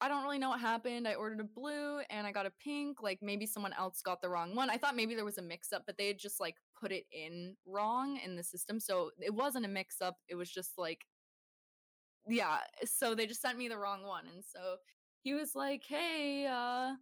[0.00, 1.08] I don't really know what happened.
[1.08, 3.02] I ordered a blue and I got a pink.
[3.02, 4.68] Like maybe someone else got the wrong one.
[4.68, 7.04] I thought maybe there was a mix up, but they had just like put it
[7.10, 8.78] in wrong in the system.
[8.78, 10.16] So it wasn't a mix up.
[10.28, 11.06] It was just like
[12.28, 14.24] yeah, so they just sent me the wrong one.
[14.26, 14.76] And so
[15.22, 16.94] he was like, "Hey, uh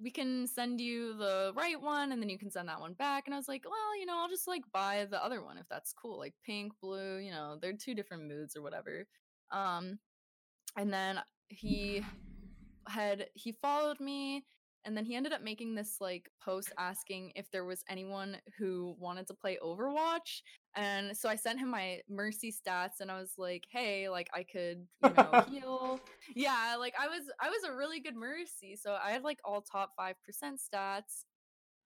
[0.00, 3.24] we can send you the right one and then you can send that one back."
[3.26, 5.66] And I was like, "Well, you know, I'll just like buy the other one if
[5.68, 6.18] that's cool.
[6.18, 9.06] Like pink, blue, you know, they're two different moods or whatever."
[9.50, 9.98] Um
[10.76, 12.02] and then he
[12.88, 14.44] had he followed me
[14.86, 18.94] and then he ended up making this like post asking if there was anyone who
[18.98, 20.40] wanted to play Overwatch
[20.76, 24.44] and so I sent him my mercy stats and I was like hey like I
[24.44, 26.00] could you know heal.
[26.34, 29.60] Yeah like I was I was a really good mercy so I had like all
[29.60, 31.24] top 5% stats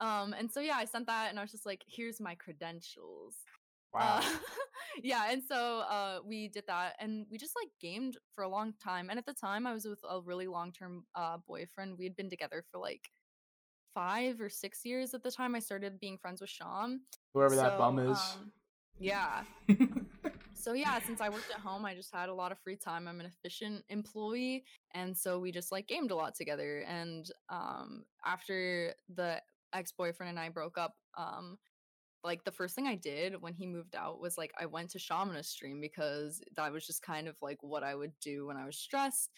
[0.01, 3.35] um and so yeah I sent that and I was just like here's my credentials
[3.93, 4.21] Wow.
[4.23, 4.23] uh,
[5.03, 8.75] yeah, and so uh, we did that, and we just like gamed for a long
[8.83, 9.11] time.
[9.11, 11.99] And at the time, I was with a really long term uh, boyfriend.
[11.99, 13.11] We had been together for like
[13.95, 15.55] five or six years at the time.
[15.55, 17.03] I started being friends with Sham.
[17.35, 18.19] Whoever that bum is.
[18.19, 18.53] um,
[18.99, 19.43] yeah.
[20.61, 23.09] So yeah, since I worked at home, I just had a lot of free time.
[23.09, 24.65] I'm an efficient employee,
[24.95, 26.85] and so we just like gamed a lot together.
[26.87, 29.41] And um, after the
[29.73, 31.57] ex boyfriend and I broke up, um,
[32.23, 34.99] like the first thing I did when he moved out was like I went to
[34.99, 38.67] Shamanist stream because that was just kind of like what I would do when I
[38.67, 39.31] was stressed.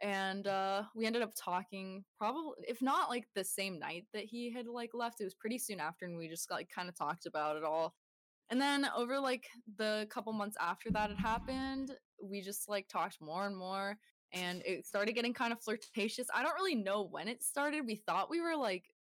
[0.00, 4.50] And uh we ended up talking probably if not like the same night that he
[4.52, 7.26] had like left, it was pretty soon after and we just like kind of talked
[7.26, 7.94] about it all.
[8.50, 9.46] And then over like
[9.78, 11.92] the couple months after that had happened,
[12.22, 13.96] we just like talked more and more
[14.32, 16.26] and it started getting kind of flirtatious.
[16.34, 17.86] I don't really know when it started.
[17.86, 18.93] We thought we were like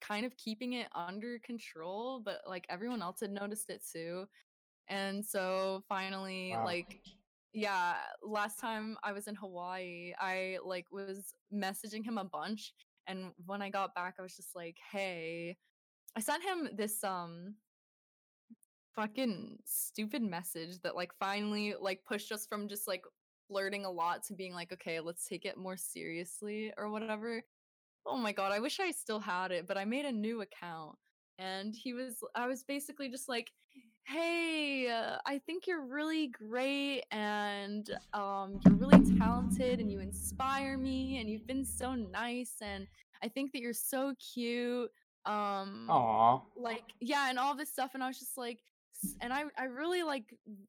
[0.00, 4.26] kind of keeping it under control, but like everyone else had noticed it too.
[4.88, 6.64] And so finally, Wow.
[6.64, 7.02] like,
[7.52, 12.74] yeah, last time I was in Hawaii, I like was messaging him a bunch.
[13.06, 15.58] And when I got back, I was just like, hey,
[16.16, 17.56] I sent him this, um,
[18.94, 23.04] fucking stupid message that like finally like pushed us from just like
[23.48, 27.42] flirting a lot to being like okay let's take it more seriously or whatever
[28.06, 30.96] oh my god i wish i still had it but i made a new account
[31.38, 33.50] and he was i was basically just like
[34.06, 40.76] hey uh, i think you're really great and um you're really talented and you inspire
[40.76, 42.86] me and you've been so nice and
[43.22, 44.90] i think that you're so cute
[45.26, 46.40] um Aw.
[46.56, 48.58] like yeah and all this stuff and i was just like
[49.20, 50.24] and I I really like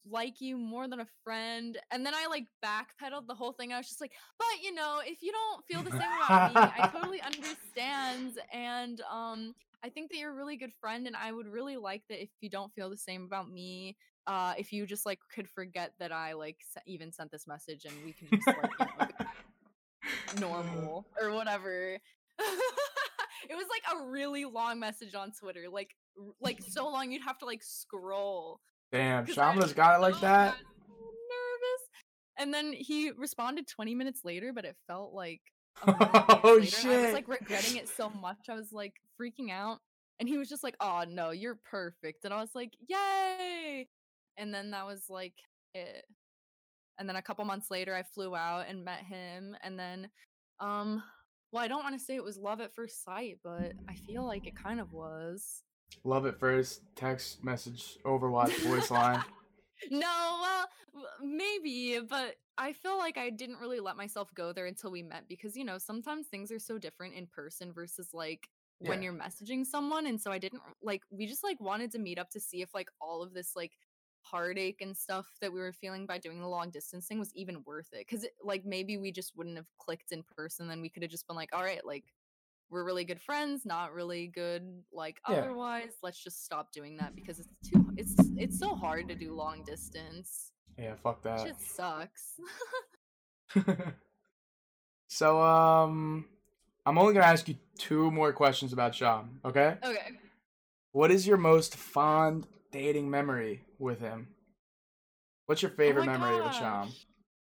[0.10, 1.78] like you more than a friend.
[1.92, 3.74] And then I like backpedaled the whole thing.
[3.74, 6.68] I was just like, but you know, if you don't feel the same about me,
[6.78, 8.40] I totally understand.
[8.54, 9.54] And um,
[9.84, 12.30] I think that you're a really good friend, and I would really like that if
[12.42, 13.98] you don't feel the same about me,
[14.28, 17.86] uh, if you just like could forget that I like s- even sent this message,
[17.86, 19.18] and we can just like you know,
[20.34, 21.98] normal or whatever.
[22.40, 25.96] it was like a really long message on Twitter, like
[26.40, 28.60] like so long you'd have to like scroll.
[28.92, 30.56] Damn, Shamla's got it like Oh, that.
[30.58, 31.90] So nervous.
[32.40, 35.42] And then he responded 20 minutes later, but it felt like
[35.88, 36.50] a million years Oh, later.
[36.50, 37.14] I was shit.
[37.14, 38.38] like regretting it so much.
[38.50, 39.80] I was like freaking out.
[40.20, 43.88] And he was just like, "Oh no, you're perfect." And I was like, "Yay!"
[44.38, 45.34] And then that was like
[45.74, 46.04] it.
[47.00, 49.56] And then a couple months later, I flew out and met him.
[49.64, 50.10] And then,
[50.60, 51.02] um,
[51.52, 54.24] well, I don't want to say it was love at first sight, but I feel
[54.24, 55.64] like it kind of was.
[56.04, 56.82] Love it first.
[56.96, 59.24] Text message, Overwatch, voice line.
[59.90, 60.68] No, well,
[61.24, 65.28] maybe, but I feel like I didn't really let myself go there until we met
[65.28, 68.48] because, you know, sometimes things are so different in person versus like
[68.78, 70.06] when you're messaging someone.
[70.06, 72.76] And so I didn't like, we just like wanted to meet up to see if
[72.76, 73.72] like all of this like
[74.22, 77.90] heartache and stuff that we were feeling by doing the long distancing was even worth
[77.92, 78.08] it.
[78.08, 80.68] Cause it, like maybe we just wouldn't have clicked in person.
[80.68, 82.06] Then we could have just been like, all right, like,
[82.72, 85.36] we're really good friends, not really good like Yeah.
[85.36, 85.92] otherwise.
[86.02, 89.64] Let's just stop doing that because it's too it's it's so hard to do long
[89.64, 90.54] distance.
[90.78, 91.42] Yeah, fuck that.
[91.42, 92.40] Shit sucks.
[95.10, 96.26] so, um,
[96.86, 99.42] I'm only gonna ask you two more questions about Sham.
[99.44, 99.76] Okay.
[99.84, 100.08] okay.
[100.94, 104.30] What is your most fond dating memory with him?
[105.46, 106.90] What's your favorite Oh memory with Sham?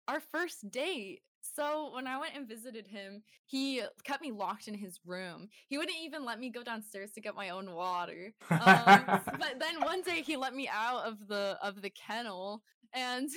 [0.07, 1.21] Our first date.
[1.59, 5.49] So when I went and visited him, he kept me locked in his room.
[5.67, 8.31] He wouldn't even let me go downstairs to get my own water.
[8.49, 12.63] Um, but then one day he let me out of the of the kennel
[12.93, 13.27] and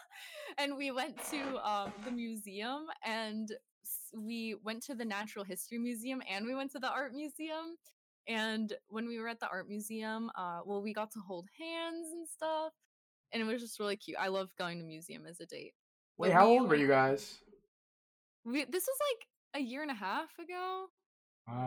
[0.58, 3.52] and we went to um, the museum and
[4.14, 7.78] we went to the natural history museum and we went to the art museum
[8.28, 12.08] and when we were at the art museum uh well we got to hold hands
[12.12, 12.72] and stuff
[13.32, 15.72] and it was just really cute i love going to museum as a date
[16.18, 17.41] Wait, but how we old were you guys?
[18.44, 20.86] We, this was like a year and a half ago.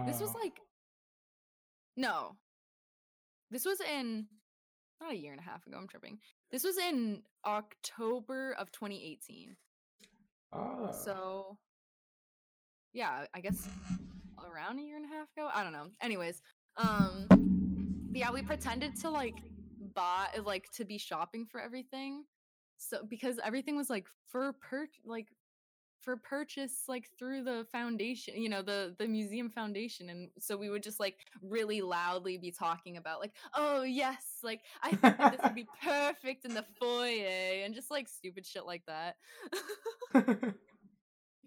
[0.05, 0.59] This was like
[1.97, 2.35] no.
[3.51, 4.25] This was in
[5.01, 6.17] not a year and a half ago i'm tripping.
[6.51, 9.55] This was in october of 2018
[10.53, 10.89] Oh.
[10.91, 11.57] so
[12.93, 13.67] yeah i guess
[14.49, 15.49] around a year and a half ago?
[15.53, 15.87] I don't know.
[16.01, 16.41] Anyways
[16.77, 17.27] um
[18.13, 19.35] yeah we pretended to like
[19.93, 22.23] buy like to be shopping for everything.
[22.77, 25.27] So because everything was like for per like
[26.05, 30.69] for purchase like through the foundation you know the the museum foundation and so we
[30.69, 35.31] would just like really loudly be talking about like oh yes like i think that
[35.31, 39.15] this would be perfect in the foyer and just like stupid shit like that.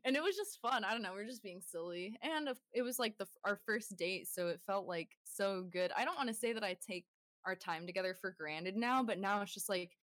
[0.05, 2.83] And it was just fun i don't know we are just being silly and it
[2.83, 5.91] was like the our first date so it felt like so good.
[5.95, 7.05] I don't want to say that i take
[7.45, 9.99] our time together for granted now but now it's just like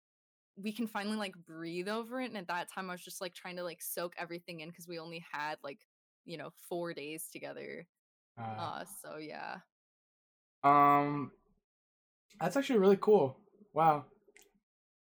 [0.55, 3.33] we can finally like breathe over it and at that time i was just like
[3.33, 5.79] trying to like soak everything in because we only had like
[6.25, 7.85] you know four days together
[8.37, 9.57] Uh, uh so yeah
[10.63, 11.31] um,
[12.39, 13.37] that's actually really cool.
[13.73, 14.05] Wow.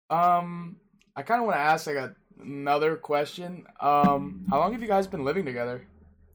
[0.09, 0.77] Um,
[1.17, 3.65] I kind of want to ask like a, another question.
[3.81, 5.87] Um, how long have you guys been living together?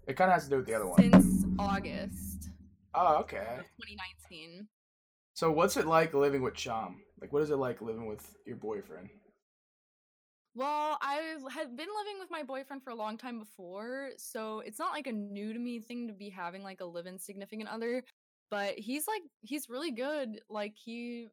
[0.07, 0.99] It kind of has to do with the other one.
[0.99, 2.49] since august
[2.93, 3.57] Oh, okay.
[3.81, 4.67] 2019
[5.33, 7.01] So, what's it like living with Sham?
[7.25, 9.09] Like, what is it like living with your boyfriend?
[10.53, 14.77] Well, I had been living with my boyfriend for a long time before, so it's
[14.77, 18.03] not like a new to me thing to be having like a live-in significant other,
[18.51, 20.39] but he's like he's really good.
[20.51, 21.29] Like he,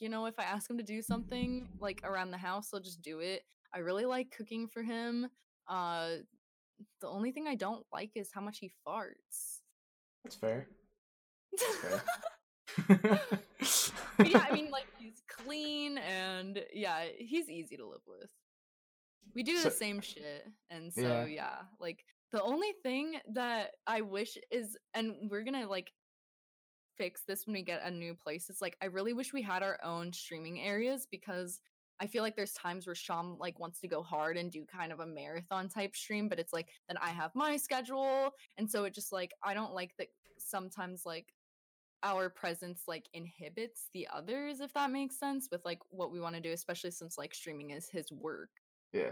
[0.00, 3.02] you know, if I ask him to do something like around the house, he'll just
[3.02, 3.42] do it.
[3.72, 5.28] I really like cooking for him.
[5.68, 6.16] Uh
[7.00, 9.60] the only thing I don't like is how much he farts.
[10.24, 10.66] That's fair.
[11.56, 12.02] fair.
[14.24, 18.30] Yeah, I mean like he's clean and yeah, he's easy to live with.
[19.34, 20.46] We do So- the same shit.
[20.70, 21.24] And so Yeah.
[21.26, 21.62] yeah.
[21.80, 25.92] like the only thing that I wish is and we're going to like
[26.96, 28.48] fix this when we get a new place.
[28.48, 31.60] It's like I really wish we had our own streaming areas because
[32.00, 34.92] I feel like there's times where Sham like wants to go hard and do kind
[34.92, 38.84] of a marathon type stream, but it's like then I have my schedule, and so
[38.84, 40.08] it just like I don't like that
[40.38, 41.32] sometimes like
[42.02, 46.34] our presence like inhibits the others if that makes sense with like what we want
[46.34, 48.50] to do especially since like streaming is his work
[48.92, 49.10] yeah.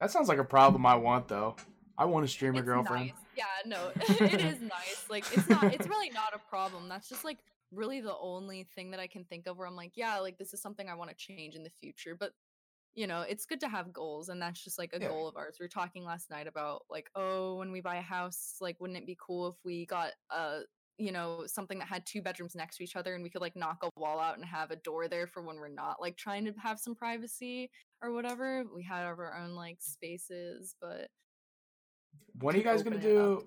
[0.00, 1.56] That sounds like a problem I want, though.
[1.96, 3.10] I want a streamer It's girlfriend.
[3.10, 3.14] nice.
[3.36, 3.90] yeah no
[4.20, 7.38] it is nice like it's not it's really not a problem that's just like
[7.72, 10.54] really the only thing that I can think of where I'm like, yeah, like this
[10.54, 12.16] is something I want to change in the future.
[12.18, 12.32] But
[12.94, 15.08] you know, it's good to have goals, and that's just like a Yeah.
[15.08, 15.56] goal of ours.
[15.58, 18.98] We were talking last night about like, oh, when we buy a house, like, wouldn't
[18.98, 20.60] it be cool if we got a
[20.98, 23.56] you know something that had two bedrooms next to each other and we could like
[23.56, 26.44] knock a wall out and have a door there for when we're not like trying
[26.44, 27.70] to have some privacy
[28.02, 31.08] or whatever we had our own like spaces but
[32.40, 33.38] When are you guys gonna do?
[33.38, 33.42] up.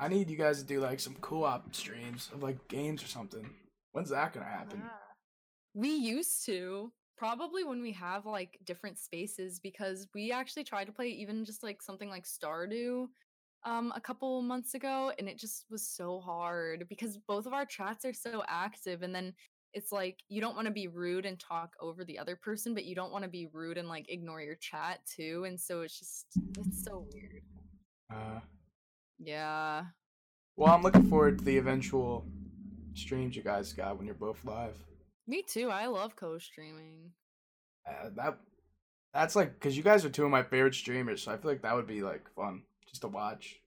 [0.00, 3.48] I need you guys to do like some co-op streams of like games or something.
[3.92, 4.82] When's that gonna happen?
[4.84, 4.98] Ah.
[5.74, 10.92] We used to probably when we have like different spaces because we actually tried to
[10.92, 13.06] play even just like something like Stardew
[13.64, 17.64] um a couple months ago and it just was so hard because both of our
[17.66, 19.32] chats are so active and then
[19.74, 22.84] it's like you don't want to be rude and talk over the other person but
[22.84, 25.98] you don't want to be rude and like ignore your chat too and so it's
[25.98, 26.26] just
[26.58, 27.42] it's so weird.
[28.12, 28.40] Uh,
[29.18, 29.84] Yeah.
[30.56, 32.26] well, I'm looking forward to the eventual
[32.94, 34.76] streams you guys got when you're both live.
[35.26, 35.70] Me too.
[35.70, 37.12] I love co-streaming.
[37.88, 38.38] Uh, that
[39.14, 41.62] that's like because you guys are two of my favorite streamers, so I feel like
[41.62, 42.62] that would be like fun
[42.92, 43.58] just to watch.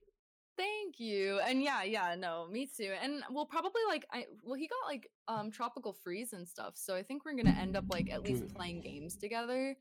[0.56, 1.38] Thank you.
[1.46, 2.92] And yeah, yeah, no, me too.
[3.02, 6.74] And we'll probably like I well he got like um tropical freeze and stuff.
[6.76, 8.54] So I think we're going to end up like at least Dude.
[8.54, 9.76] playing games together.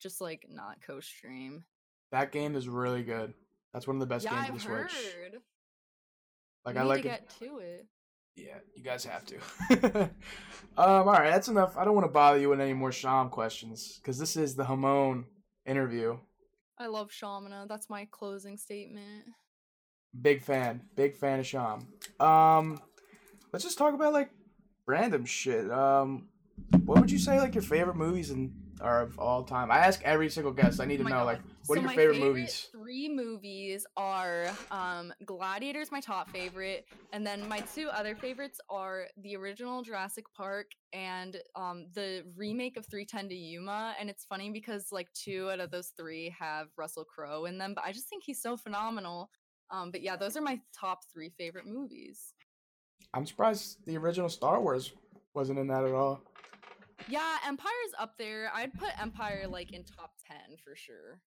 [0.00, 1.64] Just like not co-stream.
[2.12, 3.34] That game is really good.
[3.72, 5.04] That's one of the best yeah, games I've on the Switch.
[5.14, 5.36] heard.
[6.64, 7.10] Like we I like to it.
[7.10, 7.86] get to it.
[8.34, 9.36] Yeah, you guys have to.
[10.02, 10.10] um,
[10.76, 11.76] all right, that's enough.
[11.78, 14.64] I don't want to bother you with any more Sham questions because this is the
[14.64, 15.24] Hamon
[15.64, 16.18] interview.
[16.78, 17.66] I love Shamana.
[17.68, 19.24] That's my closing statement.
[20.20, 21.86] Big fan, big fan of Sham.
[22.20, 22.80] Um,
[23.52, 24.30] let's just talk about like
[24.86, 25.70] random shit.
[25.70, 26.28] Um,
[26.84, 29.70] what would you say like your favorite movies and are of all time?
[29.70, 30.80] I ask every single guest.
[30.80, 31.26] I need Oh to my know God.
[31.26, 32.68] like what So are your my favorite, movies?
[32.72, 39.06] Three movies are um Gladiator's my top favorite, and then my two other favorites are
[39.16, 43.94] the original Jurassic Park and um the remake of 310 to Yuma.
[44.00, 47.74] And it's funny because like two out of those three have Russell Crowe in them,
[47.74, 49.30] but I just think he's so phenomenal.
[49.70, 52.34] Um, but yeah, those are my top three favorite movies.
[53.12, 54.92] I'm surprised the original Star Wars
[55.34, 56.20] wasn't in that at all.
[57.08, 58.50] Yeah, Empire's up there.
[58.54, 61.20] I'd put Empire like in top ten for sure.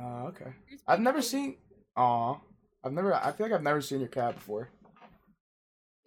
[0.00, 0.52] Uh, okay.
[0.86, 1.56] I've never seen.
[1.96, 2.36] Aw,
[2.82, 3.14] I've never.
[3.14, 4.68] I feel like I've never seen your cat before.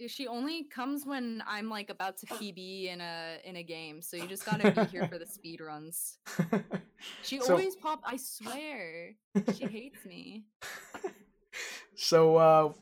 [0.08, 4.16] She only comes when I'm like about to PB in a in a game, so
[4.18, 6.18] you just gotta be here for the speed runs.
[7.24, 8.02] She So- always pop.
[8.06, 9.14] I swear,
[9.56, 10.46] she hates me.
[11.96, 12.74] so, uh,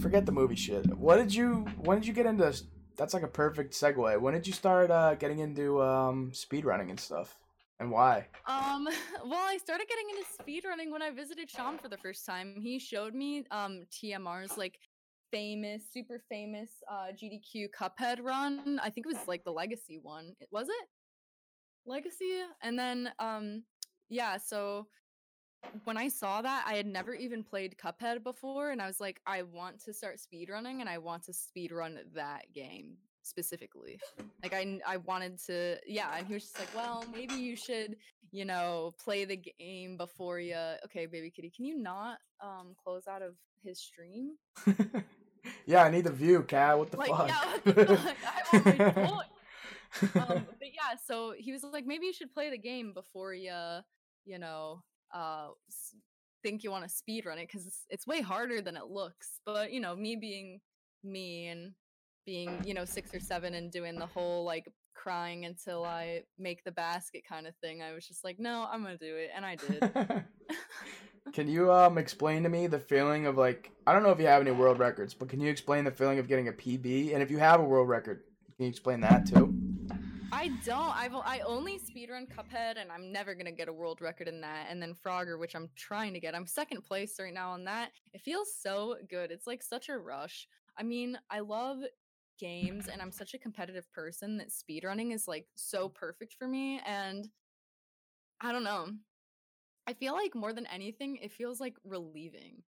[0.00, 0.86] forget the movie shit.
[0.96, 1.66] What did you?
[1.78, 2.54] When did you get into?
[2.96, 4.18] That's like a perfect segue.
[4.20, 7.36] When did you start uh, getting into um, speedrunning and stuff,
[7.80, 8.26] and why?
[8.46, 8.88] Um,
[9.24, 12.54] well, I started getting into speedrunning when I visited Sham for the first time.
[12.60, 14.78] He showed me um TMR's like
[15.30, 18.80] famous, super famous uh GDQ Cuphead run.
[18.82, 20.34] I think it was like the Legacy one.
[20.50, 20.88] Was it?
[21.84, 22.40] Legacy?
[22.62, 23.62] And then um
[24.08, 24.86] yeah, so
[25.84, 29.20] when I saw that, I had never even played Cuphead before, and I was like,
[29.26, 33.98] I want to start speedrunning and I want to speedrun that game specifically.
[34.42, 37.96] Like I I wanted to yeah, and he was just like, Well, maybe you should,
[38.30, 43.06] you know, play the game before you okay, baby kitty, can you not um close
[43.06, 44.32] out of his stream?
[45.66, 46.78] yeah, I need the view, cat.
[46.78, 47.28] What the like, fuck?
[47.28, 48.16] yeah, what the fuck?
[48.52, 49.28] I want my point.
[50.16, 53.54] um, but yeah, so he was like, maybe you should play the game before you,
[54.24, 54.82] you know,
[55.14, 55.48] uh,
[56.42, 59.40] think you want to speed run it because it's, it's way harder than it looks.
[59.44, 60.60] But you know, me being
[61.02, 61.72] me and
[62.26, 66.64] being you know six or seven and doing the whole like crying until I make
[66.64, 69.46] the basket kind of thing, I was just like, no, I'm gonna do it, and
[69.46, 70.24] I did.
[71.32, 74.26] can you um explain to me the feeling of like I don't know if you
[74.26, 77.14] have any world records, but can you explain the feeling of getting a PB?
[77.14, 78.24] And if you have a world record,
[78.56, 79.54] can you explain that too?
[80.32, 80.94] I don't.
[80.96, 84.66] I've I only speedrun Cuphead, and I'm never gonna get a world record in that.
[84.68, 86.34] And then Frogger, which I'm trying to get.
[86.34, 87.92] I'm second place right now on that.
[88.12, 89.30] It feels so good.
[89.30, 90.48] It's like such a rush.
[90.78, 91.78] I mean, I love
[92.38, 96.80] games, and I'm such a competitive person that speedrunning is like so perfect for me.
[96.84, 97.30] And
[98.40, 98.98] I don't know.
[99.86, 102.64] I feel like more than anything, it feels like relieving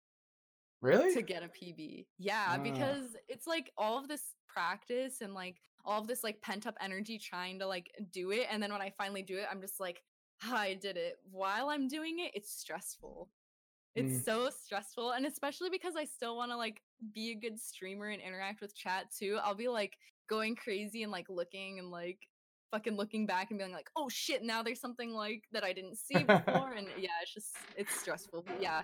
[0.81, 1.13] Really?
[1.15, 2.07] to get a PB.
[2.19, 2.63] Yeah, Ah.
[2.63, 6.77] because it's like all of this practice and like all of this like pent up
[6.81, 9.81] energy trying to like do it and then when I finally do it I'm just
[9.81, 10.05] like
[10.43, 11.17] "Ah, I did it.
[11.25, 13.33] While I'm doing it it's stressful.
[13.95, 14.25] It's Mm.
[14.25, 16.83] so stressful and especially because I still want to like
[17.15, 19.39] be a good streamer and interact with chat too.
[19.43, 19.97] I'll be like
[20.29, 22.19] going crazy and like looking and like
[22.71, 25.97] fucking looking back and being like, "Oh shit, now there's something like that I didn't
[25.97, 28.45] see before." and yeah, it's just it's stressful.
[28.47, 28.83] But yeah,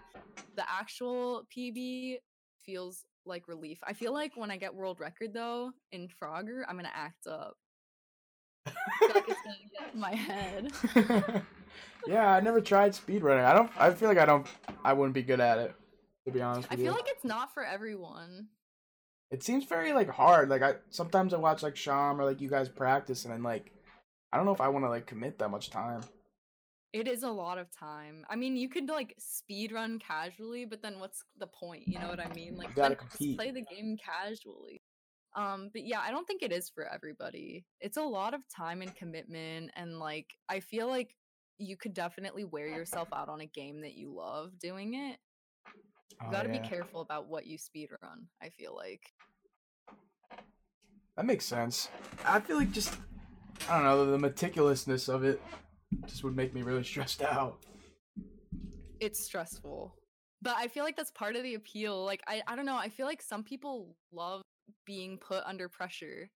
[0.56, 2.18] the actual PB
[2.64, 3.78] feels like relief.
[3.86, 7.56] I feel like when I get world record though in Frogger, I'm gonna act up.
[8.66, 8.70] I
[9.00, 11.42] feel like it's gonna get in my head.
[12.06, 13.44] yeah, I never tried speedrunning.
[13.44, 13.70] I don't.
[13.78, 14.46] I feel like I don't.
[14.84, 15.74] I wouldn't be good at it.
[16.26, 18.48] To be honest I feel you, like it's not for everyone.
[19.30, 20.48] it seems very like hard.
[20.48, 23.72] Like I sometimes I watch like Sham or like you guys practice, and then like
[24.32, 26.02] I don't know if I want to like commit that much time.
[26.92, 28.24] It is a lot of time.
[28.30, 31.82] I mean, you could like speed run casually, but then what's the point?
[31.86, 32.56] You know what I mean?
[32.56, 33.36] Like, gotta play, just compete.
[33.36, 34.80] play the game casually.
[35.36, 37.64] Um, but yeah, I don't think it is for everybody.
[37.80, 41.16] It's a lot of time and commitment, and like, I feel like
[41.58, 45.18] you could definitely wear yourself out on a game that you love doing it.
[46.20, 46.62] You Oh, gotta yeah.
[46.62, 48.26] be careful about what you speed run.
[48.42, 49.12] I feel like.
[51.16, 51.88] That makes sense.
[52.24, 52.96] I feel like just
[53.68, 55.40] I don't know the meticulousness of it
[56.06, 57.58] just would make me really stressed out.
[59.00, 59.94] it's stressful
[60.40, 62.88] but i feel like that's part of the appeal like i, I don't know i
[62.88, 64.40] feel like some people love
[64.86, 66.30] being put under pressure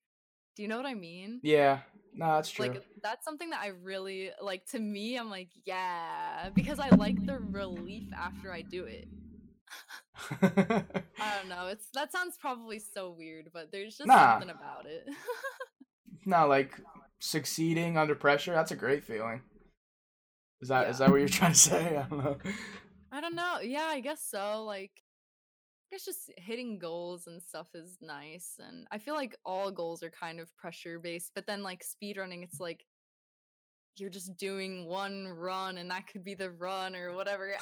[0.57, 1.79] do you know what i mean Yeah,
[2.15, 2.67] no, that's true.
[2.67, 7.25] like that's something that i really like to me i'm like yeah because i like
[7.27, 9.07] the relief after i do it
[10.43, 14.33] i don't know it's that sounds probably so weird but there's just Nah.
[14.33, 15.07] something about it
[16.27, 16.73] no, like
[17.21, 18.53] succeeding under pressure.
[18.53, 19.41] That's a great feeling.
[20.61, 21.07] Is that is Yeah.
[21.07, 21.97] that what you're trying to say?
[21.97, 22.37] I don't know.
[23.13, 24.91] i don't know yeah i guess so like
[25.91, 30.03] I guess just hitting goals and stuff is nice and i feel like all goals
[30.03, 32.85] are kind of pressure based but then like speedrunning it's like
[33.97, 37.53] you're just doing one run and that could be the run or whatever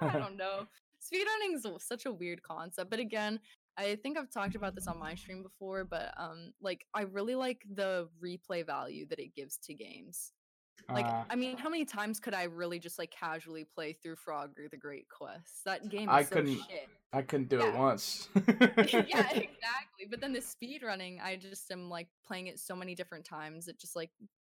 [0.00, 0.66] i don't know
[1.12, 3.38] speedrunning is such a weird concept but again
[3.76, 7.34] i think i've talked about this on my stream before but um like i really
[7.34, 10.32] like the replay value that it gives to games
[10.90, 14.16] like, Uh, I mean, how many times could I really just like casually play through
[14.16, 15.64] Frogger the Great Quest?
[15.64, 16.88] That game is I so couldn't- shit.
[17.14, 18.28] I couldn't do it once.
[18.36, 18.42] yeah,
[18.76, 20.06] exactly.
[20.08, 23.66] But then the speed running, I just am like playing it so many different times.
[23.68, 24.10] It just like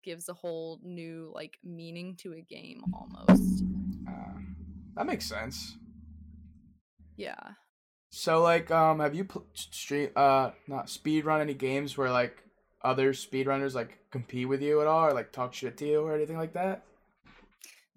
[0.03, 3.63] gives a whole new like meaning to a game almost.
[4.09, 4.41] Uh,
[4.97, 5.77] that makes sense.
[7.17, 7.53] Yeah.
[8.11, 12.43] So like, um, have you pl- stream uh not speed run any games where like
[12.83, 16.15] other speedrunners like compete with you at all or like talk shit to you or
[16.15, 16.83] anything like that?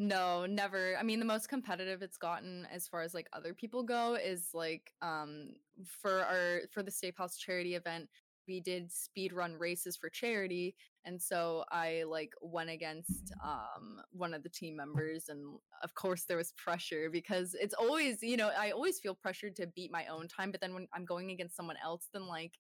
[0.01, 0.95] No, never.
[0.97, 4.49] I mean, the most competitive it's gotten as far as like other people go is
[4.53, 5.49] like um
[5.83, 8.09] for our for the Safe House charity event,
[8.49, 14.33] we did speed run races for charity and so I like went against um one
[14.33, 18.51] of the team members and of course there was pressure because it's always, you know,
[18.57, 21.55] I always feel pressured to beat my own time, but then when I'm going against
[21.55, 22.53] someone else then like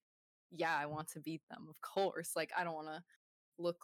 [0.51, 2.31] yeah, I want to beat them, of course.
[2.35, 3.03] Like I don't want to
[3.57, 3.77] look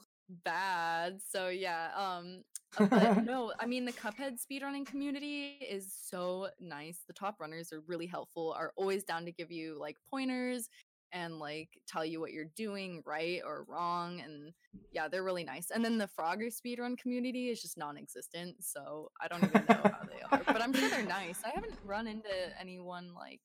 [0.44, 1.20] bad.
[1.28, 2.44] So yeah, um
[2.78, 7.00] uh, but no, I mean the Cuphead speedrunning community is so nice.
[7.08, 10.70] The top runners are really helpful, are always down to give you like pointers
[11.16, 14.20] and like tell you what you're doing right or wrong.
[14.20, 14.52] And
[14.92, 15.72] yeah, they're really nice.
[15.72, 20.02] And then the Frogger speedrun community is just non-existent, so I don't even know how
[20.04, 20.42] they are.
[20.46, 21.42] But I'm sure they're nice.
[21.46, 22.30] I haven't run into
[22.60, 23.40] anyone like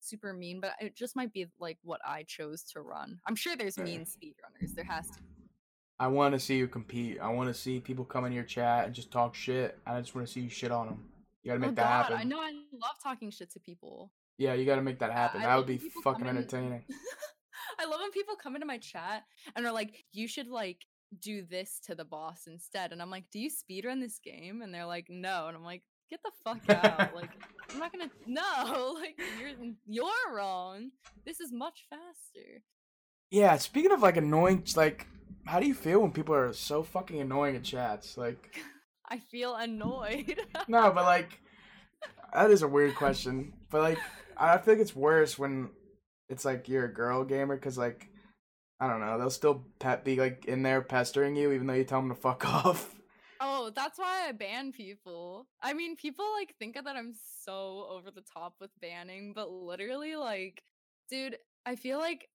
[0.00, 3.18] super mean, but it just might be like what I chose to run.
[3.26, 4.74] I'm sure there's mean speedrunners.
[4.74, 5.18] There has to.
[5.18, 5.26] be.
[5.98, 7.18] I want to see you compete.
[7.20, 9.78] I want to see people come in your chat and just talk shit.
[9.86, 11.04] I just want to see you shit on them.
[11.42, 12.18] You gotta oh make oh that God, happen.
[12.18, 14.12] I know I love talking shit to people.
[14.38, 15.42] Yeah, you gotta make that happen.
[15.42, 16.84] I that would be fucking in- entertaining.
[17.78, 20.84] I love when people come into my chat and are like, "You should like
[21.20, 24.62] do this to the boss instead," and I'm like, "Do you speed speedrun this game?"
[24.62, 27.30] And they're like, "No," and I'm like, "Get the fuck out!" like,
[27.70, 28.10] I'm not gonna.
[28.26, 30.90] No, like you're you're wrong.
[31.24, 32.62] This is much faster.
[33.30, 35.06] Yeah, speaking of like annoying, like,
[35.46, 38.16] how do you feel when people are so fucking annoying in chats?
[38.16, 38.56] Like,
[39.08, 40.38] I feel annoyed.
[40.68, 41.40] no, but like,
[42.34, 43.52] that is a weird question.
[43.70, 43.98] But like,
[44.38, 45.70] I feel like it's worse when
[46.28, 48.08] it's like you're a girl gamer because like,
[48.80, 51.84] I don't know, they'll still pet be like in there pestering you even though you
[51.84, 52.94] tell them to fuck off.
[53.40, 55.46] Oh, that's why I ban people.
[55.62, 57.12] I mean, people like think that I'm
[57.44, 60.62] so over the top with banning, but literally, like,
[61.10, 61.36] dude,
[61.66, 62.28] I feel like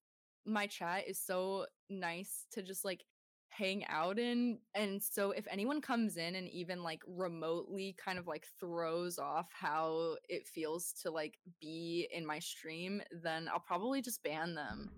[0.45, 3.03] my chat is so nice to just like
[3.51, 4.57] hang out in.
[4.73, 9.47] And so if anyone comes in and even like remotely kind of like throws off
[9.51, 14.89] how it feels to like be in my stream, then I'll probably just ban them.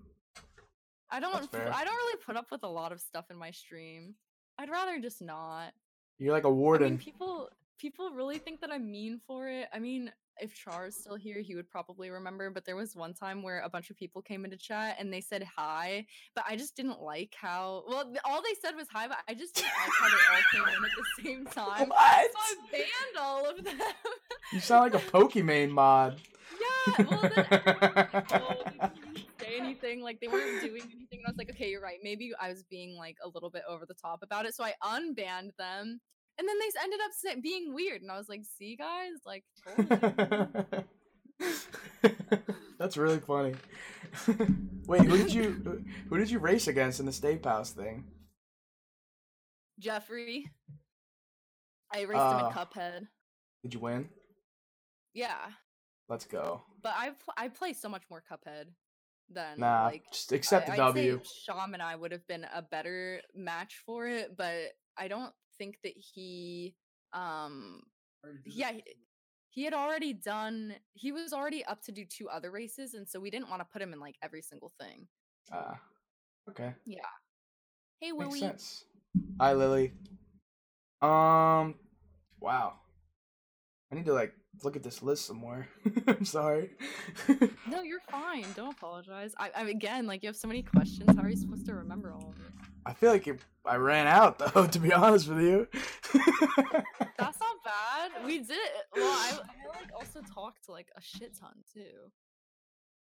[1.09, 4.15] I don't I don't really put up with a lot of stuff in my stream.
[4.57, 5.73] I'd rather just not.
[6.17, 6.87] You're like a warden.
[6.91, 7.49] mean, people
[7.79, 9.67] people really think that I'm mean for it.
[9.73, 12.49] I mean, if Char is still here, he would probably remember.
[12.49, 15.21] But there was one time where a bunch of people came into chat and they
[15.21, 16.05] said hi,
[16.35, 17.83] but I just didn't like how.
[17.87, 20.75] Well, all they said was hi, but I just didn't like how they all came
[20.77, 21.45] in at the same
[21.79, 21.89] time.
[21.89, 22.31] what?
[22.31, 23.79] So I banned all of them.
[24.51, 26.19] You sound like a Pokemon mod.
[26.97, 30.01] yeah, Well, then, oh, they didn't say anything.
[30.01, 31.97] Like they weren't doing anything, and I was like, okay, you're right.
[32.03, 34.73] Maybe I was being like a little bit over the top about it, so I
[34.83, 35.99] unbanned them.
[36.37, 39.43] And then they ended up being weird, and I was like, "See, guys, like.
[42.79, 43.53] That's really funny.
[44.87, 48.03] Wait, who did you who did you race against in the Safe House thing?
[49.79, 50.45] Jeffrey,
[51.93, 53.07] I raced him Uh, in Cuphead.
[53.63, 54.09] Did you win?
[55.13, 55.37] Yeah,
[56.09, 56.63] Let's go.
[56.81, 58.65] but I pl- I play so much more Cuphead
[59.29, 61.21] than Nah, like just accept I, the I'd W.
[61.45, 65.77] Sham and I would have been a better match for it, but I don't think
[65.83, 66.75] that he
[67.13, 67.81] um
[68.45, 68.83] yeah he,
[69.49, 73.19] he had already done he was already up to do two other races and so
[73.19, 75.07] we didn't want to put him in like every single thing.
[75.51, 75.79] Ah,
[76.49, 77.01] okay, Yeah.
[77.99, 78.39] Hey makes Willie.
[78.39, 78.85] sense.
[79.39, 79.93] Hi, Lily.
[81.01, 81.75] Um,
[82.39, 82.73] wow.
[83.91, 85.67] I need to like look at this list some more.
[86.07, 86.71] I'm sorry.
[87.69, 88.45] No, you're fine.
[88.55, 89.33] Don't apologize.
[89.37, 91.15] I, I again, like you have so many questions.
[91.15, 92.32] How are you supposed to remember all?
[92.85, 94.67] I feel like it, I ran out though.
[94.67, 95.67] To be honest with you.
[97.17, 98.25] That's not bad.
[98.25, 98.85] We did it.
[98.95, 102.11] Well, I, I like also talked like a shit ton too.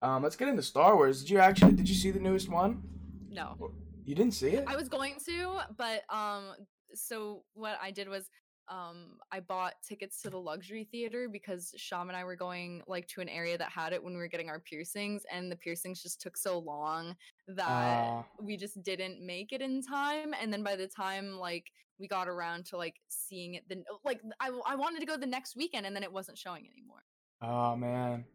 [0.08, 1.22] um, let's get into Star Wars.
[1.22, 1.74] Did you actually?
[1.74, 2.82] Did you see the newest one?
[3.30, 3.72] No.
[4.06, 4.66] You didn't see it?
[4.68, 6.54] I was going to, but um
[6.94, 8.30] so what I did was
[8.70, 13.08] um I bought tickets to the luxury theater because Sham and I were going like
[13.10, 16.02] to an area that had it when we were getting our piercings and the piercings
[16.02, 17.16] just took so long
[17.48, 18.26] that Ah.
[18.42, 22.28] we just didn't make it in time and then by the time like we got
[22.28, 25.86] around to like seeing it then like I I wanted to go the next weekend
[25.86, 27.04] and then it wasn't showing anymore.
[27.42, 28.26] Oh man.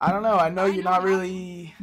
[0.00, 0.36] I don't know.
[0.38, 1.74] I know I you're know not really.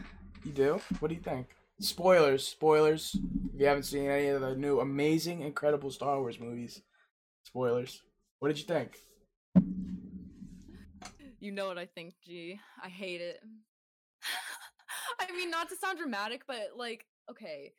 [0.44, 0.81] You do?
[0.99, 1.48] What do you think?
[1.80, 3.15] Spoilers, spoilers.
[3.53, 6.81] If you haven't seen any of the new amazing, incredible Star Wars movies,
[7.48, 8.02] spoilers.
[8.40, 8.98] What did you think?
[11.40, 12.60] You know what I think, G.
[12.84, 13.40] I hate it.
[15.19, 17.72] I mean, not to sound dramatic, but like, okay.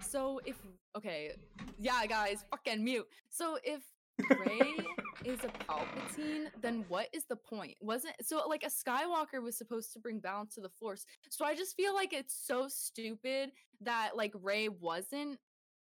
[0.00, 0.56] So if
[0.96, 1.32] okay,
[1.78, 3.06] yeah, guys, fucking mute.
[3.30, 3.82] So if
[4.30, 4.74] Rey
[5.24, 7.76] is a Palpatine, then what is the point?
[7.80, 11.06] Wasn't so like a Skywalker was supposed to bring balance to the Force.
[11.30, 15.38] So I just feel like it's so stupid that like Rey wasn't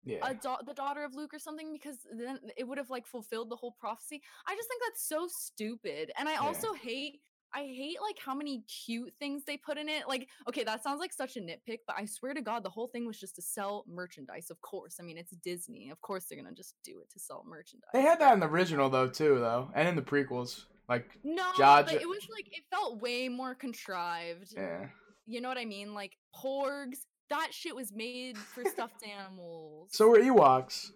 [0.05, 0.19] Yeah.
[0.29, 3.49] a da- the daughter of Luke or something because then it would have like fulfilled
[3.49, 4.21] the whole prophecy.
[4.47, 6.11] I just think that's so stupid.
[6.17, 6.39] And I Yeah.
[6.41, 7.21] also hate
[7.53, 10.09] I hate like how many cute things they put in it.
[10.09, 12.87] Like, okay, that sounds like such a nitpick, but I swear to God, the whole
[12.87, 14.49] thing was just to sell merchandise.
[14.49, 15.89] Of course, I mean it's Disney.
[15.89, 17.89] Of course, they're gonna just do it to sell merchandise.
[17.93, 20.65] they had that in the original though too, though, and in the prequels.
[20.89, 24.53] Like, No, Jar but it was like it felt way more contrived.
[24.55, 24.89] yeah.
[25.25, 25.93] You know what I mean?
[25.93, 27.05] Like porgs.
[27.29, 29.89] That shit was made for stuffed animals.
[29.91, 30.91] So were Ewoks.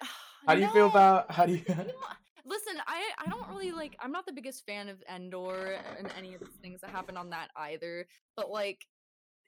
[0.46, 1.30] How do you feel about?
[1.30, 1.64] How do you?
[2.44, 3.96] Listen, I I don't really like.
[4.00, 7.30] I'm not the biggest fan of Endor and any of the things that happen on
[7.30, 8.06] that either.
[8.36, 8.84] But like,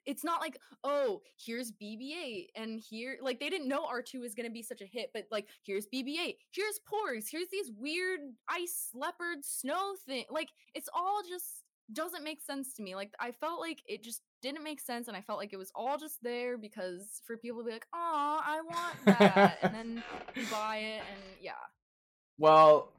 [0.05, 4.49] it's not like oh here's BB-8 and here like they didn't know R2 was gonna
[4.49, 9.43] be such a hit, but like here's BB-8, here's Porgs, here's these weird ice leopard
[9.43, 10.25] snow thing.
[10.29, 12.95] Like it's all just doesn't make sense to me.
[12.95, 15.71] Like I felt like it just didn't make sense, and I felt like it was
[15.75, 20.03] all just there because for people to be like, oh, I want that, and then
[20.35, 21.51] you buy it, and yeah.
[22.37, 22.91] well,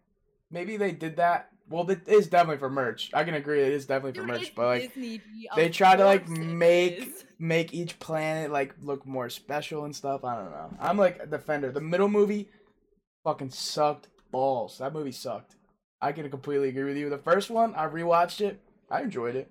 [0.51, 1.51] maybe they did that.
[1.69, 3.11] Well, it is definitely for merch.
[3.13, 3.61] I can agree.
[3.61, 5.21] It is definitely for Dude, merch, but like Disney,
[5.57, 7.25] they try to like make is.
[7.39, 10.25] make each planet like look more special and stuff.
[10.25, 10.71] I don't know.
[10.81, 11.73] I'm like a defender.
[11.73, 12.49] The middle movie
[13.25, 14.79] fucking sucked balls.
[14.79, 15.57] That movie sucked.
[16.01, 17.11] I can completely agree with you.
[17.11, 18.61] The first one, I rewatched it.
[18.91, 19.51] I enjoyed it.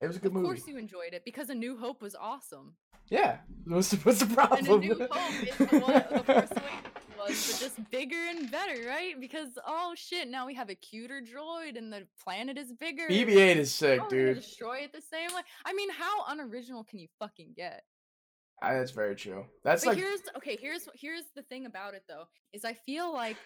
[0.00, 0.46] It was a good Of movie.
[0.48, 2.74] Of course you enjoyed it because A New Hope was awesome.
[3.08, 3.38] Yeah.
[3.66, 4.80] What's the, what's the And A problem?
[4.80, 6.84] New Hope is the one the Force Awakens
[7.18, 9.18] was, but just bigger and better, right?
[9.20, 13.08] Because oh shit, now we have a cuter droid and the planet is bigger.
[13.08, 14.36] BB-8 is sick, Oh, dude.
[14.36, 15.42] destroy it the same way.
[15.64, 17.82] I mean, how unoriginal can you fucking get?
[18.62, 19.46] Ah, that's very true.
[19.64, 20.56] That's but like here's okay.
[20.60, 23.36] Here's here's the thing about it though is I feel like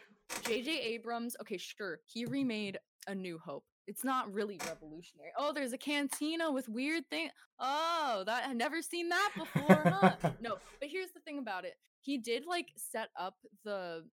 [0.44, 0.70] J.J.
[0.80, 1.36] Abrams.
[1.40, 2.78] Okay, sure, he remade
[3.09, 3.64] A New Hope.
[3.86, 5.31] It's not really revolutionary.
[5.36, 7.31] Oh, there's a cantina with weird thing.
[7.59, 9.82] Oh, that I've never seen that before.
[9.85, 10.16] Huh?
[10.40, 11.74] no, but here's the thing about it.
[12.02, 13.35] He did like set up
[13.65, 14.05] the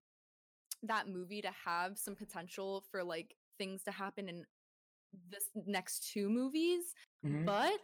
[0.84, 4.46] that movie to have some potential for like things to happen in
[5.32, 6.94] this next two movies
[7.26, 7.46] Mhm.
[7.46, 7.80] but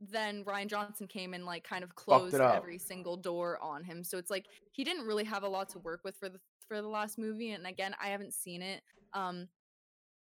[0.00, 4.02] then Rian Johnson came and like kind of closed every single door on him.
[4.02, 6.82] So it's like he didn't really have a lot to work with for the for
[6.82, 7.52] the last movie.
[7.52, 8.82] And again, I haven't seen it.
[9.14, 9.46] Um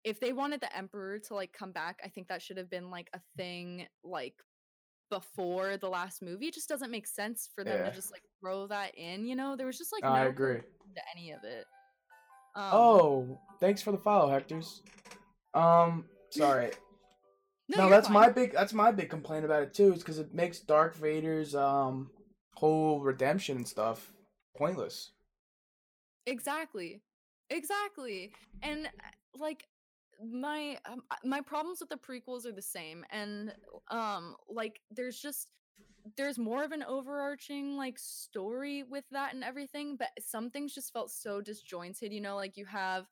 [0.05, 2.89] if they wanted the Emperor to like come back, I think that should have been
[2.89, 4.35] like a thing like
[5.09, 6.47] before the last movie.
[6.47, 7.89] It just doesn't make sense for them Yeah.
[7.89, 9.55] to just like throw that in, you know?
[9.57, 10.57] There was just like no I agree.
[10.61, 11.65] to any of it.
[12.55, 14.81] Um, Oh, thanks for the follow, Hector's.
[15.53, 16.71] Um, sorry.
[17.67, 20.35] No, you're that's my big that's my big complaint about it too, is because it
[20.35, 22.11] makes Darth Vader's um
[22.53, 24.13] whole redemption and stuff
[24.55, 25.13] pointless.
[26.27, 27.01] Exactly.
[27.49, 28.31] Exactly.
[28.61, 29.65] And uh, like
[30.23, 33.53] my um, my problems with the prequels are the same and
[33.91, 35.51] um like there's just
[36.17, 40.93] there's more of an overarching like story with that and everything but some things just
[40.93, 43.07] felt so disjointed you know like you have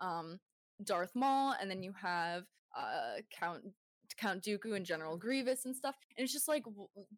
[0.00, 0.38] um
[0.84, 2.44] Darth Maul and then you have
[2.76, 3.64] uh Count
[4.16, 6.64] Count Dooku and General Grievous and stuff and it's just like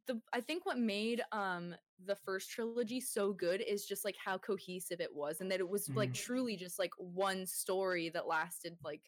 [0.06, 1.74] the I think what made um
[2.04, 5.68] the first trilogy so good is just like how cohesive it was and that it
[5.68, 6.14] was like Mhm.
[6.14, 9.02] truly just like one story that lasted like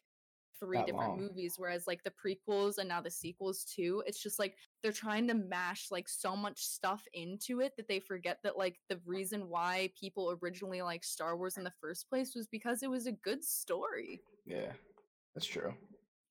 [0.61, 1.19] three That different long.
[1.19, 5.27] movies whereas like the prequels and now the sequels too it's just like they're trying
[5.27, 9.49] to mash like so much stuff into it that they forget that like the reason
[9.49, 13.11] why people originally like Star Wars in the first place was because it was a
[13.11, 14.73] good story Yeah,
[15.35, 15.73] that's true.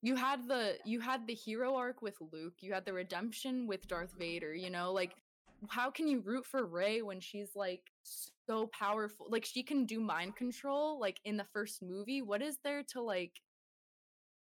[0.02, 3.86] you had the you had the hero arc with Luke, you had the redemption with
[3.88, 5.14] Darth Vader, you know, like
[5.68, 9.26] how can you root for Rey when she's like so powerful?
[9.30, 12.22] Like she can do mind control like in the first movie.
[12.22, 13.32] What is there to like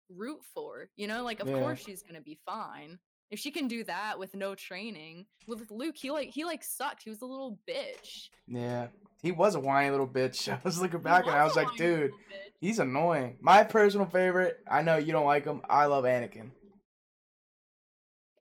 [0.09, 0.89] root for?
[0.95, 1.59] You know, like of Yeah.
[1.59, 2.99] course she's to be fine.
[3.31, 5.27] If she can do that with no training.
[5.47, 7.03] With Luke, he like he like sucked.
[7.03, 8.29] He was a little bitch.
[8.47, 8.87] Yeah,
[9.21, 10.49] he was a whiny little bitch.
[10.51, 12.11] I was looking back and I was like, dude,
[12.59, 13.37] he's annoying.
[13.41, 14.57] My personal favorite.
[14.69, 15.61] I know you don't like him.
[15.69, 16.51] I love Anakin.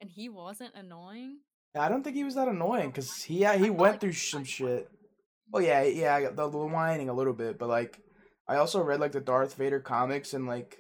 [0.01, 1.39] And he wasn't annoying.
[1.77, 4.89] I don't think he was that annoying because he yeah, he went through some shit.
[5.51, 7.99] Well, oh, yeah, yeah, the, the whining a little bit, but like,
[8.47, 10.79] I also read like the Darth Vader comics and like,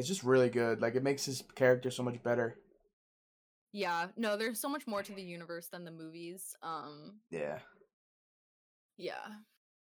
[0.00, 0.80] it's just really good.
[0.80, 2.56] Like, it makes his character so much better.
[3.72, 6.56] Yeah, no, there's so much more to the universe than the movies.
[6.62, 7.58] Um, Yeah,
[8.96, 9.26] yeah.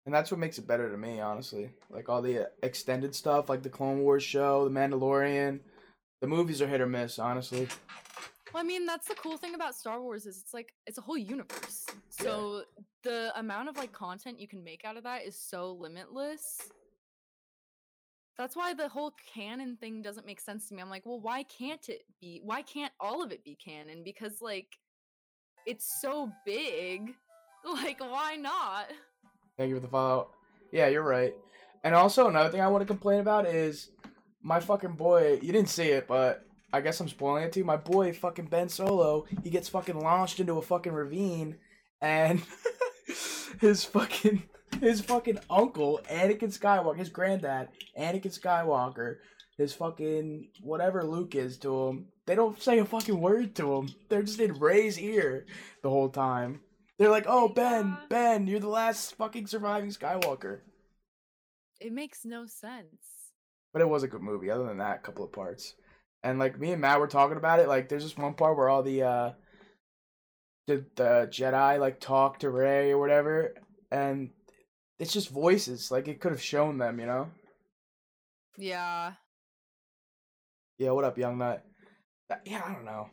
[0.05, 1.69] and that's what makes it better to me, honestly.
[1.91, 5.59] Like all the uh, extended stuff, like the Clone Wars show, the Mandalorian.
[6.21, 7.67] The movies are hit or miss, honestly.
[8.51, 11.01] Well, I mean, that's the cool thing about Star Wars is it's like it's a
[11.01, 11.85] whole universe.
[12.09, 12.63] So
[13.03, 16.71] the amount of like content you can make out of that is so limitless.
[18.38, 20.81] That's why the whole canon thing doesn't make sense to me.
[20.81, 22.41] I'm like, well, why can't it be?
[22.43, 24.03] Why can't all of it be canon?
[24.03, 24.77] Because like
[25.65, 27.14] it's so big.
[27.65, 28.85] Like, why not?
[29.57, 30.30] Thank you for the follow.
[30.72, 31.34] Yeah, you're right.
[31.84, 33.89] And also another thing I want to complain about is
[34.41, 35.39] my fucking boy.
[35.41, 37.65] You didn't see it, but I guess I'm spoiling it to you.
[37.65, 41.57] My boy, fucking Ben Solo, he gets fucking launched into a fucking ravine,
[41.99, 42.41] and
[43.59, 44.43] his fucking
[44.79, 49.17] his fucking uncle, Anakin Skywalker, his granddad, Anakin Skywalker,
[49.57, 52.07] his fucking whatever Luke is to him.
[52.25, 53.89] They don't say a fucking word to him.
[54.09, 55.45] They're just in Rey's ear
[55.81, 56.61] the whole time.
[56.99, 58.05] They're like, "Oh, Ben, Yeah.
[58.09, 60.61] Ben, you're the last fucking surviving Skywalker."
[61.79, 63.31] It makes no sense.
[63.73, 64.49] But it was a good movie.
[64.49, 65.75] Other than that, couple of parts,
[66.23, 67.67] and like me and Matt were talking about it.
[67.67, 69.31] Like, there's this one part where all the uh,
[70.65, 73.53] the the Jedi like talk to Rey or whatever,
[73.91, 74.31] and
[74.99, 75.91] it's just voices.
[75.91, 77.30] Like it could have shown them, you know.
[78.57, 79.14] Yeah.
[80.78, 81.64] Yeah, what up, Young Nut?
[82.30, 83.10] That- Yeah, I don't know.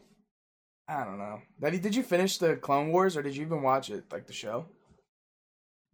[0.88, 1.40] I don't know.
[1.60, 4.32] Daddy, did you finish the Clone Wars or did you even watch it, like the
[4.34, 4.66] show?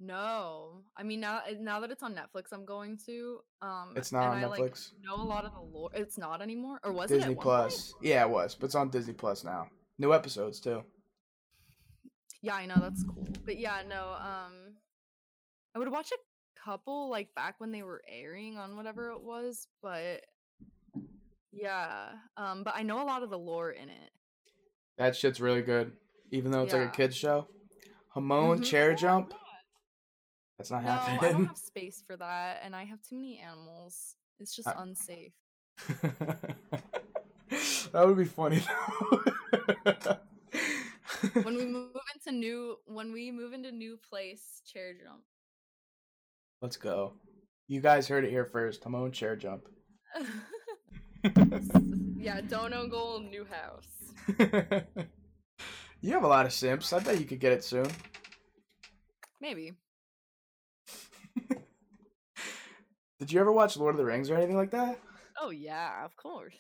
[0.01, 0.83] No.
[0.97, 4.39] I mean now now that it's on Netflix I'm going to um It's not on
[4.43, 4.93] I, like, Netflix.
[5.05, 5.91] know a lot of the lore.
[5.95, 7.93] It's not anymore, or was it Disney Plus.
[7.93, 8.05] point?
[8.07, 9.69] Yeah, it was, but it's on Disney Plus now.
[9.99, 10.83] New episodes too.
[12.43, 13.29] Yeah, I know that's cool.
[13.45, 14.17] But yeah, no.
[14.19, 14.70] Um,
[15.75, 19.69] I would watch a couple like back when they were airing on whatever it was,
[19.83, 20.23] but
[21.53, 22.11] yeah.
[22.37, 24.11] Um, but I know a lot of the lore in it.
[24.99, 25.93] That shit's really good,
[26.31, 27.47] even though it's like a kids show.
[28.09, 28.65] Hamon Mhm.
[28.65, 29.35] chair Oh, jump.
[30.59, 31.47] That's not No, I don't happening.
[31.47, 34.17] have space for that, and I have too many animals.
[34.39, 35.33] It's just I- unsafe.
[37.93, 38.59] that would be funny.
[38.59, 40.19] though.
[41.43, 45.23] when we move into new, when we move into new place, chair jump.
[46.63, 47.15] Let's go.
[47.69, 48.85] You guys heard it here first.
[48.85, 49.67] Hamon chair jump.
[52.19, 53.87] yeah, don't own gold, new house.
[56.01, 56.93] you have a lot of simps.
[56.93, 57.89] I bet you could get it soon.
[59.41, 59.73] Maybe.
[63.19, 64.99] Did you ever watch Lord of the Rings or anything like that?
[65.41, 66.55] Oh yeah, of course.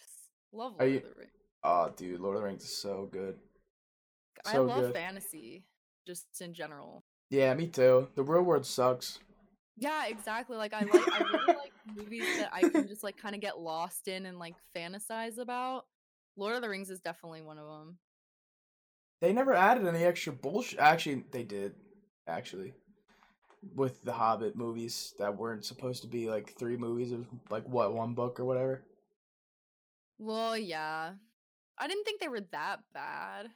[0.52, 1.32] Love Lord you- of the Rings.
[1.62, 3.36] Oh, dude, Lord of the Rings is so good.
[4.47, 4.94] I love good.
[4.94, 5.64] fantasy,
[6.06, 7.05] just in general.
[7.28, 8.09] Yeah, me too.
[8.14, 9.18] The real world sucks.
[9.81, 10.57] Yeah, exactly.
[10.57, 13.59] Like I like I really like movies that I can just like kind of get
[13.59, 15.86] lost in and like fantasize about.
[16.36, 17.98] Lord of the Rings is definitely one of them.
[19.20, 20.78] They never added any extra bullshit.
[20.78, 21.74] Actually, they did.
[22.28, 22.74] Actually,
[23.74, 27.93] with the Hobbit movies that weren't supposed to be like three movies of like what
[27.94, 28.82] one book or whatever.
[30.19, 31.12] Well, yeah.
[31.78, 33.48] I didn't think they were that bad.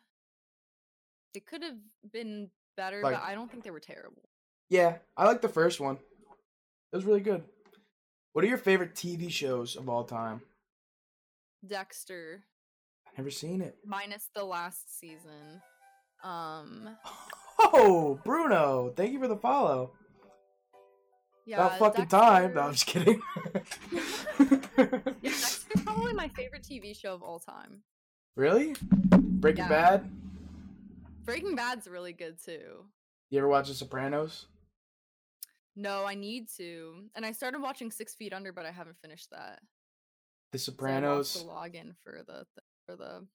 [1.34, 1.76] They could have
[2.10, 4.22] been better, Like- but I don't think they were terrible.
[4.70, 5.98] Yeah, I like the first one.
[6.94, 7.42] It was really good.
[8.34, 10.42] What are your favorite TV shows of all time?
[11.66, 12.44] Dexter,
[13.08, 13.76] I've never seen it.
[13.84, 15.60] minus the last season.
[16.22, 16.90] Um,
[17.58, 19.90] Oh, Bruno, thank you for the follow.
[21.46, 21.66] yeah.
[21.66, 22.54] About fucking time.
[22.54, 23.20] No, I'm just kidding.
[24.78, 27.82] Yeah, Dexter's probably my favorite TV show of all time.
[28.36, 28.76] really?
[29.10, 29.68] Breaking Yeah.
[29.68, 30.10] Bad?
[31.24, 32.84] Breaking Bad's really good too.
[33.30, 34.46] You ever watch The Sopranos?
[35.76, 37.04] No, I need to.
[37.16, 39.60] And I started watching Six Feet Under, but I haven't finished that.
[40.52, 41.34] The 'cause I lost Sopranos?
[41.34, 42.46] The login for the
[42.86, 43.26] for the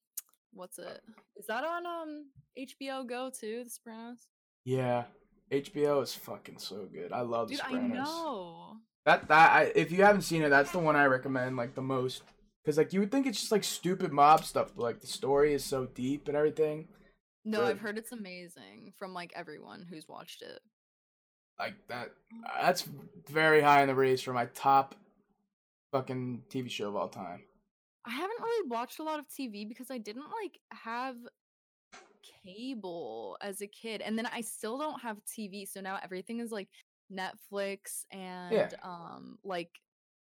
[0.54, 1.02] what's it?
[1.36, 3.64] Is that on um HBO Go too?
[3.66, 4.28] The Sopranos.
[4.64, 5.06] Yeah.
[5.52, 7.12] HBO is fucking so good.
[7.12, 8.08] I love The Dude, I Sopranos.
[8.08, 8.78] know.
[9.06, 11.82] That that I, if you haven't seen it, that's the one I recommend like the
[11.82, 12.24] most.
[12.66, 15.54] Cause like you would think it's just like stupid mob stuff, but like the story
[15.54, 16.88] is so deep and everything.
[17.46, 17.70] No, Good.
[17.70, 20.60] I've heard it's amazing from like everyone who's watched it.
[21.60, 22.12] Like that,
[22.62, 22.88] that's
[23.30, 24.96] very high in the race for my top
[25.92, 27.42] fucking TV show of all time.
[28.06, 31.18] I haven't really watched a lot of TV because I didn't like have
[32.44, 36.52] cable as a kid and then I still don't have TV so now everything is
[36.52, 36.70] like
[37.12, 39.72] Netflix and um like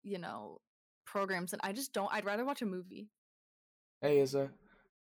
[0.03, 0.61] you know
[1.07, 3.09] programs and I just don't I'd rather watch a movie.
[4.01, 4.51] Hey, Izza.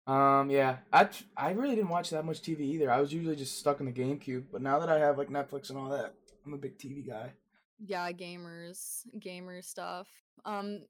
[0.06, 2.90] Um, yeah, I I really didn't watch that much TV either.
[2.90, 5.70] I was usually just stuck in the GameCube, but now that I have like Netflix
[5.70, 6.14] and all that,
[6.44, 7.32] I'm a big TV guy.
[7.78, 10.08] Yeah, gamers, gamer stuff.
[10.44, 10.80] Um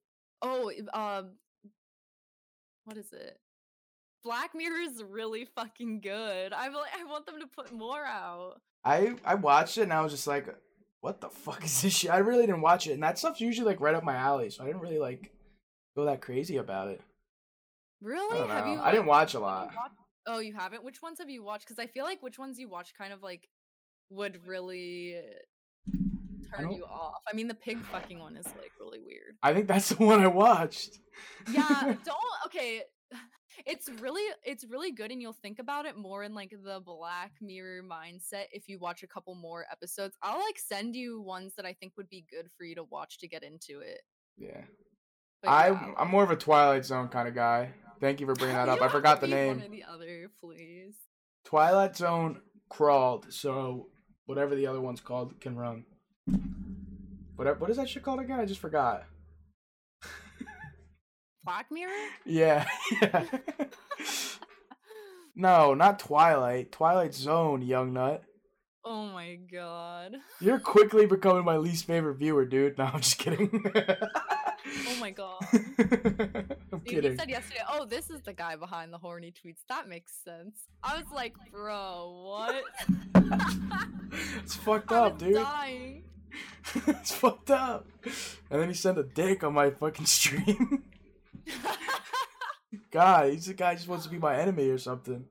[0.43, 1.23] oh, uh
[2.85, 3.39] what is it?
[4.25, 6.53] Black Mirror is really fucking good.
[6.53, 8.61] I like I want them to put more out.
[8.85, 10.49] I I watched it and I was just like,
[11.03, 12.11] what the fuck is this shit?
[12.11, 14.65] I really didn't watch it, and that stuff's usually like right up my alley, so
[14.65, 15.31] I didn't really like
[15.95, 17.01] go that crazy about it.
[18.05, 18.47] Really?
[18.49, 19.71] Have you I didn't watch a lot.
[20.27, 20.85] Oh, you haven't?
[20.85, 21.67] Which ones have you watched?
[21.67, 23.49] Because I feel like which ones you watch kind of like
[24.11, 25.17] would really
[26.55, 27.23] turn you off.
[27.31, 29.37] I mean, the pig fucking one is like really weird.
[29.43, 30.99] I think that's the one I watched.
[31.51, 32.19] Yeah, don't.
[32.45, 32.83] Okay,
[33.67, 37.33] it's really it's really good, and you'll think about it more in like the Black
[37.41, 40.15] Mirror mindset if you watch a couple more episodes.
[40.23, 43.17] I'll like send you ones that I think would be good for you to watch
[43.21, 44.03] to get into it.
[44.37, 44.61] yeah.
[45.43, 47.71] But I yeah, I'm more of a Twilight Zone kind of guy.
[48.01, 48.83] Thank you for bringing that up.
[48.83, 49.59] I forgot the name.
[49.59, 50.95] One or the other, please.
[51.45, 53.89] Twilight Zone crawled, so
[54.27, 55.85] whatever the other one's called can run.
[57.37, 58.41] What what is that shit called again?
[58.41, 59.05] I just forgot.
[61.45, 61.91] Black Mirror.
[62.25, 62.67] Yeah,
[63.03, 63.27] yeah.
[65.37, 66.73] no, not Twilight.
[66.73, 68.23] Twilight Zone, young nut.
[68.83, 70.17] Oh my god.
[70.41, 72.79] You're quickly becoming my least favorite viewer, dude.
[72.79, 73.63] No, I'm just kidding.
[74.67, 75.37] Oh my god.
[75.53, 77.13] I'm Dude, kidding.
[77.13, 80.57] he said yesterday, "Oh, this is the guy behind the horny tweets." That makes sense.
[80.83, 82.65] I was like, "Bro, what?"
[84.43, 85.35] it's fucked up, dude.
[85.35, 86.05] dying.
[86.87, 87.87] it's fucked up.
[88.51, 90.85] And then he sent a dick on my fucking stream.
[92.91, 95.25] God, he's the guy who just wants to be my enemy or something.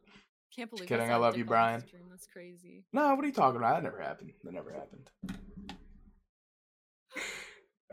[0.55, 0.87] Can't believe.
[0.87, 1.83] kidding, I love you, Brian.
[2.11, 2.83] That's crazy.
[2.93, 3.75] No, what are you talking about?
[3.75, 4.31] That never happened.
[4.43, 5.09] That never happened.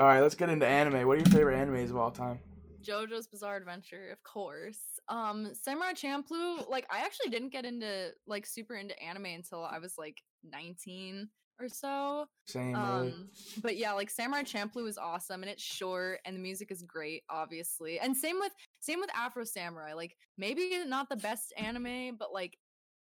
[0.00, 1.06] All right, let's get into anime.
[1.06, 2.38] What are your favorite animes of all time?
[2.82, 4.78] JoJo's Bizarre Adventure, of course.
[5.10, 6.66] Um, Samurai Champloo.
[6.70, 11.28] Like, I actually didn't get into like super into anime until I was like 19
[11.60, 12.24] or so.
[12.46, 13.12] Same, really.
[13.12, 13.28] Um,
[13.60, 17.22] but yeah, like Samurai Champloo is awesome and it's short and the music is great,
[17.28, 18.00] obviously.
[18.00, 19.92] And same with same with Afro Samurai.
[19.92, 22.56] Like maybe not the best anime, but like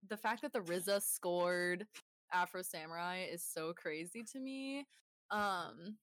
[0.09, 1.87] the fact that the RZA scored
[2.33, 4.89] Afro Samurai is so crazy to me.
[5.31, 5.97] Um,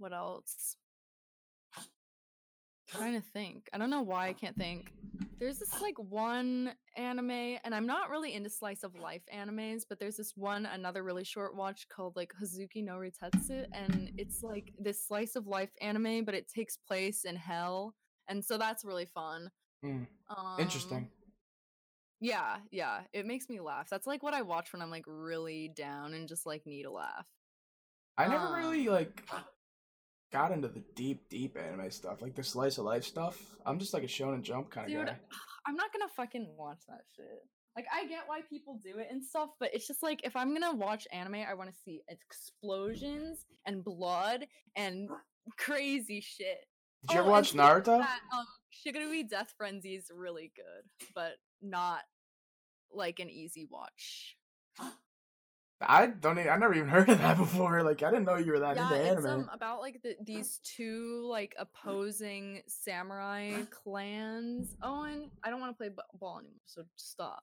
[0.00, 0.76] what else?
[2.90, 3.68] trying to think.
[3.72, 4.92] I don't know why I can't think.
[5.38, 7.30] There's this like one anime,
[7.64, 11.24] and I'm not really into slice of life animes, but there's this one, another really
[11.24, 16.24] short watch called like Hozuki no Reitetsu, and it's like this slice of life anime,
[16.24, 17.94] but it takes place in hell,
[18.28, 19.50] and so that's really fun.
[19.82, 21.08] Hmm, Um, Interesting.
[22.20, 23.88] Yeah, yeah, it makes me laugh.
[23.88, 26.90] That's like what I watch when I'm like really down and just like need a
[26.90, 27.26] laugh.
[28.18, 29.24] I never um, really like
[30.32, 33.38] got into the deep, deep anime stuff, like the slice of life stuff.
[33.66, 35.16] I'm just like a Shonen Jump kind of guy.
[35.66, 37.46] I'm not gonna fucking watch that shit.
[37.76, 40.52] Like, I get why people do it and stuff, but it's just like if I'm
[40.52, 44.46] gonna watch anime, I want to see explosions and blood
[44.76, 45.08] and
[45.56, 46.66] crazy shit.
[47.02, 47.98] Did you ever Oh, and watch Naruto?
[47.98, 52.00] That, um, Shigurui Death Frenzy is really good, but not
[52.92, 54.36] like an easy watch.
[55.80, 56.38] I don't.
[56.38, 57.82] Even, I never even heard of that before.
[57.82, 59.40] Like I didn't know you were that yeah, into it's anime.
[59.40, 64.76] um, about like the, these two like opposing samurai clans.
[64.82, 67.42] Owen, I don't want to play b- ball anymore, so stop.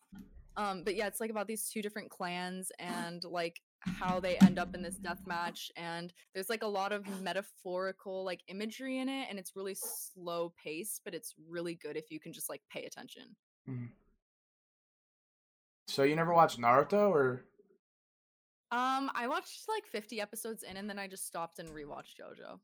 [0.55, 4.57] Um, but yeah, it's like about these two different clans and like how they end
[4.57, 5.71] up in this death match.
[5.75, 10.53] And there's like a lot of metaphorical like imagery in it, and it's really slow
[10.63, 13.35] paced, but it's really good if you can just like pay attention.
[15.87, 17.45] So you never watched Naruto or?
[18.71, 22.59] Um, I watched like 50 episodes in, and then I just stopped and rewatched JoJo.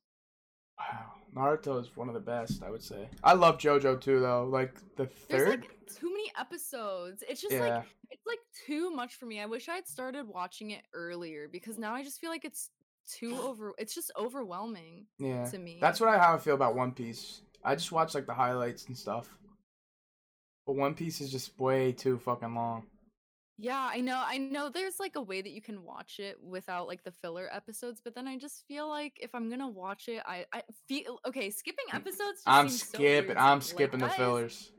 [0.78, 2.64] Wow, Naruto is one of the best.
[2.64, 3.08] I would say.
[3.24, 4.46] I love JoJo too, though.
[4.50, 5.62] Like the There's third.
[5.62, 7.24] like too many episodes.
[7.28, 7.78] It's just yeah.
[7.78, 9.40] like it's like too much for me.
[9.40, 12.70] I wish I had started watching it earlier because now I just feel like it's
[13.10, 13.74] too over.
[13.78, 15.46] It's just overwhelming yeah.
[15.46, 15.78] to me.
[15.80, 17.42] That's what I how I feel about One Piece.
[17.64, 19.30] I just watch like the highlights and stuff.
[20.66, 22.88] But One Piece is just way too fucking long.
[23.58, 24.22] Yeah, I know.
[24.26, 27.50] I know there's like a way that you can watch it without like the filler
[27.52, 31.20] episodes, but then I just feel like if I'm gonna watch it, I I feel
[31.28, 31.50] okay.
[31.50, 32.38] Skipping mm, episodes.
[32.38, 33.28] Just I'm so skipping.
[33.28, 33.54] weird I'm to me.
[33.54, 34.72] Like, skipping the fillers.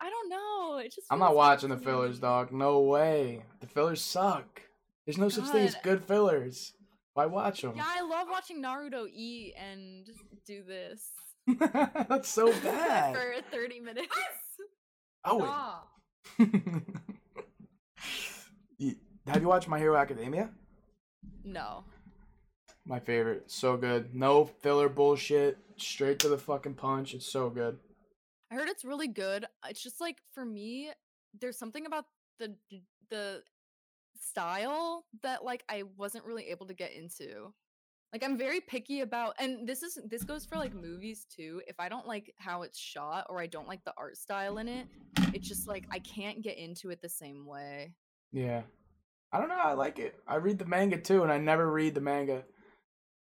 [0.00, 0.78] I don't know.
[0.78, 1.06] It just.
[1.10, 2.52] I'm not watching the fillers, dog.
[2.52, 3.44] No way.
[3.60, 4.62] The fillers suck.
[5.06, 6.72] There's no such thing as good fillers.
[7.14, 7.74] Why watch them?
[7.76, 10.06] Yeah, I love watching Naruto eat and
[10.44, 11.12] do this
[12.08, 13.14] That's so bad.
[13.14, 14.16] for 30 minutes.
[15.24, 15.82] Oh,
[19.26, 20.50] have you watched My Hero Academia?
[21.44, 21.84] No.
[22.84, 23.50] My favorite.
[23.50, 24.14] So good.
[24.14, 25.58] No filler bullshit.
[25.76, 27.14] Straight to the fucking punch.
[27.14, 27.78] It's so good.
[28.50, 29.46] I heard it's really good.
[29.68, 30.90] It's just like for me,
[31.40, 32.04] there's something about
[32.38, 32.54] the
[33.10, 33.42] the
[34.20, 37.52] style that like I wasn't really able to get into.
[38.12, 41.60] Like I'm very picky about and this is this goes for like movies too.
[41.66, 44.68] If I don't like how it's shot or I don't like the art style in
[44.68, 44.86] it,
[45.34, 47.92] it's just like I can't get into it the same way.
[48.32, 48.62] Yeah.
[49.32, 49.56] I don't know.
[49.56, 50.14] I like it.
[50.26, 52.44] I read the manga too, and I never read the manga.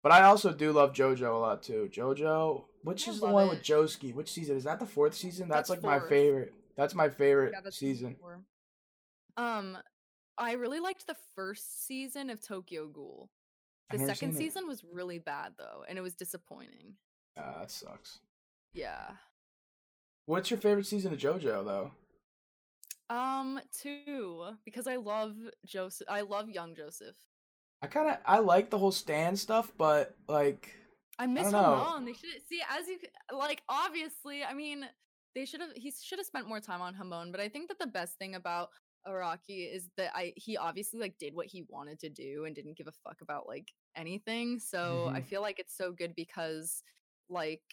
[0.03, 1.90] But I also do love JoJo a lot too.
[1.91, 3.49] JoJo, which I is the one it.
[3.49, 4.14] with Josuke?
[4.15, 4.80] Which season is that?
[4.80, 5.48] The fourth season?
[5.48, 6.53] That's, That's like my favorite.
[6.76, 8.15] That's my favorite Yeah, that's season.
[8.19, 8.40] four.
[9.38, 9.78] Um
[10.38, 13.30] I really liked the first season of Tokyo Ghoul.
[13.91, 16.95] The second season was really bad though, and it was disappointing.
[17.38, 18.19] Ah, that sucks.
[18.73, 19.11] Yeah.
[20.26, 21.91] What's your favorite season of JoJo though?
[23.11, 25.35] Um, two because I love
[25.65, 26.07] Joseph.
[26.09, 27.15] I love young Joseph.
[27.81, 30.73] I kind of I like the whole stand stuff, but like
[31.19, 31.88] I miss don't know.
[31.89, 32.05] Hamon.
[32.05, 32.97] They should see as you
[33.38, 33.61] like.
[33.69, 34.85] Obviously, I mean,
[35.35, 35.71] they should have.
[35.75, 37.31] He should have spent more time on Hamon.
[37.31, 38.69] But I think that the best thing about
[39.07, 42.77] Araki is that I he obviously like did what he wanted to do and didn't
[42.77, 44.59] give a fuck about like anything.
[44.59, 45.25] So I Mhm.
[45.25, 46.83] feel like it's so good because
[47.29, 47.63] like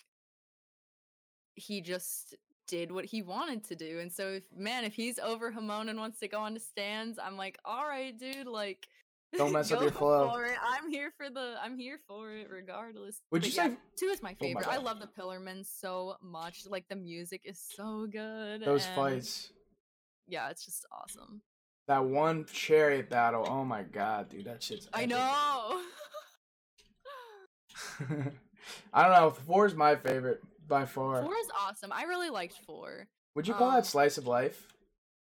[1.55, 2.37] he just
[2.69, 3.99] did what he wanted to do.
[3.99, 7.19] And so if man, if he's over Hamon and wants to go on to stands,
[7.19, 8.87] I'm like, all right, dude, like
[9.37, 10.31] Don't mess up your flow.
[10.33, 13.21] I'm here for the I'm here for it regardless.
[13.31, 14.69] Would But you yeah, say- two is my Oh my favorite.
[14.69, 16.65] I love the Pillarmen so much.
[16.67, 18.63] Like the music is so good.
[18.65, 19.51] those and fights,
[20.29, 21.43] Yeah, it's just awesome.
[21.89, 23.47] that one chariot battle.
[23.49, 24.89] Oh my god, dude, that shit's.
[24.95, 25.83] I know.
[28.93, 29.31] I don't know.
[29.31, 31.23] Four is my favorite by far.
[31.23, 31.93] Four is awesome.
[31.93, 33.09] I really liked four.
[33.35, 34.73] Would you call um, that slice of life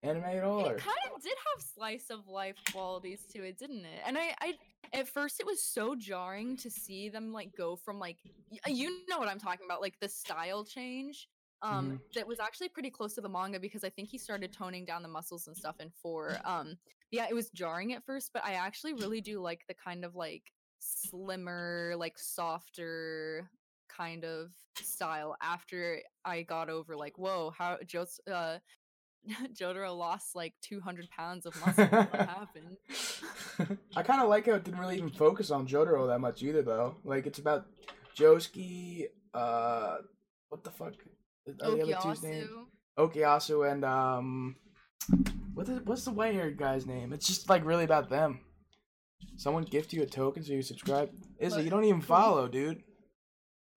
[0.02, 0.60] anime at all?
[0.60, 0.74] Or?
[0.74, 4.01] It kind of did have slice of life qualities to it, didn't it?
[4.06, 4.55] And I, I,
[4.93, 8.19] at first, it was so jarring to see them like go from like,
[8.66, 11.28] you know what I'm talking about, like the style change.
[11.64, 14.85] Um, that was actually pretty close to the manga because I think he started toning
[14.85, 16.36] down the muscles and stuff in four.
[16.44, 16.77] Um,
[17.12, 20.16] yeah, it was jarring at first, but I actually really do like the kind of
[20.16, 20.43] like
[20.81, 23.48] slimmer, like softer
[23.97, 24.51] kind of
[24.81, 28.59] style after I got over like, whoa, how Jos uh
[29.55, 31.86] Jotaro lost like 200 pounds of muscle.
[31.86, 33.78] what happened?
[33.97, 36.62] I kind of like how it didn't really even focus on Jotaro that much either,
[36.62, 36.97] though.
[37.05, 37.66] Like it's about
[38.16, 39.98] Josuke, uh,
[40.48, 40.94] what the fuck?
[41.62, 42.48] Are the other two's name?
[42.98, 43.12] Okyasu.
[43.14, 44.56] Okuyasu and um,
[45.55, 47.12] what is what's the white haired guy's name?
[47.12, 48.40] It's just like really about them.
[49.36, 51.10] Someone gift you a token so you subscribe.
[51.39, 51.64] Is What?
[51.64, 52.82] you don't even follow, dude.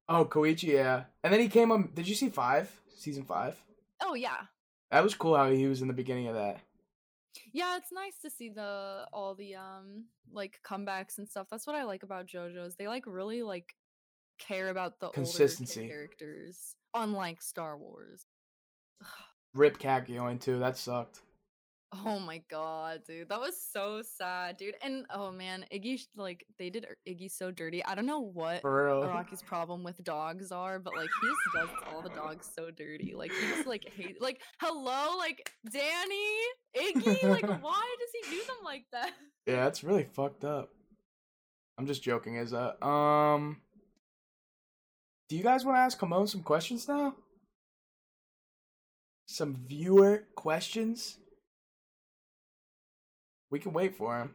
[0.08, 1.04] oh, Koichi, yeah.
[1.22, 1.90] And then he came on.
[1.94, 2.70] Did you see five?
[2.96, 3.56] Season five.
[4.02, 4.36] Oh yeah.
[4.90, 6.60] That was cool how he was in the beginning of that.
[7.52, 11.48] Yeah, it's nice to see the all the um like comebacks and stuff.
[11.50, 12.76] That's what I like about JoJo's.
[12.76, 13.74] They like really like
[14.38, 15.82] care about the Consistency.
[15.82, 18.26] older characters, unlike Star Wars.
[19.54, 20.58] Rip Kakyoin too.
[20.58, 21.20] That sucked.
[22.04, 23.28] Oh my god, dude.
[23.28, 24.74] That was so sad, dude.
[24.82, 27.84] And oh man, Iggy like they did er- Iggy so dirty.
[27.84, 28.62] I don't know what.
[28.64, 33.14] Rocky's problem with dogs are, but like he just does all the dogs so dirty.
[33.14, 36.34] Like he just like hate like hello, like Danny,
[36.76, 39.12] Iggy, like why does he do them like that?
[39.46, 40.70] Yeah, it's really fucked up.
[41.78, 43.58] I'm just joking, is that um
[45.28, 47.14] Do you guys want to ask Hamon some questions now?
[49.26, 51.18] Some viewer questions?
[53.50, 54.34] We can wait for him.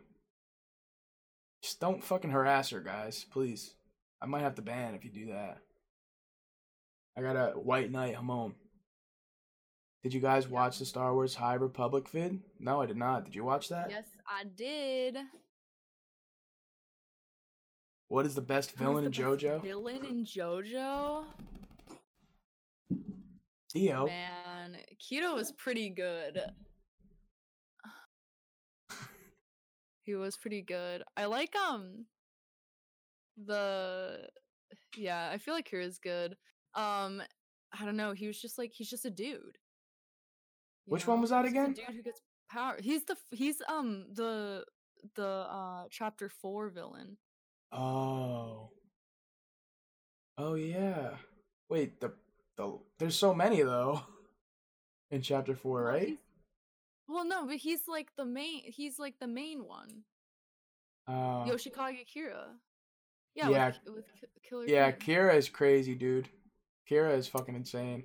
[1.62, 3.74] Just don't fucking harass her, guys, please.
[4.22, 5.58] I might have to ban if you do that.
[7.18, 8.56] I got a White Knight Hamon.
[10.04, 12.40] Did you guys watch the Star Wars High Republic vid?
[12.60, 13.26] No, I did not.
[13.26, 13.90] Did you watch that?
[13.90, 15.18] Yes, I did.
[18.08, 19.62] What is the best villain in the best JoJo?
[19.62, 21.26] Villain in JoJo?
[23.74, 24.08] Dio.
[24.08, 26.42] Man, Keto was pretty good.
[30.10, 31.04] He was pretty good.
[31.16, 32.06] I like um
[33.46, 34.28] the
[34.98, 36.36] yeah, I feel like Kira's good.
[36.76, 37.22] Um
[37.80, 39.58] I don't know, he was just like he's just a dude.
[40.88, 41.74] you Which one was that He's again?
[41.74, 42.22] dude who gets
[42.52, 42.78] power.
[42.80, 44.66] He's the he's um the
[45.16, 47.18] the uh chapter 4 villain.
[47.72, 48.72] Oh.
[50.38, 51.12] Oh yeah.
[51.70, 52.14] Wait, the
[52.58, 54.02] the there's so many though.
[55.12, 56.08] In chapter four, right?
[56.08, 56.18] he's-
[57.10, 60.04] Well, no, but he's like the main he's like the main one.
[61.08, 62.46] Uh, Yoshikage Kira.
[63.36, 64.06] Yeah, yeah, with, with
[64.48, 64.66] Killer.
[64.68, 65.36] yeah, Kira.
[65.36, 66.30] Is crazy, dude.
[66.90, 68.04] Kira is fucking insane.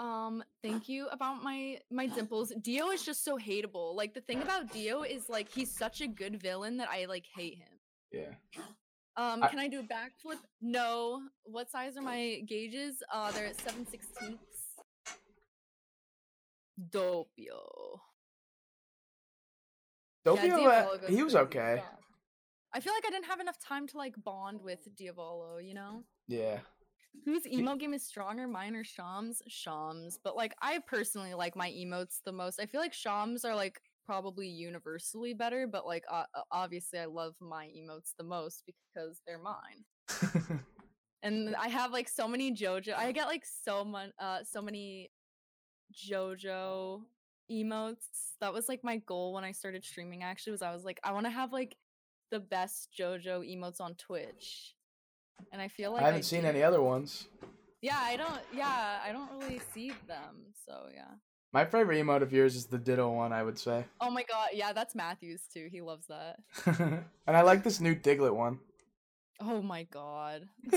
[0.00, 2.52] Um, thank you about my my dimples.
[2.62, 3.94] Dio is just so hateable.
[3.94, 7.26] Like the thing about Dio is like he's such a good villain that I like
[7.36, 7.78] hate him.
[8.12, 8.62] Yeah.
[9.16, 10.38] Um, I- can I do a backflip?
[10.60, 11.22] No.
[11.44, 13.02] What size are my gauges?
[13.12, 14.57] Uh, they're at seven sixteenths.
[16.78, 18.00] Dopio.
[20.24, 21.78] Doppio, Yeah, uh, he was okay.
[21.82, 22.00] stop.
[22.72, 26.04] I feel like I didn't have enough time to like bond with Diavolo, you know?
[26.26, 26.60] Yeah.
[27.24, 29.42] Whose emo game is stronger, mine or Shams?
[29.48, 30.18] Shams.
[30.22, 32.60] But like I personally like my emotes the most.
[32.60, 37.34] I feel like Shams are like probably universally better, but like uh, obviously I love
[37.40, 40.60] my emotes the most because they're mine.
[41.22, 42.94] And I have like so many JoJo.
[42.96, 45.10] I get like so much uh so many
[45.94, 47.02] JoJo
[47.50, 48.34] emotes.
[48.40, 51.12] That was like my goal when I started streaming actually was I was like I
[51.12, 51.76] want to have like
[52.30, 54.74] the best JoJo emotes on Twitch.
[55.52, 56.48] And I feel like I haven't seen do.
[56.48, 57.26] any other ones.
[57.80, 58.40] Yeah, I don't.
[58.52, 60.52] Yeah, I don't really see them.
[60.66, 61.14] So yeah.
[61.52, 63.84] My favorite emote of yours is the Ditto one, I would say.
[64.00, 64.48] Oh my god.
[64.52, 65.68] Yeah, that's Matthews too.
[65.70, 66.40] He loves that.
[66.66, 68.58] and I like this new Diglett one.
[69.40, 70.48] Oh my god.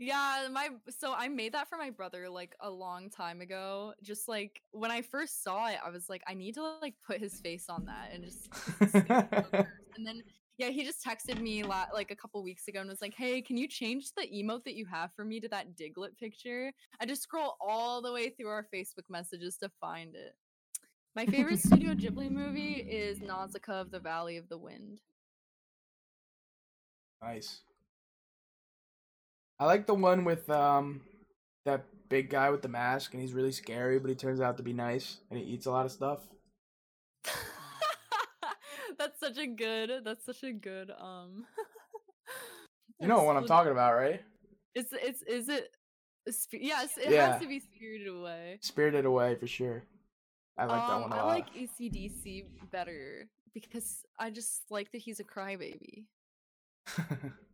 [0.00, 3.92] yeah, my so I made that for my brother like a long time ago.
[4.02, 7.20] Just like when I first saw it, I was like, I need to like put
[7.20, 8.48] his face on that and just
[9.96, 10.22] and then
[10.56, 13.42] yeah, he just texted me la- like a couple weeks ago and was like, "Hey,
[13.42, 17.04] can you change the emote that you have for me to that Diglett picture?" I
[17.04, 20.32] just scroll all the way through our Facebook messages to find it.
[21.14, 25.00] My favorite Studio Ghibli movie is Nausicaa of the Valley of the Wind.
[27.22, 27.60] Nice.
[29.60, 31.02] I like the one with um
[31.66, 34.62] that big guy with the mask and he's really scary, but he turns out to
[34.64, 36.20] be nice and he eats a lot of stuff.
[38.98, 40.02] that's such a good.
[40.04, 40.90] That's such a good.
[40.98, 41.46] Um.
[43.02, 44.20] You know what I'm talking about, right?
[44.74, 45.70] It's it's is it?
[46.52, 47.32] Yes, it Yeah.
[47.32, 48.58] has to be Spirited Away.
[48.60, 49.84] Spirited Away for sure.
[50.58, 51.24] I like that Um, one a lot.
[51.24, 56.04] I like ECDC better because I just like that he's a crybaby.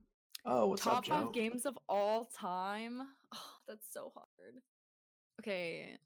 [0.47, 3.03] oh, what's Top up, five games of all time.
[3.35, 4.55] Oh, that's so hard.
[5.41, 5.99] Okay.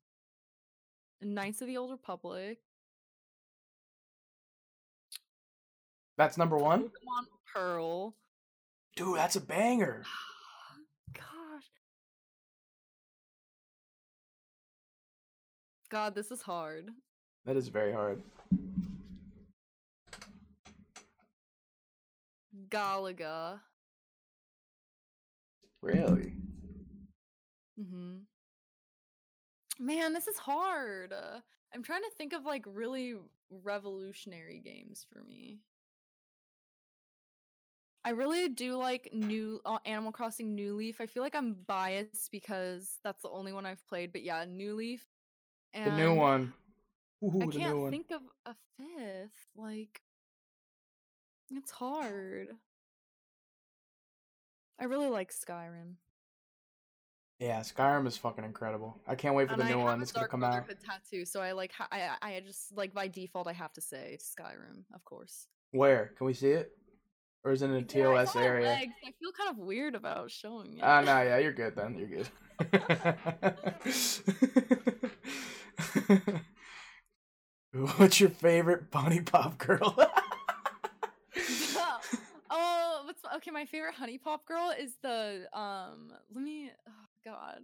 [1.22, 2.58] Knights of the Old Republic.
[6.16, 6.84] That's number one.
[6.84, 8.14] Pokemon Pearl.
[8.96, 10.02] Dude, that's a banger.
[10.04, 10.76] Ah,
[11.14, 11.64] gosh.
[15.90, 16.90] God, this is hard.
[17.46, 18.20] That is very hard.
[22.68, 23.60] Galaga.
[25.82, 26.34] Really?
[27.80, 28.18] Mm-hmm.
[29.78, 31.12] Man, this is hard.
[31.12, 31.40] Uh,
[31.74, 33.14] I'm trying to think of like really
[33.50, 35.60] revolutionary games for me.
[38.04, 41.00] I really do like new uh, Animal Crossing New Leaf.
[41.00, 44.12] I feel like I'm biased because that's the only one I've played.
[44.12, 45.06] But yeah, New Leaf.
[45.74, 46.52] And The new one.
[47.22, 49.48] Ooh, I can't think of a fifth.
[49.54, 50.00] Like,
[51.50, 52.48] it's hard.
[54.80, 55.94] I really like Skyrim.
[57.38, 59.00] Yeah, Skyrim is fucking incredible.
[59.06, 60.64] I can't wait for And the I new one that's gonna come out.
[60.84, 64.18] Tattoo, so I like I I I just like by default I have to say
[64.20, 65.46] Skyrim, of course.
[65.72, 66.12] Where?
[66.18, 66.72] Can we see it?
[67.44, 68.66] Or is it in a TOS my area?
[68.66, 68.92] legs.
[69.06, 70.82] I feel kind of weird about showing it.
[70.82, 71.96] Ah, no, yeah, you're good then.
[71.98, 72.28] You're good.
[77.96, 79.96] What's your favorite bunny pop girl?
[83.22, 83.50] what's okay?
[83.50, 86.12] My favorite HuniePop girl is the um.
[86.34, 86.70] Let me.
[86.88, 86.92] Oh
[87.24, 87.58] God.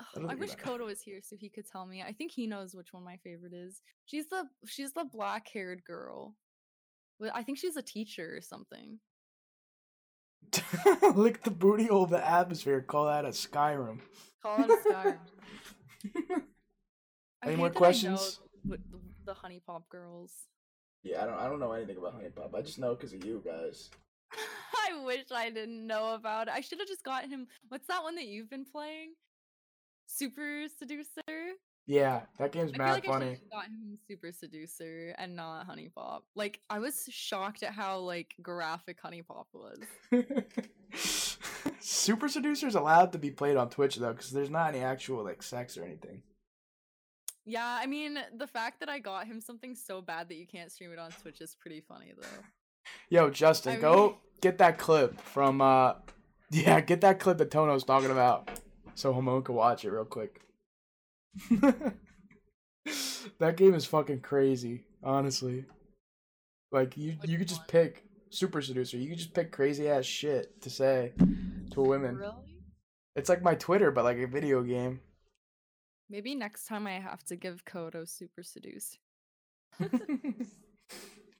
[0.00, 2.02] I Oh, don't I wish Koda was here so he could tell me.
[2.02, 3.82] I think he knows which one my favorite is.
[4.04, 6.34] She's the she's the black haired girl.
[7.32, 8.98] I think she's a teacher or something.
[11.14, 12.80] Lick the booty hole of the atmosphere.
[12.80, 14.00] Call that a Skyrim.
[14.42, 15.18] Call it a Skyrim.
[17.44, 18.40] Any more that I know questions?
[18.64, 20.32] what the, the HuniePop girls.
[21.04, 21.38] Yeah, I don't.
[21.38, 22.56] I don't know anything about HuniePop.
[22.56, 23.90] I just know because of you guys.
[24.88, 26.54] I wish I didn't know about it.
[26.54, 27.46] I should have just gotten him.
[27.68, 29.12] What's that one that you've been playing?
[30.06, 31.54] Super Seducer.
[31.86, 33.26] Yeah, that game's I mad like I funny.
[33.26, 36.20] should have gotten him Super Seducer and not HuniePop.
[36.36, 39.78] Like I was shocked at how like graphic HuniePop was.
[41.80, 45.24] Super Seducer is allowed to be played on Twitch though, because there's not any actual
[45.24, 46.22] like sex or anything.
[47.44, 50.70] Yeah, I mean the fact that I got him something so bad that you can't
[50.70, 52.44] stream it on Twitch is pretty funny though.
[53.08, 55.94] Yo, Justin, I go mean- get that clip from uh
[56.50, 58.60] yeah, get that clip that Tono's talking about.
[58.94, 60.40] So Hamon can watch it real quick.
[63.38, 65.64] that game is fucking crazy, honestly.
[66.70, 68.96] Like you Which you could just pick Super Seducer.
[68.96, 71.12] You could just pick crazy ass shit to say
[71.72, 72.16] to a woman.
[72.16, 72.32] Really?
[73.14, 75.00] It's like my Twitter, but like a video game.
[76.08, 78.98] Maybe next time I have to give Kodo Super Seduce.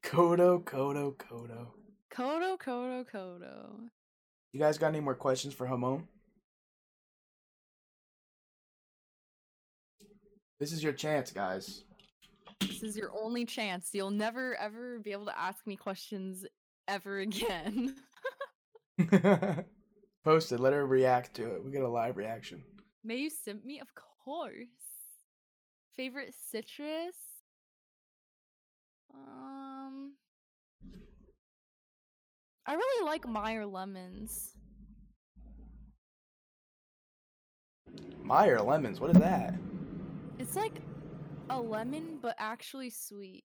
[0.02, 1.68] Kodo, Kodo, Kodo.
[2.12, 3.88] Kodo, Kodo, Kodo.
[4.52, 6.06] You guys got any more questions for Hamon?
[10.60, 11.84] This is your chance, guys.
[12.60, 13.90] This is your only chance.
[13.92, 16.44] You'll never ever be able to ask me questions
[16.86, 17.96] ever again.
[20.24, 20.60] Post it.
[20.60, 21.64] Let her react to it.
[21.64, 22.62] We get a live reaction.
[23.02, 23.80] May you simp me?
[23.80, 23.88] Of
[24.24, 24.68] course.
[25.96, 27.16] Favorite citrus?
[29.14, 30.14] Um
[32.66, 34.56] I really like Meyer lemons.
[38.22, 39.00] Meyer lemons.
[39.00, 39.54] What is that?
[40.38, 40.80] It's like
[41.50, 43.44] a lemon but actually sweet.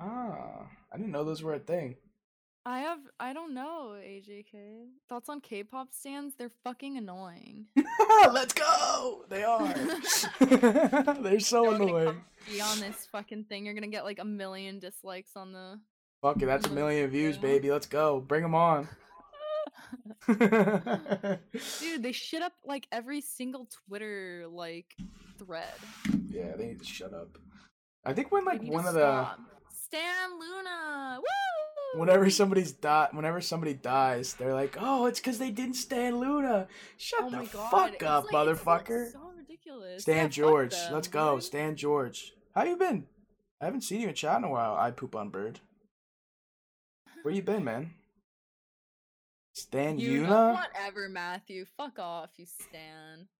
[0.00, 1.96] Ah, I didn't know those were a thing.
[2.64, 4.86] I have I don't know, AJK.
[5.08, 6.36] Thoughts on K-pop stands?
[6.36, 7.66] They're fucking annoying.
[8.32, 9.24] Let's go.
[9.28, 9.66] They are.
[11.20, 12.22] They're so annoying.
[12.48, 13.64] Be on this fucking thing.
[13.64, 15.80] You're gonna get like a million dislikes on the
[16.22, 16.46] Fuck it.
[16.46, 17.72] That's a million views, baby.
[17.72, 18.20] Let's go.
[18.20, 18.88] Bring them on.
[20.28, 24.94] Dude, they shit up like every single Twitter like
[25.36, 25.74] thread.
[26.28, 27.38] Yeah, they need to shut up.
[28.04, 29.26] I think when like one of the.
[29.74, 31.18] Stan LOONA.
[31.18, 31.71] Woo!
[31.94, 36.68] Whenever somebody's di- whenever somebody dies, they're like, "Oh, it's because they didn't stand LOONA."
[36.96, 39.12] Shut Oh the fuck it's up, like- it's, like, motherfucker.
[39.12, 40.02] so ridiculous.
[40.02, 41.34] Stan Yeah, George, them, let's go.
[41.34, 41.42] right?
[41.42, 43.06] Stan George, how you been?
[43.60, 44.74] I haven't seen you in chat in a while.
[44.74, 45.60] I poop on bird.
[47.22, 47.92] Where you been, man?
[49.54, 50.54] Stan You Yuna?
[50.54, 51.66] whatever, Matthew.
[51.76, 53.28] Fuck off, you Stan.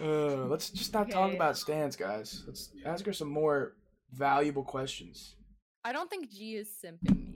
[0.00, 2.44] Uh, let's just not talk about stands, guys.
[2.46, 3.74] Let's ask her some more
[4.12, 5.34] valuable questions.
[5.84, 7.34] I don't think G is simping me.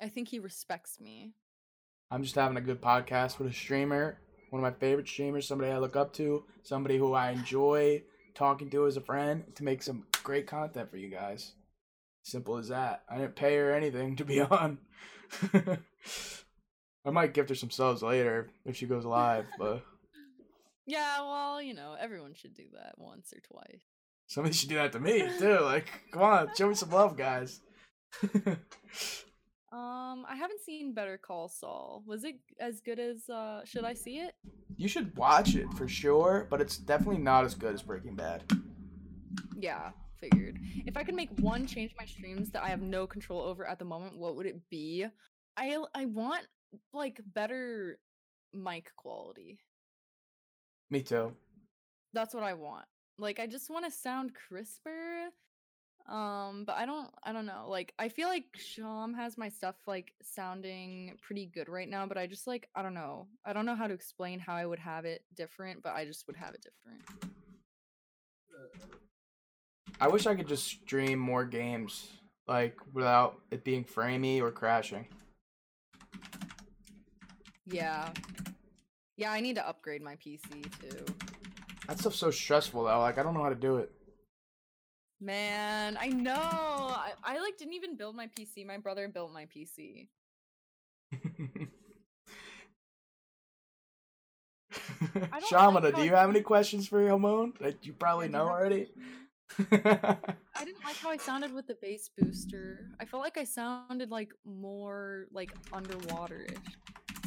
[0.00, 1.32] I think he respects me.
[2.10, 4.18] I'm just having a good podcast with a streamer,
[4.50, 8.02] one of my favorite streamers, somebody I look up to, somebody who I enjoy
[8.34, 11.52] talking to as a friend to make some great content for you guys.
[12.22, 13.02] Simple as that.
[13.08, 14.78] I didn't pay her anything to be on.
[15.52, 19.82] I might gift her some subs later if she goes live, but
[20.86, 23.82] Yeah, well, you know, everyone should do that once or twice.
[24.26, 25.60] Somebody should do that to me too.
[25.60, 27.60] Like, come on, show me some love, guys.
[29.72, 32.02] Um, I haven't seen Better Call Saul.
[32.06, 34.32] Was it as good as uh should I see it?
[34.76, 38.44] you should watch it for sure, but it's definitely not as good as Breaking Bad.
[39.58, 39.90] Yeah,
[40.20, 40.58] figured.
[40.86, 43.78] If I could make one change my streams that I have no control over at
[43.78, 45.06] the moment, what would it be?
[45.56, 46.46] I I want
[46.92, 47.98] like better
[48.54, 49.58] mic quality.
[50.90, 51.32] Me too.
[52.12, 52.86] That's what I want.
[53.18, 55.30] Like I just want to sound crisper.
[56.08, 57.66] Um, but I don't I don't know.
[57.68, 62.16] Like I feel like Sham has my stuff like sounding pretty good right now, but
[62.16, 63.26] I just like I don't know.
[63.44, 66.26] I don't know how to explain how I would have it different, but I just
[66.26, 67.32] would have it different.
[70.00, 72.10] I wish I could just stream more games,
[72.46, 75.06] like without it being framey or crashing.
[77.66, 78.10] Yeah.
[79.16, 81.04] Yeah, I need to upgrade my PC too.
[81.86, 82.98] That stuff's so stressful though.
[83.00, 83.90] Like I don't know how to do it.
[85.20, 86.34] Man, I know.
[86.34, 88.66] I, I like didn't even build my PC.
[88.66, 90.08] My brother built my PC.
[95.14, 98.48] like Shamana, how do I you have any questions for Hamon that you probably know
[98.48, 98.88] already?
[99.58, 100.16] I
[100.64, 102.90] didn't like how I sounded with the bass booster.
[103.00, 106.56] I felt like I sounded like more like underwater-ish.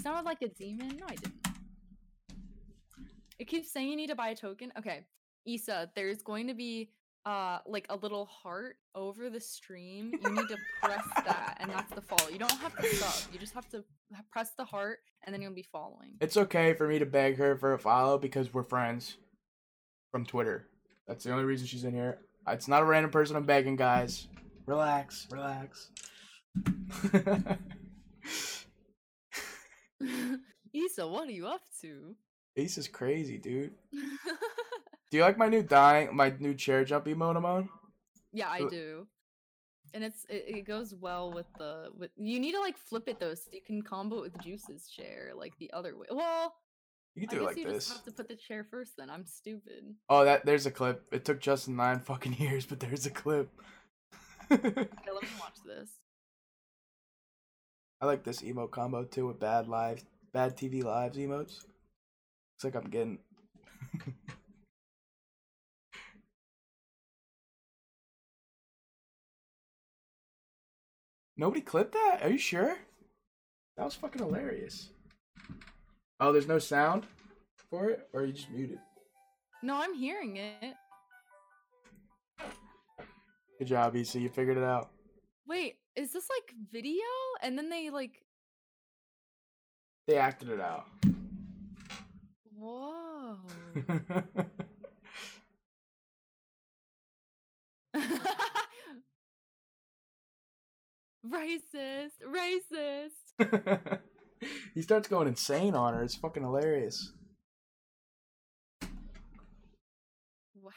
[0.04, 0.98] Sounded like a demon.
[1.00, 1.49] No, I didn't.
[3.40, 4.72] It keeps saying you need to buy a token.
[4.78, 5.06] Okay,
[5.46, 6.92] Issa, there's going to be
[7.26, 10.12] uh like a little heart over the stream.
[10.22, 12.30] You need to press that, and that's the follow.
[12.30, 13.34] You don't have to sub.
[13.34, 13.84] You just have to
[14.32, 16.16] press the heart, and then you'll be following.
[16.22, 19.18] it's okay for me to beg her for a follow because we're friends
[20.12, 20.68] from Twitter.
[21.08, 22.20] That's the only reason she's in here.
[22.48, 24.28] It's not a random person I'm begging, guys.
[24.66, 25.90] Relax, relax.
[30.74, 32.16] Issa, what are you up to?
[32.58, 33.72] Ace is crazy, dude.
[33.92, 37.70] Do you like my new dying, my new chair jump emote, Hamon?
[38.32, 39.08] Yeah, I do.
[39.96, 43.20] And it's it, it goes well with the with you need to like flip it
[43.20, 46.06] though so you can combo it with Juice's chair like the other way.
[46.12, 46.54] Well,
[47.16, 47.88] You can do guess it like you this.
[47.88, 49.10] just have to put the chair first then.
[49.10, 49.96] I'm stupid.
[50.10, 51.08] Oh, that there's a clip.
[51.12, 53.50] It took Justin nine fucking years, but there's a clip.
[54.52, 55.90] I Okay, let me watch this.
[58.00, 60.04] I like this emote combo too with bad live,
[60.34, 61.66] bad TV lives emotes.
[62.60, 63.20] It's like I'm getting.
[71.38, 72.20] Nobody clipped that?
[72.22, 72.76] Are you sure?
[73.78, 74.90] That was fucking hilarious.
[76.20, 77.06] Oh, there's no sound
[77.70, 78.80] for it, or you just muted.
[79.64, 80.74] No, I'm hearing it.
[83.58, 84.16] Good job, EC.
[84.16, 84.90] You figured it out.
[85.48, 87.06] Wait, is this like video?
[87.42, 88.26] And then they like
[90.08, 90.88] They acted it out.
[92.60, 93.38] Whoa.
[101.28, 103.10] racist, racist.
[104.74, 106.04] he starts going insane on her.
[106.04, 107.14] It's fucking hilarious.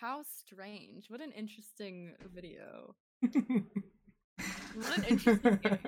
[0.01, 1.11] How strange.
[1.11, 2.97] What an interesting video.
[3.21, 3.65] that
[4.75, 5.79] What an interesting game.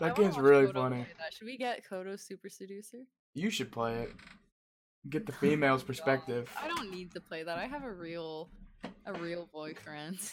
[0.00, 1.06] I game's really funny.
[1.36, 2.98] Should we get Kodo Super Seducer?
[3.34, 4.12] You should play it.
[5.08, 6.50] Get the female's perspective.
[6.60, 7.58] I don't need to play that.
[7.58, 8.50] I have a real,
[9.06, 10.18] a real boyfriend.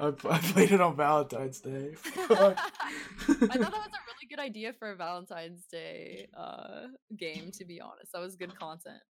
[0.00, 1.94] I, I played it on Valentine's Day.
[2.04, 7.50] I thought that was a really good idea for a Valentine's Day uh, game.
[7.52, 9.02] To be honest, that was good content.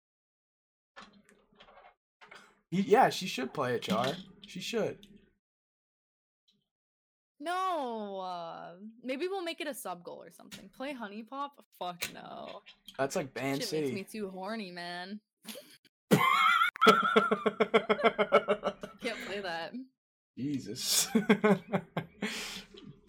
[2.71, 4.13] Yeah, she should play it, Char.
[4.47, 5.07] She should.
[7.43, 8.73] No, uh,
[9.03, 10.69] maybe we'll make it a sub goal or something.
[10.77, 11.51] Play HuniePop?
[11.79, 12.61] Fuck no.
[12.99, 15.21] That's like Band Shit makes me too horny, man.
[16.11, 16.21] Can't
[19.27, 19.73] play that.
[20.37, 21.09] Jesus.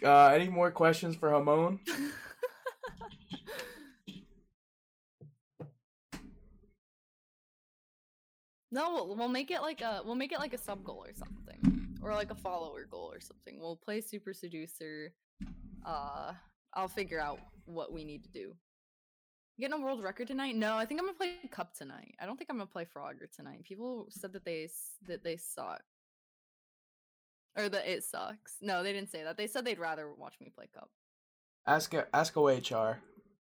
[0.05, 1.79] uh, any more questions for Hamon?
[8.73, 11.13] No, we'll, we'll make it like a we'll make it like a sub goal or
[11.13, 11.70] something,
[12.01, 13.59] or like a follower goal or something.
[13.59, 15.13] We'll play Super Seducer.
[15.85, 16.33] Uh,
[16.73, 18.53] I'll figure out what we need to do.
[19.59, 20.55] Getting a world record tonight?
[20.55, 22.15] No, I think I'm gonna play Cup tonight.
[22.19, 23.63] I don't think I'm gonna play Frogger tonight.
[23.63, 24.69] People said that they
[25.07, 25.83] that they suck,
[27.55, 28.55] or that it sucks.
[28.61, 29.37] No, they didn't say that.
[29.37, 30.89] They said they'd rather watch me play Cup.
[31.67, 32.99] Ask ask away, Char.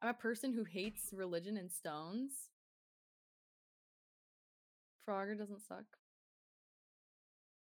[0.02, 2.32] I'm a person who hates religion and stones.
[5.10, 5.86] Frogger doesn't suck.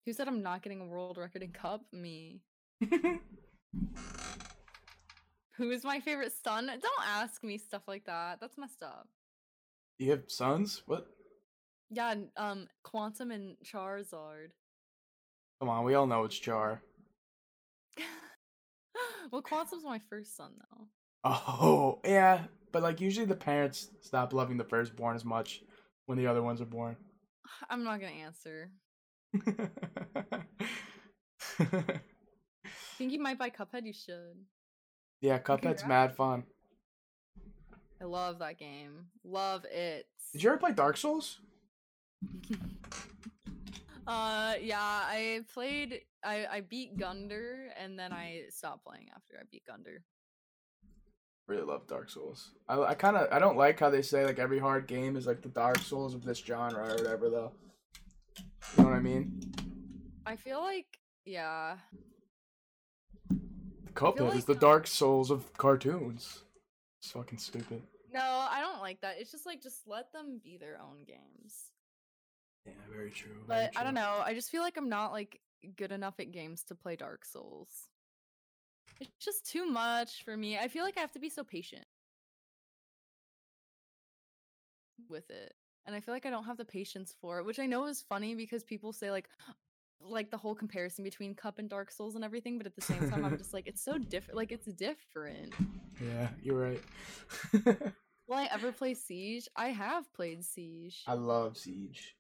[0.06, 1.82] Who said I'm not getting a world record in cup?
[1.92, 2.40] Me.
[5.56, 6.66] Who is my favorite son?
[6.66, 8.38] Don't ask me stuff like that.
[8.40, 9.08] That's messed up.
[9.98, 10.82] you have sons?
[10.86, 11.08] What?
[11.90, 14.48] Yeah, um, Quantum and Charizard.
[15.60, 16.82] Come on, we all know it's Char.
[19.32, 20.86] well, Quantum's my first son though.
[21.24, 22.42] Oh, yeah.
[22.70, 25.62] But like usually the parents stop loving the firstborn as much
[26.06, 26.96] when the other ones are born.
[27.70, 28.70] I'm not gonna answer.
[32.98, 33.84] Think you might buy Cuphead?
[33.84, 34.36] You should.
[35.20, 36.44] yeah, Cuphead's mad fun.
[38.00, 39.06] I love that game.
[39.24, 40.06] Love it.
[40.32, 41.38] Did you ever play Dark Souls?
[44.08, 46.00] Uh, yeah, I played.
[46.24, 49.98] I I beat Gundyr, and then I stopped playing after I beat Gundyr.
[51.46, 52.52] Really love Dark Souls.
[52.66, 55.26] I, I kind of I don't like how they say like every hard game is
[55.26, 57.52] like the Dark Souls of this genre or whatever though.
[58.38, 59.42] You know what I mean?
[60.24, 60.97] I feel like,
[61.28, 61.76] yeah,
[63.98, 66.42] Cuphead like, is the uh, Dark Souls of cartoons.
[67.00, 67.82] It's fucking stupid.
[68.14, 69.16] No, I don't like that.
[69.18, 71.72] It's just like just let them be their own games.
[72.64, 73.32] Yeah, very true.
[73.46, 74.22] very But I don't know.
[74.24, 75.40] I just feel like I'm not like
[75.76, 77.68] good enough at games to play Dark Souls.
[79.00, 80.58] It's just too much for me.
[80.58, 81.84] I feel like I have to be so patient
[85.08, 85.54] with it.
[85.86, 88.02] And I feel like I don't have the patience for it, which I know is
[88.02, 89.28] funny because people say like
[90.00, 93.10] like the whole comparison between Cup and Dark Souls and everything, but at the same
[93.10, 94.36] time I'm just like it's so different.
[94.36, 95.54] Like it's different.
[96.00, 96.82] Yeah, you're right.
[98.28, 99.48] Will I ever play Siege?
[99.56, 101.02] I have played Siege.
[101.06, 102.14] I love Siege.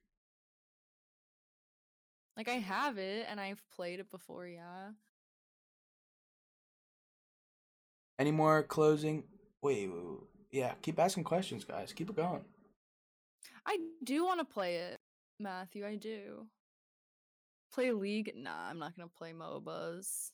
[2.36, 4.90] Like I have it and I've played it before, yeah.
[8.18, 9.24] Any more closing?
[9.62, 10.18] Wait, wait, wait.
[10.50, 10.72] yeah.
[10.82, 11.92] Keep asking questions, guys.
[11.92, 12.44] Keep it going.
[13.66, 14.98] I do want to play it,
[15.38, 15.86] Matthew.
[15.86, 16.46] I do.
[17.72, 18.32] Play League?
[18.36, 20.30] Nah, I'm not gonna play MOBAs.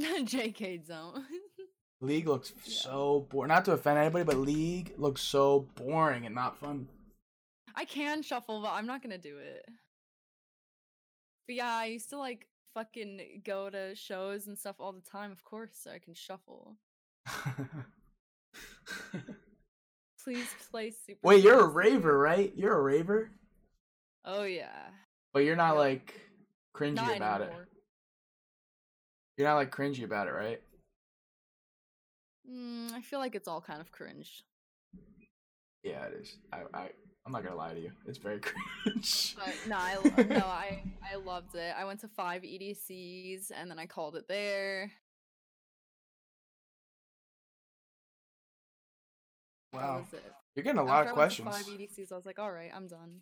[0.00, 1.24] JK zone.
[2.00, 2.74] League looks Yeah.
[2.82, 3.48] so boring.
[3.48, 6.88] Not to offend anybody, but League looks so boring and not fun.
[7.74, 9.64] I can shuffle, but I'm not gonna do it.
[11.46, 15.30] But yeah, I used to like fucking go to shows and stuff all the time,
[15.32, 16.76] of course, so I can shuffle.
[20.22, 21.20] Please play Super.
[21.22, 22.52] Wait, you're a raver, right?
[22.56, 23.30] You're a raver,
[24.24, 24.88] Oh yeah.
[25.32, 26.14] but you're not like
[26.74, 27.52] cringy Not about it.
[29.36, 30.60] You're not like cringy about it, right?
[32.50, 34.44] Mm, I feel like it's all kind of cringe.
[35.82, 36.36] Yeah, it is.
[36.52, 36.88] I, I,
[37.26, 37.90] I'm not gonna lie to you.
[38.06, 38.40] It's very
[38.84, 39.34] cringe.
[39.36, 39.96] But no, I
[40.28, 40.82] no, I
[41.12, 41.74] I loved it.
[41.78, 44.90] I went to five EDCs and then I called it there.
[49.72, 50.22] Wow, it.
[50.54, 51.48] you're getting a lot After of questions.
[51.48, 53.20] five EDCs, I was like, all right, I'm done.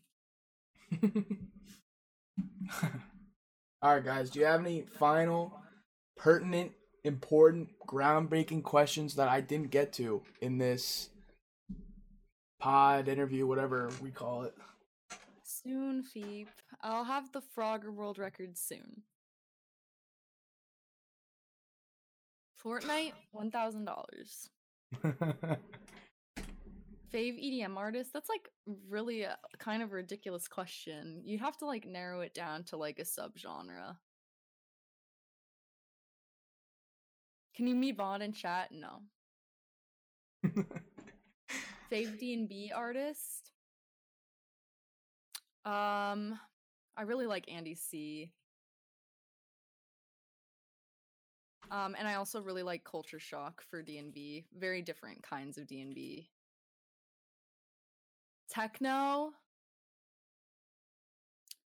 [3.83, 4.31] All right, guys.
[4.31, 5.53] Do you have any final,
[6.17, 6.73] pertinent,
[7.05, 11.09] important, groundbreaking questions that I didn't get to in this
[12.61, 14.55] pod interview, whatever we call it?
[15.43, 16.47] Soon, Feep.
[16.81, 19.03] I'll have the Frogger world record soon.
[22.65, 24.49] Fortnite, one thousand dollars.
[27.13, 28.13] Fave EDM artist?
[28.13, 28.49] That's like
[28.89, 31.23] really a kind of ridiculous question.
[31.25, 33.97] You have to like narrow it down to like a subgenre.
[37.55, 38.71] Can you meet Bond in chat?
[38.73, 39.03] No.
[41.91, 43.53] Fave D and B artist?
[45.65, 46.39] Um,
[46.97, 48.33] I really like Andy C.
[51.71, 54.45] Um, and I also really like Culture Shock for D and B.
[54.59, 56.29] Very different kinds of D and B.
[58.53, 59.33] Techno.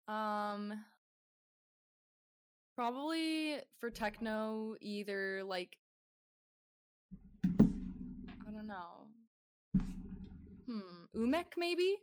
[0.10, 0.74] Um,
[2.76, 5.78] probably for techno, either like
[7.46, 9.08] I don't know.
[10.68, 11.96] Hmm, Umek maybe.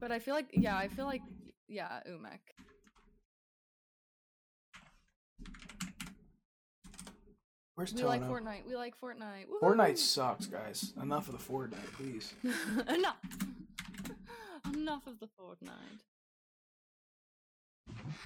[0.00, 1.22] But I feel like yeah, I feel like
[1.68, 2.40] yeah, Umek.
[7.78, 8.66] Where's We like Fortnite.
[8.66, 9.44] We like Fortnite.
[9.62, 10.94] Fortnite sucks, guys.
[11.00, 12.34] Enough of the Fortnite, please.
[12.88, 13.18] Enough.
[14.74, 16.00] Enough of the Fortnite.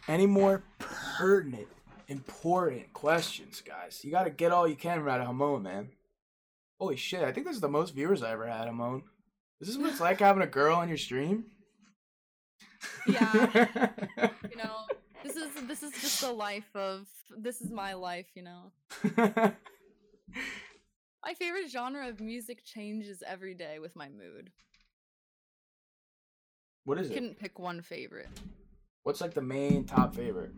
[0.09, 1.69] Any more pertinent,
[2.09, 4.01] important questions, guys?
[4.03, 5.89] You gotta get all you can out of Hamon, man.
[6.81, 9.03] Holy shit, I think this is the most viewers I ever had, Hamon.
[9.61, 11.45] Is this what it's like having a girl on your stream?
[13.07, 13.69] Yeah.
[14.51, 14.87] You know,
[15.23, 18.73] this is this is just the life of this is my life, you know.
[21.25, 24.51] My favorite genre of music changes every day with my mood.
[26.85, 27.15] what is it?
[27.15, 28.29] Couldn't pick one favorite.
[29.05, 30.51] What's like the main top favorite?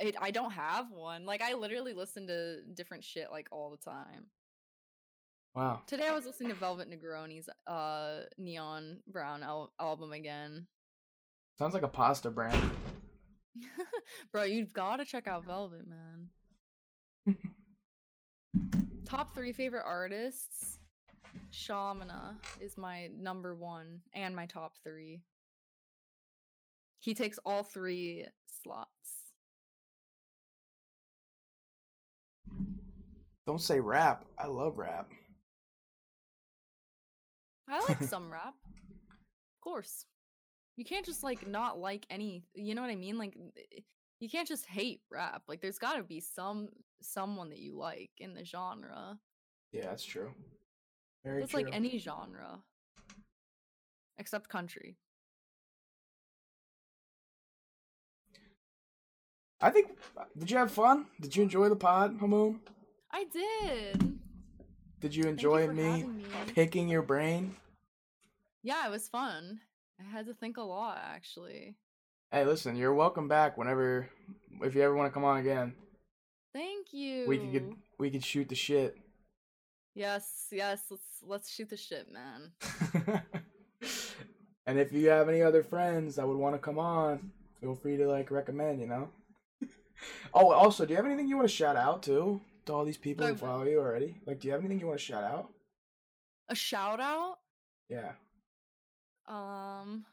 [0.00, 1.26] I I don't have one.
[1.26, 4.26] Like I literally listen to different shit like all the time.
[5.56, 5.82] Wow.
[5.86, 10.66] Today I was listening to Velvet Negroni's uh Neon Brown al- album again.
[11.58, 12.70] Sounds like a pasta brand.
[14.32, 17.36] Bro, you've got to check out Velvet, man.
[19.04, 20.78] Top 3 favorite artists.
[21.52, 25.20] Shamana is my number 1 and my top 3.
[27.00, 28.26] He takes all 3
[28.62, 28.88] slots.
[33.46, 34.26] Don't say rap.
[34.38, 35.10] I love rap.
[37.68, 38.54] I like some rap.
[39.10, 40.04] Of course.
[40.78, 43.18] You can't just like not like any, you know what I mean?
[43.18, 43.80] Like eh,
[44.20, 45.42] you can't just hate rap.
[45.48, 46.68] Like there's got to be some
[47.02, 49.18] someone that you like in the genre.
[49.72, 50.30] Yeah, that's true.
[51.24, 51.64] Very It's true.
[51.64, 52.60] like any genre
[54.18, 54.96] except country.
[59.60, 59.88] I think.
[60.38, 61.06] Did you have fun?
[61.20, 62.60] Did you enjoy the pod, Hamon?
[63.10, 64.20] I did.
[65.00, 66.24] Did you Thank you enjoy me me.
[66.54, 67.56] picking your brain?
[68.62, 69.60] Yeah, it was fun.
[70.00, 71.76] I had to think a lot actually.
[72.30, 74.08] Hey, listen, you're welcome back whenever,
[74.60, 75.74] if you ever want to come on again.
[76.52, 77.26] Thank you.
[77.26, 77.64] We could get,
[77.98, 78.98] we could shoot the shit.
[79.94, 80.82] Yes, yes.
[80.90, 82.52] Let's let's shoot the shit, man.
[84.66, 87.96] and if you have any other friends that would want to come on, feel free
[87.96, 88.80] to like recommend.
[88.80, 89.08] You know.
[90.34, 92.96] oh, also, do you have anything you want to shout out to to all these
[92.96, 94.20] people who follow you already?
[94.26, 95.48] Like, do you have anything you want to shout out?
[96.48, 97.38] A shout out.
[97.88, 98.12] Yeah.
[99.28, 100.04] Um.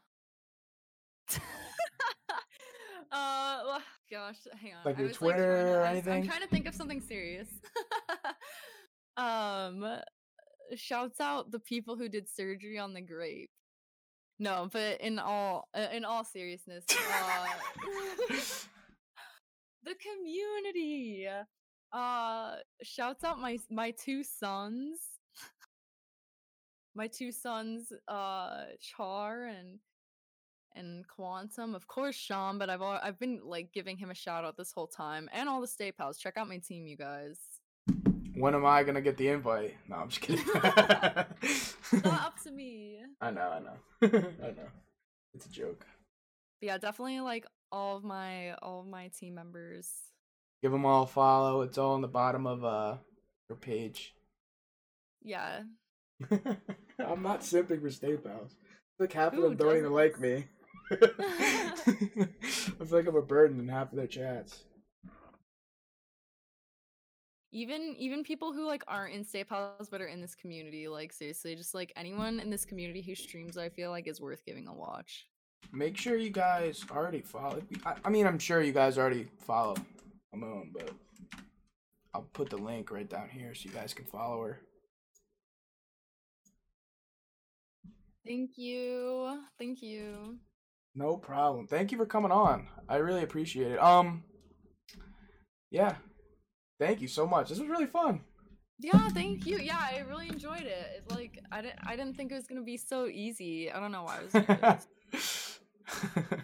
[3.12, 4.80] uh, well, gosh, hang on.
[4.84, 6.22] Like I your was, Twitter to- or anything?
[6.22, 7.48] I'm trying to think of something serious.
[9.16, 9.98] um,
[10.74, 13.50] shouts out the people who did surgery on the grape.
[14.38, 17.46] No, but in all uh, in all seriousness, uh,
[19.84, 21.26] the community.
[21.92, 24.98] Uh, shouts out my my two sons.
[26.96, 29.78] My two sons, uh, Char and
[30.74, 32.58] and Quantum, of course, Sean.
[32.58, 35.48] But I've al- I've been like giving him a shout out this whole time, and
[35.48, 36.18] all the Stay Pals.
[36.18, 37.38] Check out my team, you guys.
[38.34, 39.74] when am I gonna get the invite?
[39.88, 40.44] No, I'm just kidding.
[40.54, 41.26] Not
[42.26, 42.98] up to me.
[43.20, 43.78] I know, I know,
[44.42, 44.68] I know.
[45.34, 45.86] It's a joke.
[46.60, 49.90] But yeah, definitely like all of my all of my team members.
[50.62, 51.60] Give them all a follow.
[51.62, 52.96] It's all on the bottom of uh
[53.48, 54.14] your page.
[55.22, 55.62] Yeah,
[56.98, 58.56] I'm not simping for Stay Pals.
[58.98, 60.46] Like half of them don't even like me.
[60.90, 60.96] I
[61.76, 64.64] feel like I'm a burden in half of their chats.
[67.56, 70.88] even even people who like aren't in Stay Pals but are in this community.
[70.88, 74.44] Like seriously, just like anyone in this community who streams, I feel like is worth
[74.44, 75.26] giving a watch.
[75.72, 77.62] Make sure you guys already follow.
[77.86, 79.74] I, I mean, I'm sure you guys already follow
[80.32, 80.90] Hamon, but
[82.14, 84.60] I'll put the link right down here so you guys can follow her.
[88.26, 90.38] Thank you, thank you.
[90.94, 91.66] No problem.
[91.66, 92.68] Thank you for coming on.
[92.88, 93.82] I really appreciate it.
[93.82, 94.24] Um,
[95.70, 95.96] yeah.
[96.78, 97.48] Thank you so much.
[97.48, 98.20] This was really fun.
[98.78, 99.58] Yeah, thank you.
[99.58, 100.86] Yeah, I really enjoyed it.
[100.98, 103.70] It's like I didn't I didn't think it was gonna be so easy.
[103.70, 104.78] I don't know why I
[105.12, 105.58] was.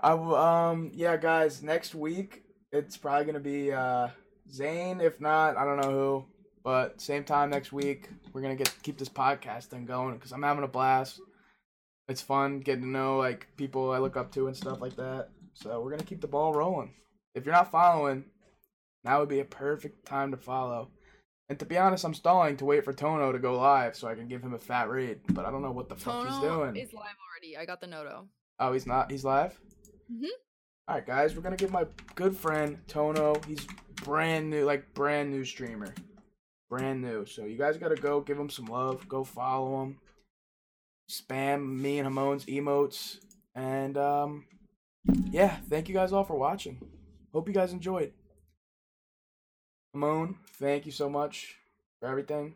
[0.00, 4.08] I will, um yeah guys next week it's probably gonna be uh
[4.50, 6.24] Zane if not I don't know who
[6.68, 10.42] but same time next week we're gonna get keep this podcast thing going because I'm
[10.42, 11.18] having a blast
[12.08, 15.30] it's fun getting to know like people I look up to and stuff like that
[15.54, 16.92] so we're gonna keep the ball rolling
[17.34, 18.24] if you're not following
[19.02, 20.90] now would be a perfect time to follow
[21.48, 24.14] and to be honest I'm stalling to wait for Tono to go live so I
[24.14, 25.20] can give him a fat read.
[25.30, 27.56] but I don't know what the fuck he's doing is live already.
[27.56, 28.28] I got the noto.
[28.60, 29.10] Oh, he's not.
[29.10, 29.58] He's live.
[30.12, 30.28] Mhm.
[30.86, 33.40] All right, guys, we're gonna give my good friend Tono.
[33.46, 33.66] He's
[34.04, 35.94] brand new, like brand new streamer,
[36.68, 37.26] brand new.
[37.26, 39.08] So you guys gotta go give him some love.
[39.08, 39.98] Go follow him.
[41.10, 43.18] Spam me and Hamon's emotes,
[43.54, 44.44] and um,
[45.30, 45.56] yeah.
[45.68, 46.80] Thank you guys all for watching.
[47.32, 48.12] Hope you guys enjoyed.
[49.94, 51.56] Hamon, thank you so much
[51.98, 52.54] for everything.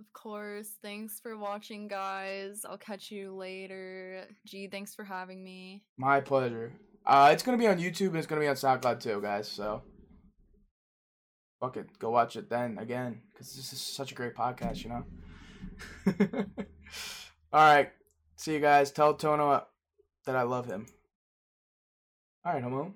[0.00, 0.70] Of course.
[0.82, 2.64] Thanks for watching, guys.
[2.68, 4.26] I'll catch you later.
[4.44, 5.84] Gee, thanks for having me.
[5.96, 6.72] My pleasure.
[7.06, 9.46] Uh, it's gonna be on YouTube and it's gonna be on SoundCloud too, guys.
[9.46, 9.82] So,
[11.64, 14.90] fuck it, go watch it then again, because this is such a great podcast, you
[14.90, 15.04] know.
[17.52, 17.90] All right,
[18.36, 18.90] see you guys.
[18.90, 19.64] Tell Tono
[20.26, 20.86] that I love him.
[22.44, 22.94] All right, Homo.